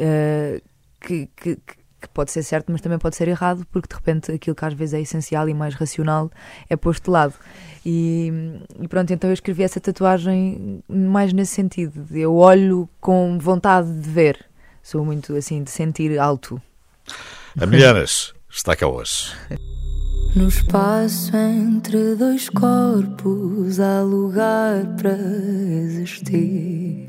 ah, 0.00 0.60
que, 1.00 1.28
que, 1.36 1.56
que 1.56 2.08
pode 2.12 2.30
ser 2.30 2.42
certo, 2.42 2.70
mas 2.70 2.80
também 2.80 2.98
pode 2.98 3.16
ser 3.16 3.28
errado, 3.28 3.66
porque 3.70 3.88
de 3.88 3.94
repente 3.94 4.32
aquilo 4.32 4.54
que 4.54 4.64
às 4.64 4.74
vezes 4.74 4.94
é 4.94 5.00
essencial 5.00 5.48
e 5.48 5.54
mais 5.54 5.74
racional 5.74 6.30
é 6.68 6.76
posto 6.76 7.04
de 7.04 7.10
lado. 7.10 7.34
E, 7.84 8.32
e 8.80 8.88
pronto, 8.88 9.12
então 9.12 9.30
eu 9.30 9.34
escrevi 9.34 9.62
essa 9.62 9.80
tatuagem 9.80 10.82
mais 10.88 11.32
nesse 11.32 11.54
sentido. 11.54 12.02
de 12.04 12.20
Eu 12.20 12.34
olho 12.34 12.88
com 13.00 13.38
vontade 13.38 13.92
de 14.00 14.10
ver. 14.10 14.44
Sou 14.82 15.04
muito 15.04 15.34
assim, 15.34 15.62
de 15.62 15.70
sentir 15.70 16.18
alto. 16.18 16.60
Amilhanas, 17.60 18.34
está 18.50 18.76
cá 18.76 18.86
hoje. 18.86 19.32
No 20.36 20.48
espaço 20.48 21.34
entre 21.34 22.14
dois 22.14 22.50
corpos 22.50 23.80
há 23.80 24.02
lugar 24.02 24.84
para 25.00 25.16
existir. 25.16 27.08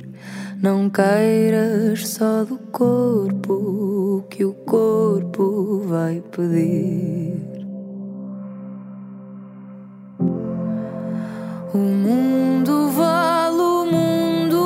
Não 0.63 0.89
queiras 0.89 2.07
só 2.07 2.45
do 2.45 2.57
corpo 2.71 3.51
o 3.51 4.23
que 4.29 4.45
o 4.45 4.53
corpo 4.53 5.83
vai 5.85 6.23
pedir. 6.31 7.67
O 11.73 11.77
mundo 11.77 12.89
vale 12.91 13.59
o 13.59 13.85
mundo 13.91 14.63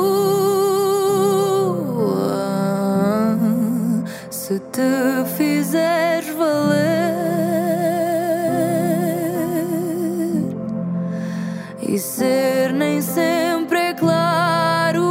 ah, 2.30 3.36
se 4.30 4.60
te 4.60 5.24
fizeres 5.36 6.28
valer. 6.36 7.01
Ser 12.02 12.72
nem 12.72 13.00
sempre 13.00 13.78
é 13.78 13.94
claro 13.94 15.02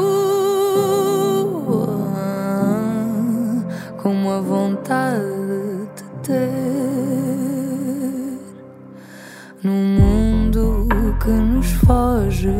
como 3.97 4.29
a 4.29 4.41
vontade 4.41 5.87
de 5.95 6.03
ter 6.21 6.37
num 9.63 9.85
mundo 9.99 10.87
que 11.23 11.29
nos 11.29 11.71
foge 11.71 12.53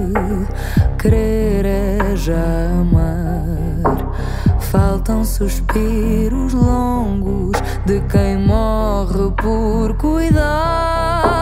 querer 0.97 1.65
é 1.65 2.15
já 2.15 2.69
amar 2.79 3.81
faltam 4.59 5.25
suspiros 5.25 6.53
longos 6.53 7.59
de 7.85 7.99
quem 8.01 8.37
morre 8.37 9.29
por 9.41 9.93
cuidar. 9.97 11.40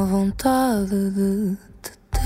Com 0.00 0.04
a 0.04 0.06
vontade 0.06 1.10
de 1.10 1.56
te 1.82 1.90
ter. 2.10 2.24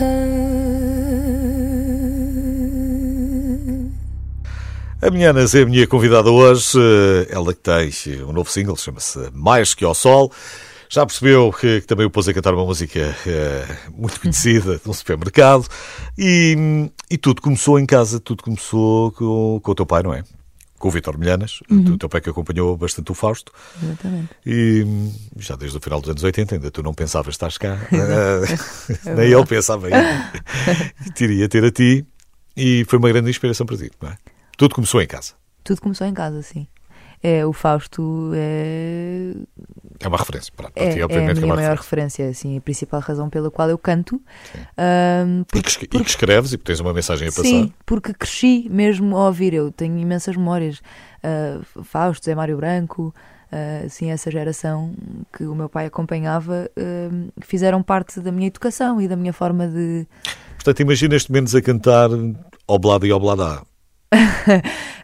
A 5.02 5.10
minha 5.10 5.30
Ana 5.30 5.40
é 5.40 5.60
a 5.60 5.66
minha 5.66 5.84
convidada 5.88 6.30
hoje. 6.30 6.78
eh, 6.78 7.26
Ela 7.34 7.52
que 7.52 7.58
tem 7.58 7.90
um 8.22 8.32
novo 8.32 8.48
single, 8.48 8.76
chama-se 8.76 9.18
Mais 9.32 9.74
Que 9.74 9.84
ao 9.84 9.92
Sol. 9.92 10.30
Já 10.88 11.04
percebeu 11.04 11.52
que, 11.52 11.80
que 11.80 11.86
também 11.88 12.06
o 12.06 12.10
pôs 12.10 12.28
a 12.28 12.32
cantar 12.32 12.54
uma 12.54 12.64
música 12.64 13.00
eh, 13.26 13.66
muito 13.92 14.20
conhecida 14.20 14.78
de 14.82 14.88
um 14.88 14.92
supermercado. 14.92 15.66
E, 16.16 16.88
e 17.10 17.18
tudo 17.18 17.42
começou 17.42 17.76
em 17.80 17.86
casa, 17.86 18.20
tudo 18.20 18.44
começou 18.44 19.10
com, 19.10 19.58
com 19.60 19.72
o 19.72 19.74
teu 19.74 19.84
pai, 19.84 20.04
não 20.04 20.14
é? 20.14 20.22
Com 20.84 20.88
o 20.88 20.90
Vitor 20.90 21.16
Milhanas, 21.16 21.60
o 21.70 21.96
teu 21.96 22.10
pai 22.10 22.20
que 22.20 22.28
acompanhou 22.28 22.76
bastante 22.76 23.10
o 23.10 23.14
Fausto. 23.14 23.50
Exatamente. 23.82 24.28
E 24.44 24.84
já 25.38 25.56
desde 25.56 25.78
o 25.78 25.80
final 25.80 25.98
dos 25.98 26.10
anos 26.10 26.22
80, 26.22 26.56
ainda 26.56 26.70
tu 26.70 26.82
não 26.82 26.92
pensavas 26.92 27.28
que 27.28 27.42
estás 27.42 27.56
cá. 27.56 27.78
Eh, 27.90 29.14
Nem 29.16 29.32
ele 29.32 29.46
pensava 29.46 29.86
ainda 29.86 30.30
que 31.02 31.10
te 31.14 31.24
iria 31.24 31.48
ter 31.48 31.64
a 31.64 31.70
ti. 31.70 32.04
E 32.54 32.84
foi 32.86 32.98
uma 32.98 33.08
grande 33.08 33.30
inspiração 33.30 33.64
para 33.64 33.78
ti, 33.78 33.90
não 33.98 34.10
é? 34.10 34.18
Tudo 34.58 34.74
começou 34.74 35.00
em 35.00 35.06
casa. 35.06 35.32
Tudo 35.64 35.80
começou 35.80 36.06
em 36.06 36.12
casa, 36.12 36.42
sim. 36.42 36.66
É, 37.26 37.46
o 37.46 37.54
Fausto 37.54 38.32
é, 38.34 39.32
É 39.98 40.06
uma 40.08 40.18
referência. 40.18 40.52
Para 40.54 40.70
é, 40.76 40.90
ti, 40.92 40.98
é 40.98 41.02
a 41.02 41.04
obviamente, 41.06 41.40
minha 41.40 41.52
é 41.52 41.56
maior 41.56 41.76
referência. 41.78 42.24
referência, 42.26 42.28
assim, 42.28 42.58
a 42.58 42.60
principal 42.60 43.00
razão 43.00 43.30
pela 43.30 43.50
qual 43.50 43.70
eu 43.70 43.78
canto. 43.78 44.20
Ahm, 44.76 45.42
E 45.54 45.62
que, 45.62 45.68
esque- 45.70 45.84
e 45.86 45.88
que 45.88 46.10
escreves 46.10 46.52
e 46.52 46.58
que 46.58 46.64
tens 46.64 46.80
uma 46.80 46.92
mensagem 46.92 47.26
a 47.28 47.30
passar. 47.30 47.44
Sim, 47.44 47.72
porque 47.86 48.12
cresci 48.12 48.68
mesmo 48.70 49.16
a 49.16 49.28
ouvir. 49.28 49.54
Eu 49.54 49.72
tenho 49.72 49.96
imensas 49.98 50.36
memórias. 50.36 50.82
Uh, 51.24 51.82
Fausto, 51.82 52.26
Zé 52.26 52.34
Mário 52.34 52.58
Branco, 52.58 53.14
uh, 53.50 53.86
assim, 53.86 54.10
essa 54.10 54.30
geração 54.30 54.94
que 55.34 55.44
o 55.44 55.54
meu 55.54 55.70
pai 55.70 55.86
acompanhava, 55.86 56.70
uh, 56.76 57.32
fizeram 57.40 57.82
parte 57.82 58.20
da 58.20 58.30
minha 58.30 58.48
educação 58.48 59.00
e 59.00 59.08
da 59.08 59.16
minha 59.16 59.32
forma 59.32 59.66
de. 59.66 60.06
Portanto, 60.56 60.80
imaginas-te 60.80 61.32
menos 61.32 61.54
a 61.54 61.62
cantar 61.62 62.10
Oblada 62.68 63.06
e 63.06 63.12
Oblada. 63.12 63.62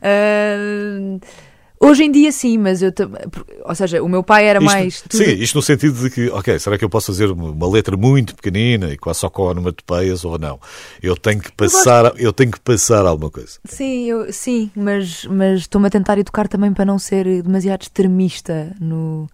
Uh, 0.02 1.18
hoje 1.80 2.04
em 2.04 2.12
dia, 2.12 2.30
sim, 2.30 2.58
mas 2.58 2.82
eu. 2.82 2.92
Ou 3.64 3.74
seja, 3.74 4.02
o 4.02 4.08
meu 4.08 4.22
pai 4.22 4.46
era 4.46 4.58
Isto- 4.58 4.64
mais. 4.70 5.00
tudo- 5.02 5.16
Sim, 5.24 5.30
isto 5.32 5.54
no 5.56 5.62
sentido 5.62 5.98
de 6.00 6.10
que, 6.10 6.28
ok, 6.28 6.58
será 6.58 6.76
que 6.78 6.84
eu 6.84 6.90
posso 6.90 7.06
fazer 7.06 7.30
uma, 7.30 7.68
letra 7.70 7.96
muito 7.96 8.34
pequenina 8.36 8.90
e 8.92 8.96
quase 8.98 9.20
só 9.20 9.30
com 9.30 9.42
onomatopeias 9.44 10.24
ou 10.24 10.38
não? 10.38 10.60
Eu 11.02 11.16
tenho 11.16 11.40
que 11.40 11.50
passar, 11.52 12.12
eu 12.18 12.32
tenho 12.32 12.50
que 12.50 12.60
passar 12.60 13.04
alguma 13.06 13.30
coisa. 13.30 13.58
Sim, 13.64 14.04
eu, 14.04 14.32
sim, 14.32 14.70
mas, 14.76 15.24
mas 15.24 15.60
estou-me 15.60 15.86
a 15.86 15.90
tentar 15.90 16.18
educar 16.18 16.46
também 16.46 16.72
para 16.72 16.84
não 16.84 16.98
ser 16.98 17.42
demasiado 17.42 17.82
extremista 17.82 18.74
no. 18.80 19.26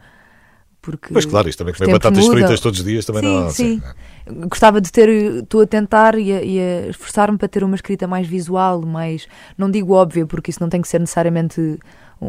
Porque 0.81 1.13
Pois 1.13 1.25
claro, 1.27 1.49
isto 1.49 1.59
também 1.59 1.75
comer 1.75 1.91
batatas 1.91 2.19
mudam. 2.25 2.37
fritas 2.39 2.61
todos 2.61 2.79
os 2.79 2.85
dias 2.87 3.05
também 3.05 3.21
sim, 3.23 3.29
não 3.29 3.51
sim. 3.51 3.83
assim, 4.29 4.47
Gostava 4.49 4.81
de 4.81 4.93
ter, 4.93 5.09
estou 5.09 5.63
a 5.63 5.67
tentar 5.67 6.17
e 6.17 6.33
a, 6.33 6.43
e 6.45 6.61
a 6.61 6.87
esforçar-me 6.91 7.37
para 7.37 7.49
ter 7.49 7.65
uma 7.65 7.75
escrita 7.75 8.07
mais 8.07 8.25
visual, 8.29 8.83
mais, 8.83 9.27
não 9.59 9.69
digo 9.69 9.95
óbvia, 9.95 10.25
porque 10.27 10.49
isso 10.53 10.61
não 10.61 10.69
tem 10.69 10.81
que 10.81 10.87
ser 10.87 11.01
necessariamente 11.01 11.77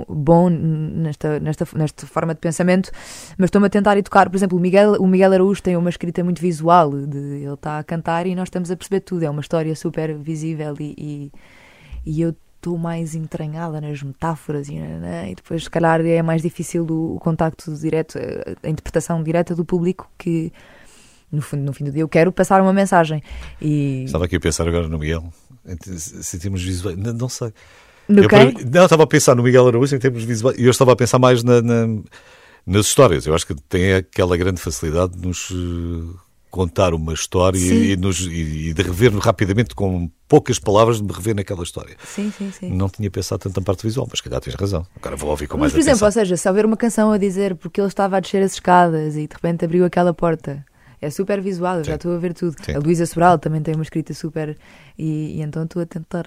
bom 0.07 0.49
nesta, 0.49 1.39
nesta, 1.39 1.67
nesta 1.75 2.05
forma 2.07 2.33
de 2.33 2.39
pensamento, 2.39 2.91
mas 3.37 3.47
estou-me 3.47 3.67
a 3.67 3.69
tentar 3.69 3.97
educar. 3.97 4.29
Por 4.29 4.35
exemplo, 4.35 4.57
o 4.57 4.61
Miguel, 4.61 4.93
o 4.93 5.07
Miguel 5.07 5.33
Araújo 5.33 5.61
tem 5.61 5.77
uma 5.77 5.89
escrita 5.89 6.23
muito 6.23 6.41
visual, 6.41 6.91
de, 6.91 7.17
ele 7.17 7.53
está 7.53 7.79
a 7.79 7.83
cantar 7.83 8.27
e 8.27 8.35
nós 8.35 8.47
estamos 8.47 8.69
a 8.69 8.75
perceber 8.75 9.01
tudo, 9.01 9.23
é 9.23 9.29
uma 9.29 9.41
história 9.41 9.75
super 9.75 10.15
visível 10.17 10.75
e, 10.79 10.93
e, 10.97 11.31
e 12.05 12.21
eu 12.21 12.35
estou 12.57 12.77
mais 12.77 13.15
entranhada 13.15 13.79
nas 13.79 14.01
metáforas 14.03 14.67
e, 14.67 14.77
nananã, 14.77 15.29
e 15.29 15.35
depois 15.35 15.63
se 15.63 15.69
calhar 15.69 16.01
é 16.01 16.21
mais 16.21 16.41
difícil 16.41 16.85
o, 16.85 17.15
o 17.15 17.19
contacto 17.19 17.73
direto, 17.75 18.17
a, 18.17 18.69
interpretação 18.69 19.23
direta 19.23 19.55
do 19.55 19.63
público 19.63 20.09
que 20.17 20.51
no, 21.31 21.41
fundo, 21.41 21.63
no 21.63 21.73
fim 21.73 21.85
do 21.85 21.91
dia 21.91 22.01
eu 22.01 22.09
quero 22.09 22.31
passar 22.31 22.61
uma 22.61 22.73
mensagem 22.73 23.21
e 23.61 24.03
Estava 24.05 24.25
aqui 24.25 24.35
a 24.35 24.39
pensar 24.39 24.67
agora 24.67 24.87
no 24.87 24.97
Miguel. 24.97 25.31
Em- 25.65 25.97
Se 25.97 26.39
termos 26.39 26.63
visuais, 26.63 26.97
não, 26.97 27.13
não 27.13 27.29
sei. 27.29 27.53
No 28.07 28.23
Eu, 28.23 28.29
quem? 28.29 28.53
não, 28.71 28.83
estava 28.85 29.03
a 29.03 29.07
pensar 29.07 29.35
no 29.35 29.43
Miguel 29.43 29.67
Araújo 29.67 29.95
em 29.95 29.99
termos 29.99 30.23
visuais 30.23 30.57
e 30.57 30.63
eu 30.63 30.71
estava 30.71 30.93
a 30.93 30.95
pensar 30.95 31.19
mais 31.19 31.43
na- 31.43 31.61
na- 31.61 32.01
nas 32.65 32.85
histórias. 32.85 33.25
Eu 33.25 33.33
acho 33.35 33.45
que 33.47 33.55
tem 33.69 33.93
aquela 33.93 34.35
grande 34.37 34.61
facilidade 34.61 35.13
de 35.17 35.27
nos 35.27 35.49
eh, 35.51 36.17
contar 36.49 36.93
uma 36.93 37.13
história 37.13 37.57
e, 37.59 37.95
nos- 37.97 38.21
e- 38.21 38.73
de 38.73 38.81
rever 38.81 39.15
rapidamente 39.17 39.75
com 39.75 40.09
poucas 40.27 40.57
palavras 40.59 40.97
de 40.97 41.03
me 41.03 41.11
rever 41.11 41.35
naquela 41.35 41.63
história. 41.63 41.95
Sim, 42.05 42.31
sim, 42.35 42.51
sim. 42.51 42.73
Não 42.73 42.89
tinha 42.89 43.09
pensado 43.11 43.39
tanto 43.43 43.59
na 43.59 43.63
parte 43.63 43.83
visual, 43.83 44.07
mas 44.09 44.19
se 44.19 44.23
calhar 44.23 44.39
tens 44.41 44.55
razão. 44.55 44.85
Agora 44.95 45.15
vou 45.15 45.29
ouvir 45.29 45.47
com 45.47 45.55
Mas, 45.57 45.61
mais 45.61 45.73
por 45.73 45.79
exemplo, 45.79 46.05
atenção. 46.05 46.07
ou 46.07 46.11
seja, 46.25 46.37
se 46.37 46.47
houver 46.49 46.65
uma 46.65 46.77
canção 46.77 47.11
a 47.11 47.17
dizer 47.17 47.55
porque 47.55 47.79
ele 47.79 47.87
estava 47.87 48.17
a 48.17 48.19
descer 48.19 48.41
as 48.43 48.53
escadas 48.53 49.15
e 49.15 49.27
de 49.27 49.33
repente 49.33 49.63
abriu 49.65 49.85
aquela 49.85 50.13
porta, 50.13 50.65
é 51.01 51.09
super 51.09 51.39
visual, 51.41 51.77
eu 51.77 51.83
já 51.83 51.95
estou 51.95 52.13
a 52.15 52.17
ver 52.17 52.33
tudo. 52.33 52.55
Sim. 52.65 52.73
A 52.73 52.79
Luísa 52.79 53.05
Sobral 53.05 53.37
também 53.37 53.61
tem 53.61 53.75
uma 53.75 53.83
escrita 53.83 54.13
super. 54.13 54.57
E, 54.97 55.37
e 55.37 55.41
então 55.41 55.63
estou 55.63 55.81
a 55.81 55.85
tentar 55.85 56.25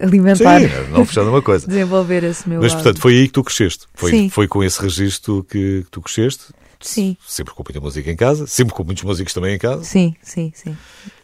alimentar, 0.00 0.60
Sim, 0.60 0.68
não 0.92 1.04
fechando 1.04 1.30
uma 1.30 1.42
coisa. 1.42 1.66
desenvolver 1.68 2.22
esse 2.24 2.48
meu 2.48 2.60
Mas 2.60 2.72
lado. 2.72 2.82
portanto 2.82 3.00
foi 3.02 3.14
aí 3.14 3.26
que 3.26 3.32
tu 3.32 3.42
cresceste. 3.44 3.86
Foi, 3.94 4.10
Sim. 4.10 4.28
foi 4.28 4.46
com 4.48 4.62
esse 4.62 4.80
registro 4.80 5.42
que, 5.44 5.82
que 5.84 5.90
tu 5.90 6.00
cresceste. 6.00 6.44
Sim, 6.82 7.14
Sempre 7.28 7.52
com 7.52 7.62
muita 7.62 7.78
música 7.78 8.10
em 8.10 8.16
casa, 8.16 8.46
sempre 8.46 8.72
com 8.74 8.82
muitos 8.82 9.04
músicos 9.04 9.34
também 9.34 9.54
em 9.54 9.58
casa. 9.58 9.84
sim, 9.84 10.14
sim, 10.22 10.50
sim. 10.54 10.74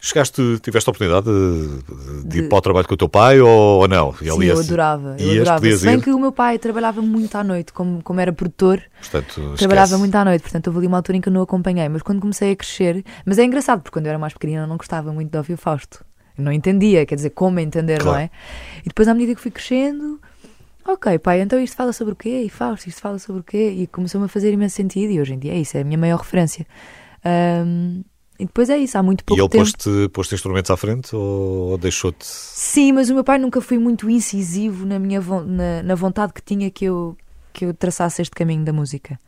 Chegaste, 0.03 0.61
tiveste 0.63 0.87
a 0.87 0.93
oportunidade 0.93 1.25
de, 1.27 2.23
de 2.25 2.29
De- 2.29 2.39
ir 2.41 2.49
para 2.51 2.59
o 2.59 2.61
trabalho 2.61 2.87
com 2.87 2.93
o 2.93 2.97
teu 2.97 3.09
pai 3.09 3.41
ou, 3.41 3.81
ou 3.81 3.89
não? 3.89 4.15
E 4.21 4.31
Sim, 4.31 4.45
eu 4.45 4.59
adorava. 4.59 5.17
Eu 5.19 5.31
adorava. 5.41 5.71
Se 5.79 5.87
bem 5.87 5.97
ir. 5.97 6.03
que 6.03 6.11
o 6.11 6.19
meu 6.21 6.31
pai 6.31 6.59
trabalhava 6.59 7.01
muito 7.01 7.35
à 7.37 7.43
noite, 7.43 7.73
como, 7.73 8.03
como 8.03 8.21
era 8.21 8.35
produtor, 8.35 8.83
Portanto, 9.01 9.55
trabalhava 9.57 9.87
esquece. 9.87 9.99
muito 9.99 10.15
à 10.15 10.25
noite, 10.27 10.43
portanto 10.43 10.67
houve 10.67 10.79
ali 10.81 10.87
uma 10.89 10.99
altura 10.99 11.17
em 11.17 11.21
que 11.23 11.29
eu 11.31 11.33
não 11.33 11.41
acompanhei. 11.41 11.89
Mas 11.89 12.03
quando 12.03 12.21
comecei 12.21 12.53
a 12.53 12.57
crescer, 12.57 13.03
mas 13.25 13.39
é 13.39 13.45
engraçado, 13.45 13.81
porque 13.81 13.95
quando 13.99 14.05
eu 14.05 14.11
era 14.11 14.19
mais 14.19 14.35
pequenina 14.35 14.65
eu 14.65 14.67
não 14.67 14.77
gostava 14.77 15.11
muito 15.11 15.31
de 15.31 15.39
ouvir 15.39 15.57
Fausto. 15.57 16.05
Não 16.39 16.53
entendia, 16.53 17.05
quer 17.07 17.15
dizer, 17.15 17.31
como 17.31 17.59
entender, 17.61 18.01
Claro. 18.01 18.19
não 18.19 18.25
é? 18.25 18.31
E 18.85 18.89
depois, 18.89 19.09
à 19.09 19.15
medida 19.15 19.35
que 19.35 19.41
fui 19.41 19.51
crescendo, 19.51 20.21
ok, 20.87 21.19
pai, 21.19 21.41
então 21.41 21.59
isto 21.61 21.75
fala 21.77 21.93
sobre 21.93 22.13
o 22.13 22.17
quê? 22.17 22.43
E 22.45 22.49
Fausto, 22.51 22.89
isto 22.89 23.01
fala 23.01 23.19
sobre 23.19 23.41
o 23.41 23.45
quê? 23.45 23.71
E 23.77 23.87
começou-me 23.87 24.27
a 24.27 24.29
fazer 24.29 24.53
imenso 24.53 24.77
sentido 24.77 25.11
e 25.13 25.21
hoje 25.21 25.35
em 25.35 25.39
dia 25.39 25.53
é 25.53 25.59
isso, 25.59 25.77
é 25.77 25.81
a 25.81 25.85
minha 25.85 25.99
maior 25.99 26.19
referência. 26.19 26.67
Um, 27.25 28.03
e 28.39 28.45
depois 28.45 28.69
é 28.69 28.77
isso, 28.77 28.99
há 28.99 29.03
muito 29.03 29.25
pouco 29.25 29.41
e 29.41 29.43
ele 29.43 29.49
tempo. 29.49 29.65
pôs-te 29.65 30.09
pôs 30.11 30.31
instrumentos 30.33 30.71
à 30.71 30.77
frente 30.77 31.17
ou, 31.17 31.71
ou 31.71 31.79
deixou-te. 31.79 32.25
Sim, 32.27 32.93
mas 32.93 33.09
o 33.09 33.15
meu 33.15 33.25
pai 33.25 33.39
nunca 33.39 33.61
foi 33.63 33.79
muito 33.79 34.11
incisivo 34.11 34.85
na 34.85 34.99
minha 34.99 35.21
vo- 35.21 35.43
na, 35.43 35.83
na 35.83 35.95
vontade 35.95 36.35
que 36.35 36.43
tinha 36.43 36.71
que 36.71 36.85
eu, 36.85 37.17
que 37.53 37.65
eu 37.65 37.73
traçasse 37.73 38.21
este 38.21 38.35
caminho 38.35 38.63
da 38.63 38.75
música. 38.75 39.19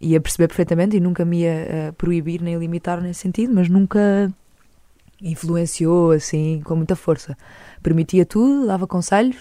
Ia 0.00 0.20
perceber 0.20 0.46
perfeitamente 0.48 0.96
e 0.96 1.00
nunca 1.00 1.24
me 1.24 1.40
ia 1.40 1.50
eh, 1.50 1.92
proibir 1.98 2.40
nem 2.42 2.56
limitar 2.56 3.00
nesse 3.00 3.20
sentido, 3.20 3.52
mas 3.54 3.68
nunca 3.68 4.32
influenciou 5.20 6.10
assim 6.12 6.60
com 6.64 6.74
muita 6.76 6.96
força. 6.96 7.36
Permitia 7.82 8.24
tudo, 8.26 8.66
dava 8.66 8.86
conselhos, 8.86 9.36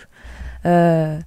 ah, 0.63 1.19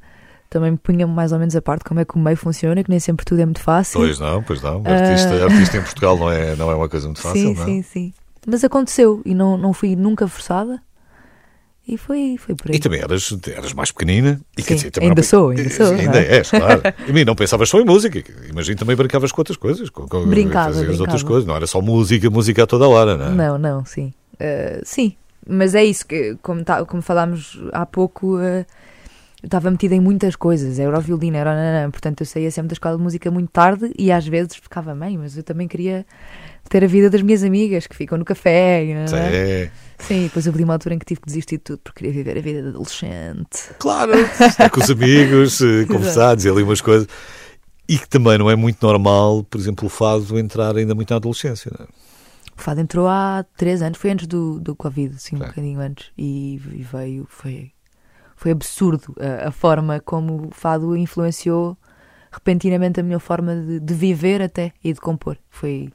também 0.48 0.70
me 0.72 0.76
punha 0.78 1.06
mais 1.06 1.32
ou 1.32 1.38
menos 1.38 1.54
a 1.56 1.62
parte 1.62 1.84
como 1.84 2.00
é 2.00 2.04
que 2.04 2.14
o 2.14 2.18
meio 2.18 2.36
funciona, 2.36 2.82
que 2.82 2.90
nem 2.90 3.00
sempre 3.00 3.24
tudo 3.24 3.40
é 3.40 3.44
muito 3.44 3.60
fácil. 3.60 4.00
Pois 4.00 4.18
não, 4.18 4.42
pois 4.42 4.62
não. 4.62 4.82
Artista, 4.86 5.44
artista 5.44 5.76
em 5.78 5.82
Portugal 5.82 6.16
não 6.18 6.30
é, 6.30 6.54
não 6.56 6.70
é 6.70 6.74
uma 6.74 6.88
coisa 6.88 7.06
muito 7.06 7.20
fácil, 7.20 7.40
sim, 7.48 7.54
não 7.54 7.62
é? 7.62 7.66
sim, 7.66 7.82
sim. 7.82 8.12
Mas 8.46 8.62
aconteceu 8.62 9.20
e 9.24 9.34
não, 9.34 9.56
não 9.56 9.72
fui 9.72 9.96
nunca 9.96 10.26
forçada. 10.28 10.80
E 11.88 11.96
foi, 11.96 12.36
foi 12.36 12.56
por 12.56 12.68
aí. 12.70 12.76
E 12.76 12.80
também 12.80 13.00
eras, 13.00 13.32
eras 13.46 13.72
mais 13.72 13.92
pequenina. 13.92 14.40
E, 14.58 14.62
Sim, 14.62 14.74
dizer, 14.74 14.92
ainda 15.00 15.14
não- 15.14 15.22
sou, 15.22 15.50
ainda 15.50 15.70
sou, 15.70 15.92
Ainda 15.94 16.18
é? 16.20 16.36
és, 16.38 16.50
claro. 16.50 16.82
E 17.06 17.12
mim, 17.12 17.24
não 17.24 17.36
pensavas 17.36 17.68
só 17.68 17.80
em 17.80 17.84
música. 17.84 18.24
Imagino 18.50 18.76
também 18.76 18.96
brincavas 18.96 19.30
com 19.30 19.40
outras 19.40 19.56
coisas. 19.56 19.88
Com, 19.88 20.08
com, 20.08 20.26
Brincava, 20.26 20.72
fazias 20.74 20.98
outras 20.98 21.22
brincava. 21.22 21.24
coisas. 21.24 21.46
Não 21.46 21.54
era 21.54 21.64
só 21.68 21.80
música, 21.80 22.28
música 22.28 22.64
a 22.64 22.66
toda 22.66 22.88
hora, 22.88 23.16
não 23.16 23.26
é? 23.26 23.30
Não, 23.30 23.56
não, 23.58 23.84
sim. 23.84 24.12
Uh, 24.40 24.80
sim, 24.84 25.16
mas 25.46 25.74
é 25.74 25.84
isso 25.84 26.06
que, 26.06 26.36
como, 26.42 26.64
tá, 26.64 26.84
como 26.84 27.00
falámos 27.00 27.60
há 27.72 27.86
pouco, 27.86 28.36
uh, 28.36 28.66
eu 29.42 29.46
estava 29.46 29.70
metida 29.70 29.94
em 29.94 30.00
muitas 30.00 30.34
coisas. 30.34 30.78
Era 30.78 30.98
o 30.98 31.00
violino, 31.00 31.36
era 31.36 31.54
nanã, 31.54 31.90
portanto 31.90 32.20
eu 32.20 32.26
saía 32.26 32.50
sempre 32.50 32.68
da 32.68 32.72
escola 32.74 32.96
de 32.96 33.02
música 33.02 33.30
muito 33.30 33.50
tarde 33.50 33.92
e 33.96 34.10
às 34.10 34.26
vezes 34.26 34.56
ficava 34.56 34.94
bem, 34.94 35.16
mas 35.16 35.36
eu 35.36 35.42
também 35.42 35.68
queria 35.68 36.04
ter 36.68 36.82
a 36.82 36.86
vida 36.86 37.08
das 37.08 37.22
minhas 37.22 37.44
amigas 37.44 37.86
que 37.86 37.94
ficam 37.94 38.18
no 38.18 38.24
café. 38.24 38.84
nanã. 38.84 39.18
É, 39.18 39.70
Sim, 39.98 40.24
depois 40.24 40.46
houve 40.46 40.62
uma 40.62 40.74
altura 40.74 40.94
em 40.94 40.98
que 40.98 41.06
tive 41.06 41.20
que 41.20 41.26
desistir 41.26 41.56
de 41.56 41.62
tudo 41.62 41.80
porque 41.82 42.00
queria 42.00 42.12
viver 42.12 42.38
a 42.38 42.40
vida 42.40 42.62
de 42.62 42.68
adolescente. 42.68 43.70
claro. 43.78 44.12
Estar 44.14 44.68
com 44.68 44.80
os 44.80 44.90
amigos, 44.90 45.60
eh, 45.62 45.86
conversar, 45.88 46.34
dizer 46.34 46.50
ali 46.50 46.62
umas 46.62 46.80
coisas. 46.80 47.08
E 47.88 47.98
que 47.98 48.08
também 48.08 48.36
não 48.36 48.50
é 48.50 48.56
muito 48.56 48.84
normal, 48.84 49.44
por 49.44 49.58
exemplo, 49.58 49.86
o 49.86 49.88
fado 49.88 50.38
entrar 50.38 50.76
ainda 50.76 50.94
muito 50.94 51.10
na 51.10 51.16
adolescência. 51.16 51.70
Não 51.78 51.86
é? 51.86 51.88
O 52.56 52.60
Fado 52.60 52.80
entrou 52.80 53.06
há 53.06 53.44
três 53.56 53.82
anos, 53.82 53.98
foi 53.98 54.10
antes 54.10 54.26
do, 54.26 54.58
do 54.60 54.74
Covid, 54.74 55.14
assim, 55.16 55.36
um 55.36 55.40
Sim. 55.40 55.46
bocadinho 55.46 55.80
antes, 55.80 56.10
e, 56.16 56.54
e 56.54 56.82
veio, 56.82 57.26
foi, 57.28 57.72
foi 58.34 58.50
absurdo 58.50 59.14
a, 59.20 59.48
a 59.48 59.50
forma 59.50 60.00
como 60.00 60.46
o 60.48 60.50
Fado 60.52 60.96
influenciou 60.96 61.76
repentinamente 62.32 62.98
a 63.00 63.02
minha 63.02 63.18
forma 63.18 63.54
de, 63.54 63.80
de 63.80 63.94
viver 63.94 64.42
até 64.42 64.72
e 64.82 64.92
de 64.92 65.00
compor. 65.00 65.36
Foi 65.50 65.90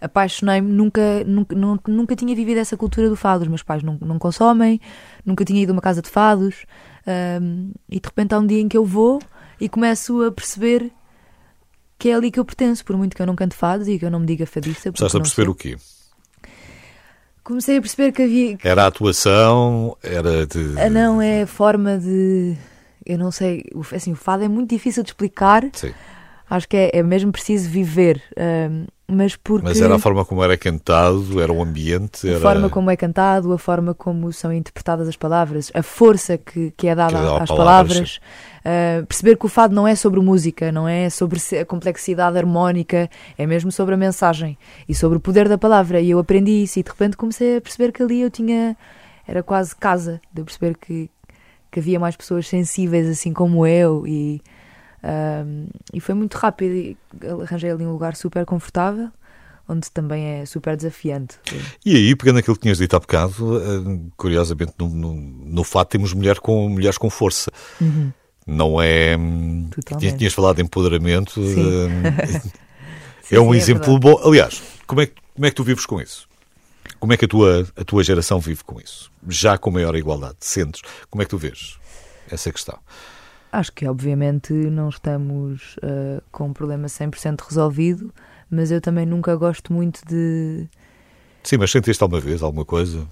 apaixonei-me, 0.00 0.70
nunca, 0.70 1.24
nunca, 1.24 1.54
não- 1.56 1.78
nunca 1.88 2.14
tinha 2.14 2.34
vivido 2.34 2.58
essa 2.58 2.76
cultura 2.76 3.08
do 3.08 3.16
fado. 3.16 3.42
Os 3.42 3.48
meus 3.48 3.62
pais 3.62 3.82
não, 3.82 3.98
não 4.00 4.18
consomem, 4.18 4.80
nunca 5.24 5.44
tinha 5.44 5.60
ido 5.62 5.72
a 5.72 5.74
uma 5.74 5.82
casa 5.82 6.00
de 6.02 6.08
fados. 6.08 6.64
ahm, 7.06 7.70
e 7.88 7.98
de 8.00 8.06
repente 8.06 8.34
há 8.34 8.38
um 8.38 8.46
dia 8.46 8.60
em 8.60 8.68
que 8.68 8.76
eu 8.76 8.84
vou 8.84 9.18
e 9.60 9.68
começo 9.68 10.22
a 10.22 10.30
perceber 10.32 10.92
que 11.98 12.10
é 12.10 12.14
ali 12.14 12.30
que 12.30 12.38
eu 12.38 12.44
pertenço, 12.44 12.84
por 12.84 12.96
muito 12.96 13.16
que 13.16 13.22
eu 13.22 13.26
não 13.26 13.34
cante 13.34 13.56
fados 13.56 13.88
e 13.88 13.98
que 13.98 14.04
eu 14.04 14.10
não 14.10 14.20
me 14.20 14.26
diga 14.26 14.46
fadista. 14.46 14.92
Começaste 14.92 15.16
a 15.16 15.20
perceber 15.20 15.46
sou. 15.46 15.52
o 15.52 15.54
quê? 15.54 15.76
Comecei 17.48 17.78
a 17.78 17.80
perceber 17.80 18.12
que 18.12 18.20
havia. 18.22 18.56
que- 18.58 18.68
Era 18.68 18.84
a 18.84 18.86
atuação, 18.88 19.96
era 20.02 20.46
de. 20.46 20.74
Ah, 20.78 20.90
não, 20.90 21.22
é 21.22 21.42
a 21.42 21.46
forma 21.46 21.96
de. 21.96 22.54
Eu 23.06 23.16
não 23.16 23.30
sei. 23.30 23.64
Assim, 23.90 24.12
o 24.12 24.16
fado 24.16 24.44
é 24.44 24.48
muito 24.48 24.68
difícil 24.68 25.02
de 25.02 25.08
explicar. 25.08 25.64
Sim. 25.72 25.94
Acho 26.50 26.68
que 26.68 26.76
é, 26.76 26.90
é 26.98 27.02
mesmo 27.02 27.32
preciso 27.32 27.70
viver. 27.70 28.22
ahm, 28.36 28.84
mas 29.10 29.36
porque. 29.36 29.66
Mas 29.66 29.80
era 29.80 29.94
a 29.94 29.98
forma 29.98 30.22
como 30.22 30.44
era 30.44 30.54
cantado, 30.56 31.40
era 31.40 31.50
o 31.50 31.62
ambiente, 31.62 32.28
A 32.28 32.32
era. 32.32 32.40
forma 32.40 32.68
como 32.68 32.90
é 32.90 32.96
cantado, 32.96 33.50
a 33.54 33.58
forma 33.58 33.94
como 33.94 34.30
são 34.34 34.52
interpretadas 34.52 35.08
as 35.08 35.16
palavras, 35.16 35.70
a 35.72 35.82
força 35.82 36.36
que, 36.36 36.72
que 36.76 36.86
é 36.88 36.94
dada 36.94 37.16
Que 37.16 37.24
dá 37.24 37.42
às 37.42 37.48
palavras, 37.48 37.96
palavras, 37.96 38.20
ah, 38.64 39.02
perceber 39.08 39.38
que 39.38 39.46
o 39.46 39.48
fado 39.48 39.74
não 39.74 39.88
é 39.88 39.94
sobre 39.94 40.20
música, 40.20 40.70
não 40.70 40.86
é 40.86 41.08
sobre 41.08 41.40
a 41.58 41.64
complexidade 41.64 42.36
harmónica, 42.36 43.08
é 43.38 43.46
mesmo 43.46 43.72
sobre 43.72 43.94
a 43.94 43.98
mensagem 43.98 44.58
e 44.86 44.94
sobre 44.94 45.16
o 45.16 45.20
poder 45.20 45.48
da 45.48 45.56
palavra. 45.56 46.02
E 46.02 46.10
eu 46.10 46.18
aprendi 46.18 46.62
isso 46.62 46.78
e 46.78 46.82
de 46.82 46.90
repente 46.90 47.16
comecei 47.16 47.56
a 47.56 47.60
perceber 47.62 47.92
que 47.92 48.02
ali 48.02 48.20
eu 48.20 48.30
tinha. 48.30 48.76
Era 49.26 49.42
quase 49.42 49.74
casa, 49.74 50.20
de 50.32 50.40
eu 50.40 50.44
perceber 50.44 50.76
que, 50.76 51.10
que 51.70 51.80
havia 51.80 51.98
mais 51.98 52.14
pessoas 52.14 52.46
sensíveis 52.46 53.08
assim 53.08 53.32
como 53.32 53.66
eu 53.66 54.06
e. 54.06 54.42
ah, 55.02 55.44
e 55.92 56.00
foi 56.00 56.14
muito 56.14 56.34
rápido 56.36 56.74
e 56.74 56.96
arranjei 57.42 57.70
ali 57.70 57.84
um 57.84 57.92
lugar 57.92 58.16
super 58.16 58.44
confortável 58.44 59.10
onde 59.70 59.90
também 59.90 60.40
é 60.40 60.46
super 60.46 60.74
desafiante 60.76 61.38
E 61.84 61.94
aí, 61.94 62.16
pegando 62.16 62.38
aquilo 62.38 62.56
que 62.56 62.62
tinhas 62.62 62.78
dito 62.78 62.96
há 62.96 62.98
bocado, 63.00 64.10
curiosamente 64.16 64.72
no, 64.78 64.88
no, 64.88 65.14
no 65.14 65.62
fato 65.64 65.90
temos 65.90 66.14
mulher 66.14 66.38
com, 66.40 66.68
mulheres 66.70 66.96
com 66.96 67.10
força. 67.10 67.50
Uhum. 67.80 68.10
Não 68.46 68.80
é. 68.80 69.14
Totalmente. 69.70 70.16
Tinhas, 70.16 70.32
falado 70.32 70.56
de 70.56 70.62
empoderamento. 70.62 71.34
Sim. 71.34 72.02
é 73.30 73.38
um 73.38 73.52
sim, 73.52 73.58
exemplo 73.58 73.92
verdade. 74.00 74.00
bom. 74.22 74.26
Aliás, 74.26 74.62
como 74.86 75.02
é, 75.02 75.06
que- 75.06 75.14
como 75.34 75.44
é 75.46 75.50
que 75.50 75.56
tu 75.56 75.62
vives 75.62 75.84
com 75.84 76.00
isso? 76.00 76.26
Como 76.98 77.12
é 77.12 77.16
que 77.18 77.26
a 77.26 77.28
tua, 77.28 77.68
a 77.76 77.84
tua 77.84 78.02
geração 78.02 78.40
vive 78.40 78.64
com 78.64 78.80
isso? 78.80 79.10
Já 79.28 79.58
com 79.58 79.70
maior 79.70 79.94
igualdade? 79.94 80.36
Sentes? 80.40 80.80
Como 81.10 81.20
é 81.20 81.26
que 81.26 81.30
tu 81.30 81.36
vês 81.36 81.76
essa 82.30 82.50
questão? 82.50 82.78
Acho 83.50 83.72
que, 83.72 83.86
obviamente, 83.86 84.52
não 84.52 84.88
estamos 84.88 85.76
ah, 85.82 86.22
com 86.30 86.48
um 86.48 86.52
problema 86.52 86.86
100% 86.88 87.40
resolvido, 87.40 88.12
mas 88.50 88.70
eu 88.70 88.80
também 88.80 89.06
nunca 89.06 89.34
gosto 89.36 89.72
muito 89.72 90.00
de. 90.06 90.66
Sim, 91.42 91.56
mas 91.58 91.70
sentiste 91.70 92.02
alguma 92.02 92.20
vez 92.20 92.42
alguma 92.42 92.64
coisa? 92.64 93.06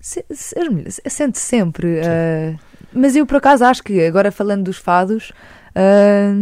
se- 0.00 0.24
se- 0.32 1.02
Sente 1.08 1.38
sempre. 1.38 2.00
ah, 2.02 2.58
mas 2.92 3.16
eu, 3.16 3.26
por 3.26 3.36
acaso, 3.36 3.64
acho 3.64 3.82
que, 3.82 4.00
agora 4.06 4.30
falando 4.32 4.64
dos 4.64 4.76
fados, 4.78 5.32
ah, 5.74 6.32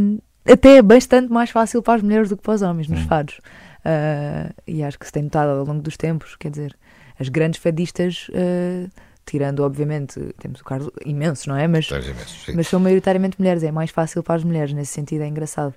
até 0.45 0.77
é 0.77 0.83
bastante 0.83 1.33
mais 1.33 1.51
fácil 1.51 1.83
para 1.83 1.95
as 1.95 2.03
mulheres 2.03 2.29
do 2.29 2.37
que 2.37 2.43
para 2.43 2.55
os 2.55 2.63
homens 2.63 2.89
nos 2.89 3.01
Hum. 3.01 3.07
fados. 3.07 3.41
E 4.67 4.83
acho 4.83 4.99
que 4.99 5.07
se 5.07 5.13
tem 5.13 5.25
notado 5.25 5.49
ao 5.51 5.65
longo 5.65 5.83
dos 5.83 5.97
tempos, 5.97 6.37
quer 6.37 6.51
dizer, 6.51 6.77
as 7.19 7.29
grandes 7.29 7.61
fadistas, 7.61 8.29
tirando, 9.25 9.61
obviamente, 9.61 10.21
temos 10.39 10.61
o 10.61 10.65
Carlos, 10.65 10.91
imensos, 11.07 11.47
não 11.47 11.57
é? 11.57 11.67
Mas 11.69 11.87
imensos, 11.89 12.55
mas 12.55 12.69
são 12.69 12.81
maioritariamente 12.81 13.37
mulheres, 13.39 13.63
é 13.63 13.71
mais 13.71 13.91
fácil 13.91 14.23
para 14.23 14.35
as 14.35 14.45
mulheres, 14.45 14.73
nesse 14.73 14.93
sentido 14.93 15.23
é 15.23 15.27
engraçado. 15.29 15.75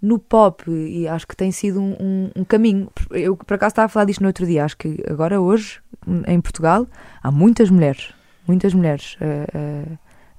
No 0.00 0.18
pop, 0.18 0.70
e 0.70 1.08
acho 1.08 1.26
que 1.26 1.34
tem 1.36 1.50
sido 1.50 1.80
um, 1.80 1.96
um- 2.00 2.30
um 2.36 2.44
caminho. 2.44 2.88
Eu 3.10 3.36
por 3.36 3.54
acaso 3.54 3.72
estava 3.72 3.86
a 3.86 3.88
falar 3.88 4.04
disto 4.04 4.20
no 4.20 4.28
outro 4.28 4.46
dia, 4.46 4.64
acho 4.64 4.76
que 4.76 5.02
agora, 5.10 5.40
hoje, 5.40 5.80
em 6.28 6.40
Portugal, 6.40 6.86
há 7.20 7.32
muitas 7.32 7.68
mulheres, 7.68 8.12
muitas 8.46 8.72
mulheres 8.72 9.16
a, 9.20 9.58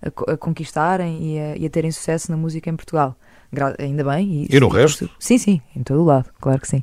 a- 0.06 0.08
a 0.08 0.12
co- 0.12 0.32
a 0.32 0.38
conquistarem 0.38 1.36
e 1.36 1.40
a, 1.40 1.58
e 1.58 1.66
a 1.66 1.70
terem 1.70 1.92
sucesso 1.92 2.32
na 2.32 2.38
música 2.38 2.70
em 2.70 2.76
Portugal. 2.76 3.18
Ainda 3.80 4.04
bem. 4.06 4.48
E 4.50 4.60
no 4.62 4.70
resto? 4.70 5.10
Sim, 5.20 5.38
sim, 5.38 5.62
em 5.76 5.84
todo 5.84 6.02
o 6.02 6.06
lado, 6.06 6.30
claro 6.40 6.62
que 6.62 6.68
sim. 6.68 6.82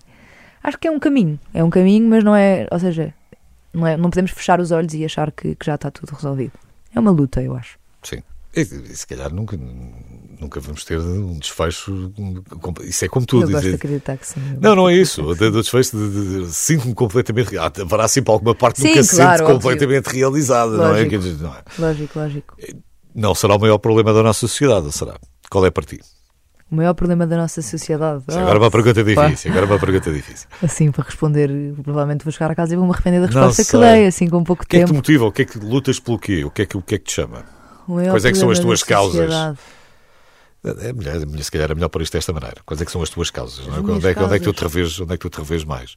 Acho 0.62 0.76
que 0.78 0.86
é 0.88 0.90
um 0.90 0.98
caminho, 0.98 1.40
é 1.54 1.64
um 1.64 1.70
caminho, 1.70 2.06
mas 2.10 2.22
não 2.24 2.36
é, 2.36 2.66
ou 2.70 2.78
seja, 2.78 3.14
não, 3.76 3.86
é, 3.86 3.96
não 3.96 4.10
podemos 4.10 4.30
fechar 4.30 4.60
os 4.60 4.70
olhos 4.70 4.92
e 4.94 5.04
achar 5.04 5.30
que, 5.30 5.54
que 5.54 5.66
já 5.66 5.74
está 5.76 5.90
tudo 5.90 6.10
resolvido. 6.14 6.52
É 6.94 6.98
uma 7.00 7.10
luta, 7.10 7.42
eu 7.42 7.54
acho. 7.54 7.78
Sim. 8.02 8.22
E, 8.54 8.60
e 8.60 8.96
se 8.96 9.06
calhar 9.06 9.30
nunca, 9.32 9.58
nunca 10.40 10.58
vamos 10.60 10.82
ter 10.84 10.98
um 10.98 11.38
desfecho. 11.38 12.10
Isso 12.84 13.04
é 13.04 13.08
como 13.08 13.26
tudo. 13.26 13.44
eu 13.46 13.50
gosto 13.52 13.68
de 13.68 13.74
acreditar 13.74 14.16
que 14.16 14.26
sim. 14.26 14.40
Não, 14.60 14.74
não 14.74 14.88
é 14.88 14.94
isso. 14.94 15.22
Do 15.34 15.50
desfecho 15.62 15.96
de, 15.96 16.10
de, 16.10 16.44
de- 16.46 16.52
sinto-me 16.54 16.94
completamente. 16.94 17.56
Haverá 17.58 18.08
sempre 18.08 18.32
alguma 18.32 18.54
parte 18.54 18.76
que 18.76 18.82
Sim, 18.82 18.88
nunca 18.88 19.02
se 19.02 19.16
claro, 19.16 19.42
óbvio. 19.44 19.56
completamente 19.56 20.06
realizada, 20.06 20.72
não 20.76 20.94
é? 20.96 21.04
Não 21.04 21.54
é? 21.54 21.62
Lógico, 21.78 22.18
lógico. 22.18 22.56
Não 23.14 23.34
será 23.34 23.56
o 23.56 23.58
maior 23.60 23.78
problema 23.78 24.12
da 24.14 24.22
nossa 24.22 24.40
sociedade, 24.40 24.90
será? 24.92 25.18
Qual 25.50 25.64
é 25.66 25.70
para 25.70 25.84
ti? 25.84 26.00
O 26.70 26.74
maior 26.74 26.94
problema 26.94 27.26
da 27.28 27.36
nossa 27.36 27.62
sociedade. 27.62 28.24
Agora 28.28 28.56
é 28.56 28.58
uma 28.58 28.70
pergunta 28.72 29.04
difícil. 29.04 29.50
Agora 29.52 29.66
é 29.66 29.68
uma 29.70 29.78
pergunta 29.78 30.12
difícil. 30.12 30.48
Assim, 30.60 30.90
para 30.90 31.04
responder, 31.04 31.48
provavelmente 31.82 32.24
vou 32.24 32.32
chegar 32.32 32.50
a 32.50 32.54
casa 32.56 32.74
e 32.74 32.76
vou-me 32.76 32.92
arrepender 32.92 33.20
da 33.20 33.26
resposta 33.26 33.64
que 33.64 33.78
dei, 33.84 34.06
assim, 34.06 34.28
com 34.28 34.42
pouco 34.42 34.64
O 34.64 34.66
que 34.66 34.76
é 34.76 34.80
que 34.80 34.84
te 34.84 34.88
tempo. 34.88 34.96
motiva? 34.96 35.24
O 35.26 35.32
que 35.32 35.42
é 35.42 35.44
que 35.44 35.58
lutas 35.60 36.00
pelo 36.00 36.18
quê? 36.18 36.44
O 36.44 36.50
que 36.50 36.62
é 36.62 36.66
que, 36.66 36.76
o 36.76 36.82
que, 36.82 36.96
é 36.96 36.98
que 36.98 37.04
te 37.04 37.12
chama? 37.12 37.44
Quais 37.86 38.24
é 38.24 38.32
que 38.32 38.38
são 38.38 38.50
as 38.50 38.58
tuas 38.58 38.82
causas? 38.82 39.32
É 40.64 40.92
melhor, 40.92 41.14
é 41.14 41.24
melhor- 41.24 41.42
se 41.44 41.50
calhar 41.52 41.70
é 41.70 41.74
melhor 41.76 41.88
pôr 41.88 42.02
isto 42.02 42.14
desta 42.14 42.32
maneira. 42.32 42.56
Quais 42.66 42.80
é 42.82 42.84
que 42.84 42.90
são 42.90 43.00
as 43.00 43.10
tuas 43.10 43.30
causas? 43.30 43.58
é? 43.68 43.70
As 43.70 43.76
minhas 43.82 43.98
Onde, 43.98 44.08
é, 44.08 44.14
que- 44.14 44.22
onde 44.24 44.34
é 44.34 44.38
que 44.40 44.44
tu 44.44 44.52
te 44.52 44.60
causas. 44.60 44.74
revês, 44.74 45.00
onde 45.00 45.14
é 45.14 45.16
que 45.16 45.22
tu 45.22 45.30
te 45.30 45.38
revês 45.38 45.62
mais? 45.64 45.94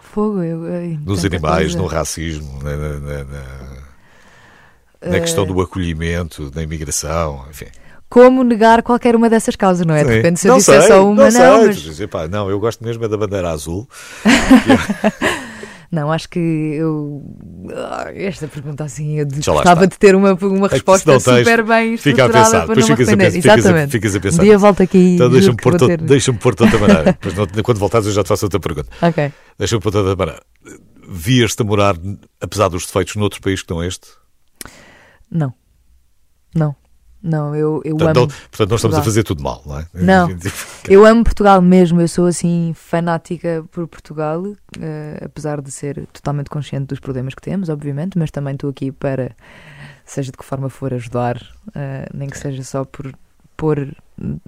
Fogo, 0.00 0.42
eu, 0.42 0.64
eu, 0.64 0.98
Nos 1.00 1.22
animais, 1.26 1.72
coisa. 1.74 1.78
no 1.78 1.86
racismo, 1.86 2.62
na, 2.62 2.74
na- 2.74 2.98
na- 3.00 3.24
na- 3.24 3.76
na 5.10 5.20
questão 5.20 5.44
Eh, 5.44 5.46
do 5.48 5.60
acolhimento, 5.60 6.50
da 6.50 6.62
imigração, 6.62 7.44
enfim. 7.50 7.66
Como 8.08 8.44
negar 8.44 8.82
qualquer 8.82 9.16
uma 9.16 9.28
dessas 9.28 9.56
causas, 9.56 9.84
não 9.86 9.94
é? 9.94 10.02
De 10.04 10.08
Sim. 10.10 10.16
repente, 10.16 10.40
se 10.40 10.46
eu 10.48 10.52
não 10.52 10.58
disser 10.58 10.80
sei, 10.80 10.88
só 10.90 11.04
uma, 11.10 11.24
não, 11.24 11.30
sei. 11.30 11.40
não, 11.42 11.60
Tu 11.60 11.66
mas 11.66 11.76
dizes, 11.76 12.00
"Epá, 12.00 12.28
não, 12.28 12.48
eu 12.48 12.60
gosto 12.60 12.84
mesmo 12.84 13.04
é 13.04 13.08
da 13.08 13.16
bandeira 13.16 13.50
azul. 13.50 13.88
Não, 15.90 16.10
acho 16.10 16.28
que 16.28 16.38
eu. 16.40 17.22
Ah, 17.72 18.10
Esta 18.12 18.48
pergunta 18.48 18.82
assim, 18.82 19.20
eu 19.20 19.26
gostava 19.26 19.86
de 19.86 19.96
ter 19.96 20.16
uma, 20.16 20.34
uma 20.34 20.66
É 20.66 20.70
resposta 20.70 21.12
tens, 21.12 21.22
super 21.22 21.62
bem 21.62 21.96
fica 21.96 22.24
a 22.24 22.26
estruturada 22.26 22.44
pensar, 22.44 22.50
para 22.66 22.74
depois 22.74 22.88
não 22.88 22.96
ficas 22.96 23.08
a 23.12 23.16
pensar- 23.16 23.50
a- 23.52 23.56
Exatamente. 23.58 23.90
ficas 23.92 24.16
a 24.16 24.20
pensar 24.20 24.42
Um 24.42 24.44
dia 24.44 24.58
volto 24.58 24.82
aqui 24.82 25.14
Então 25.14 25.30
deixa-me 25.30 25.56
pôr, 25.56 25.76
ter- 25.78 26.00
deixa-me 26.02 26.38
pôr 26.38 26.54
de 26.56 26.62
outra 26.64 26.78
maneira. 26.80 27.18
Não- 27.54 27.62
quando 27.62 27.78
voltares, 27.78 28.06
eu 28.08 28.12
já 28.12 28.24
te 28.24 28.28
faço 28.28 28.46
outra 28.46 28.58
pergunta. 28.58 28.88
Ok. 29.00 29.32
Deixa-me 29.56 29.80
pôr 29.80 29.90
de 29.92 29.98
outra 29.98 30.16
maneira. 30.16 30.42
Vias-te 31.08 31.62
a 31.62 31.64
morar, 31.64 31.96
apesar 32.40 32.66
dos 32.68 32.84
defeitos, 32.84 33.14
noutro 33.14 33.40
país 33.40 33.62
que 33.62 33.72
não 33.72 33.82
este? 33.82 34.08
Não. 35.30 35.54
Não. 36.52 36.74
Não, 37.22 37.54
eu, 37.56 37.82
eu 37.84 37.96
Portanto, 37.96 38.16
amo. 38.18 38.26
não, 38.26 38.34
portanto, 38.50 38.68
não 38.68 38.76
estamos 38.76 38.98
a 38.98 39.02
fazer 39.02 39.22
tudo 39.24 39.42
mal, 39.42 39.62
não 39.66 39.78
é? 39.80 39.86
Não. 39.94 40.28
Eu 40.88 41.04
amo 41.04 41.24
Portugal 41.24 41.60
mesmo, 41.60 42.00
eu 42.00 42.06
sou 42.06 42.26
assim 42.26 42.72
fanática 42.76 43.64
por 43.72 43.88
Portugal, 43.88 44.44
eh, 44.80 45.20
apesar 45.24 45.60
de 45.60 45.72
ser 45.72 46.06
totalmente 46.12 46.48
consciente 46.48 46.86
dos 46.86 47.00
problemas 47.00 47.34
que 47.34 47.42
temos, 47.42 47.68
obviamente, 47.68 48.16
mas 48.16 48.30
também 48.30 48.54
estou 48.54 48.70
aqui 48.70 48.92
para, 48.92 49.32
seja 50.04 50.30
de 50.30 50.38
que 50.38 50.44
forma 50.44 50.68
for, 50.70 50.94
ajudar, 50.94 51.42
eh, 51.74 52.06
nem 52.14 52.28
que 52.28 52.38
seja 52.38 52.62
só 52.62 52.84
por 52.84 53.12
pôr 53.56 53.94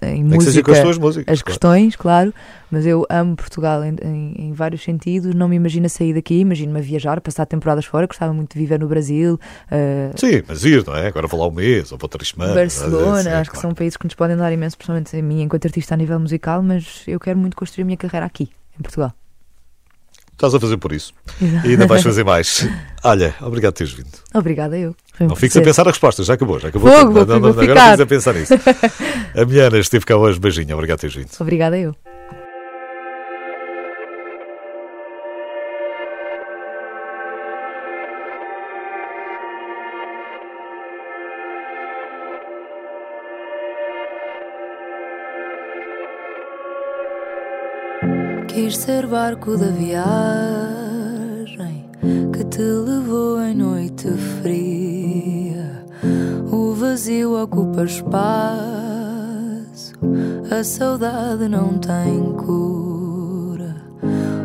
em 0.02 0.22
com 0.28 0.34
música 0.34 0.72
as 0.90 0.98
músicas. 0.98 1.32
as 1.32 1.42
claro. 1.42 1.44
questões, 1.44 1.96
claro, 1.96 2.34
mas 2.70 2.86
eu 2.86 3.06
amo 3.10 3.36
Portugal 3.36 3.84
em, 3.84 3.94
em- 4.02 4.34
em 4.38 4.52
vários 4.52 4.82
sentidos, 4.82 5.34
não 5.34 5.46
me 5.48 5.56
imagino 5.56 5.88
sair 5.88 6.14
daqui, 6.14 6.38
imagino-me 6.40 6.80
viajar, 6.80 7.20
passar 7.20 7.44
temporadas 7.46 7.84
fora, 7.84 8.06
gostava 8.06 8.32
muito 8.32 8.54
de 8.54 8.58
viver 8.58 8.78
no 8.80 8.88
Brasil, 8.88 9.38
eh, 9.70 10.10
Sim, 10.16 10.42
mas 10.48 10.64
ir, 10.64 10.86
não 10.86 10.94
é? 10.96 11.08
Agora 11.08 11.26
vou 11.26 11.38
lá 11.40 11.46
um 11.48 11.50
mês, 11.50 11.92
ou 11.92 11.98
vou 11.98 12.08
três 12.08 12.28
semanas. 12.30 12.54
Barcelona, 12.54 13.22
Sim, 13.22 13.28
acho 13.30 13.50
que 13.50 13.58
são 13.58 13.74
países 13.74 13.96
que 13.96 14.04
nos 14.06 14.14
podem 14.14 14.36
dar 14.36 14.52
imenso, 14.52 14.76
principalmente 14.76 15.16
a 15.16 15.22
mim 15.22 15.42
enquanto 15.42 15.66
artista 15.66 15.94
a 15.94 15.96
nível 15.98 16.18
musical, 16.18 16.62
mas 16.62 17.02
eu 17.06 17.20
quero 17.20 17.38
muito 17.38 17.56
construir 17.56 17.82
a 17.82 17.86
minha 17.86 17.96
carreira 17.98 18.24
aqui, 18.24 18.48
em 18.78 18.82
Portugal. 18.82 19.12
Estás 20.32 20.54
a 20.54 20.60
fazer 20.60 20.76
por 20.76 20.92
isso. 20.92 21.12
E 21.64 21.70
ainda 21.70 21.86
vais 21.88 22.00
fazer 22.04 22.24
mais. 22.24 22.66
Olha, 23.02 23.34
obrigado 23.40 23.72
por 23.72 23.78
teres 23.78 23.92
vindo. 23.92 24.08
Obrigada 24.32 24.78
eu. 24.78 24.94
Foi 25.18 25.26
Não 25.26 25.34
fiques 25.34 25.56
a 25.56 25.62
pensar 25.62 25.82
a 25.86 25.90
resposta, 25.90 26.22
já 26.22 26.34
acabou, 26.34 26.60
já 26.60 26.68
acabou. 26.68 26.90
Fogo, 26.92 27.24
Não, 27.24 27.40
não, 27.40 27.48
agora 27.48 27.60
fiques 27.60 28.00
a 28.00 28.06
pensar 28.06 28.34
nisso. 28.34 28.54
A 29.34 29.44
minha 29.44 29.64
Ana 29.66 29.78
esteve 29.78 30.04
cá 30.06 30.16
hoje, 30.16 30.38
beijinho, 30.38 30.74
obrigado 30.74 30.98
por 30.98 31.10
teres 31.10 31.16
vindo. 31.16 31.30
Obrigada 31.40 31.76
eu. 31.76 31.92
Quis 48.46 48.76
ser 48.76 49.06
barco 49.06 49.56
da 49.56 49.70
viagem 49.70 49.98
que 52.32 52.44
te 52.44 52.62
levou 52.62 53.42
em 53.42 53.54
noite 53.54 54.08
fria. 54.42 54.87
Vazio 56.88 57.42
ocupa 57.42 57.84
espaço, 57.84 58.22
a 60.50 60.64
saudade 60.64 61.46
não 61.46 61.76
tem 61.76 62.32
cura. 62.32 63.76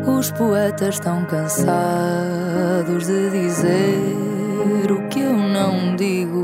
Os 0.05 0.29
poetas 0.31 0.95
estão 0.95 1.23
cansados 1.23 3.07
de 3.07 3.29
dizer 3.29 4.91
o 4.91 5.07
que 5.07 5.21
eu 5.21 5.33
não 5.33 5.95
digo. 5.95 6.43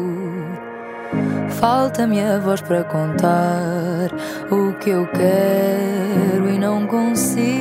Falta-me 1.49 2.21
a 2.21 2.39
voz 2.39 2.61
para 2.61 2.85
contar 2.85 4.09
o 4.49 4.71
que 4.79 4.91
eu 4.91 5.05
quero 5.07 6.49
e 6.49 6.57
não 6.57 6.87
consigo. 6.87 7.59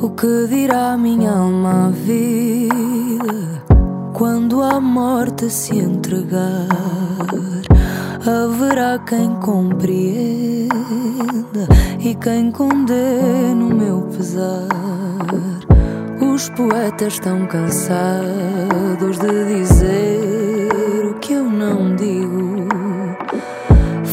O 0.00 0.10
que 0.10 0.46
dirá 0.46 0.96
minha 0.96 1.32
alma 1.32 1.90
vida 1.90 3.63
quando 4.14 4.62
a 4.62 4.80
morte 4.80 5.50
se 5.50 5.76
entregar? 5.76 6.68
Haverá 8.24 8.98
quem 9.00 9.34
compreenda 9.40 10.68
e 11.98 12.14
quem 12.14 12.52
condene 12.52 13.64
o 13.64 13.74
meu 13.74 14.02
pesar. 14.02 14.68
Os 16.32 16.48
poetas 16.50 17.14
estão 17.14 17.44
cansados 17.46 19.18
de 19.18 19.56
dizer 19.56 21.06
o 21.10 21.14
que 21.14 21.32
eu 21.32 21.44
não 21.44 21.96
digo. 21.96 22.68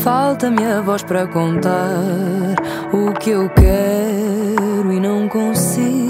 Falta-me 0.03 0.65
a 0.65 0.81
voz 0.81 1.03
para 1.03 1.27
contar 1.27 2.55
o 2.91 3.13
que 3.13 3.29
eu 3.29 3.47
quero 3.49 4.91
e 4.91 4.99
não 4.99 5.29
consigo. 5.29 6.00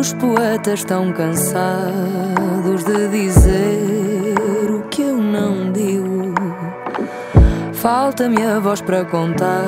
Os 0.00 0.14
poetas 0.14 0.78
estão 0.78 1.12
cansados 1.12 2.84
de 2.84 3.08
dizer 3.08 4.70
o 4.70 4.88
que 4.88 5.02
eu 5.02 5.18
não 5.18 5.70
digo. 5.72 6.32
Falta-me 7.74 8.42
a 8.42 8.58
voz 8.60 8.80
para 8.80 9.04
contar 9.04 9.62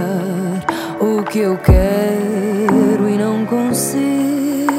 o 0.98 1.22
que 1.22 1.40
eu 1.40 1.58
quero 1.58 3.10
e 3.10 3.18
não 3.18 3.44
consigo. 3.44 4.72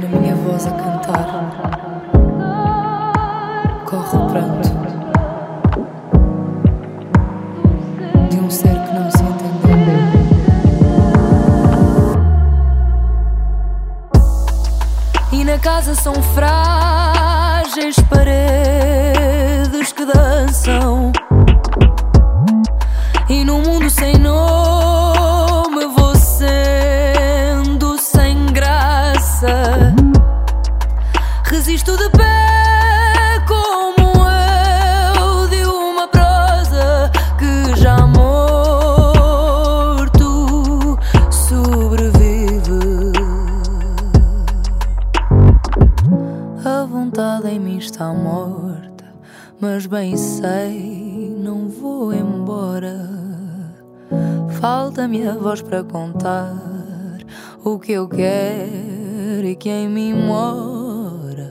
Na 0.00 0.08
minha 0.20 0.36
voz 0.36 0.64
a 0.64 0.70
cantar, 0.70 1.50
corre 3.84 4.16
o 4.16 4.26
pranto 4.28 4.97
casa 15.88 15.94
são 15.94 16.14
frágeis 16.34 17.96
paredes 18.10 19.92
que 19.92 20.04
dançam. 20.04 21.12
Voz 55.48 55.62
para 55.62 55.82
contar 55.82 56.54
o 57.64 57.78
que 57.78 57.92
eu 57.92 58.06
quero 58.06 59.46
e 59.46 59.56
que 59.56 59.70
em 59.70 59.88
mim 59.88 60.12
mora. 60.12 61.50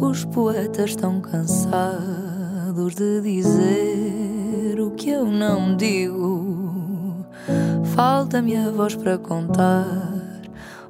Os 0.00 0.24
poetas 0.24 0.90
estão 0.90 1.20
cansados 1.20 2.96
de 2.96 3.20
dizer 3.20 4.80
o 4.80 4.90
que 4.90 5.10
eu 5.10 5.26
não 5.26 5.76
digo. 5.76 7.24
Falta-me 7.94 8.56
a 8.56 8.68
voz 8.72 8.96
para 8.96 9.16
contar 9.16 10.42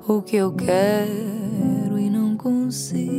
o 0.08 0.22
que 0.22 0.36
eu 0.36 0.50
quero 0.50 1.98
e 1.98 2.08
não 2.08 2.38
consigo. 2.38 3.11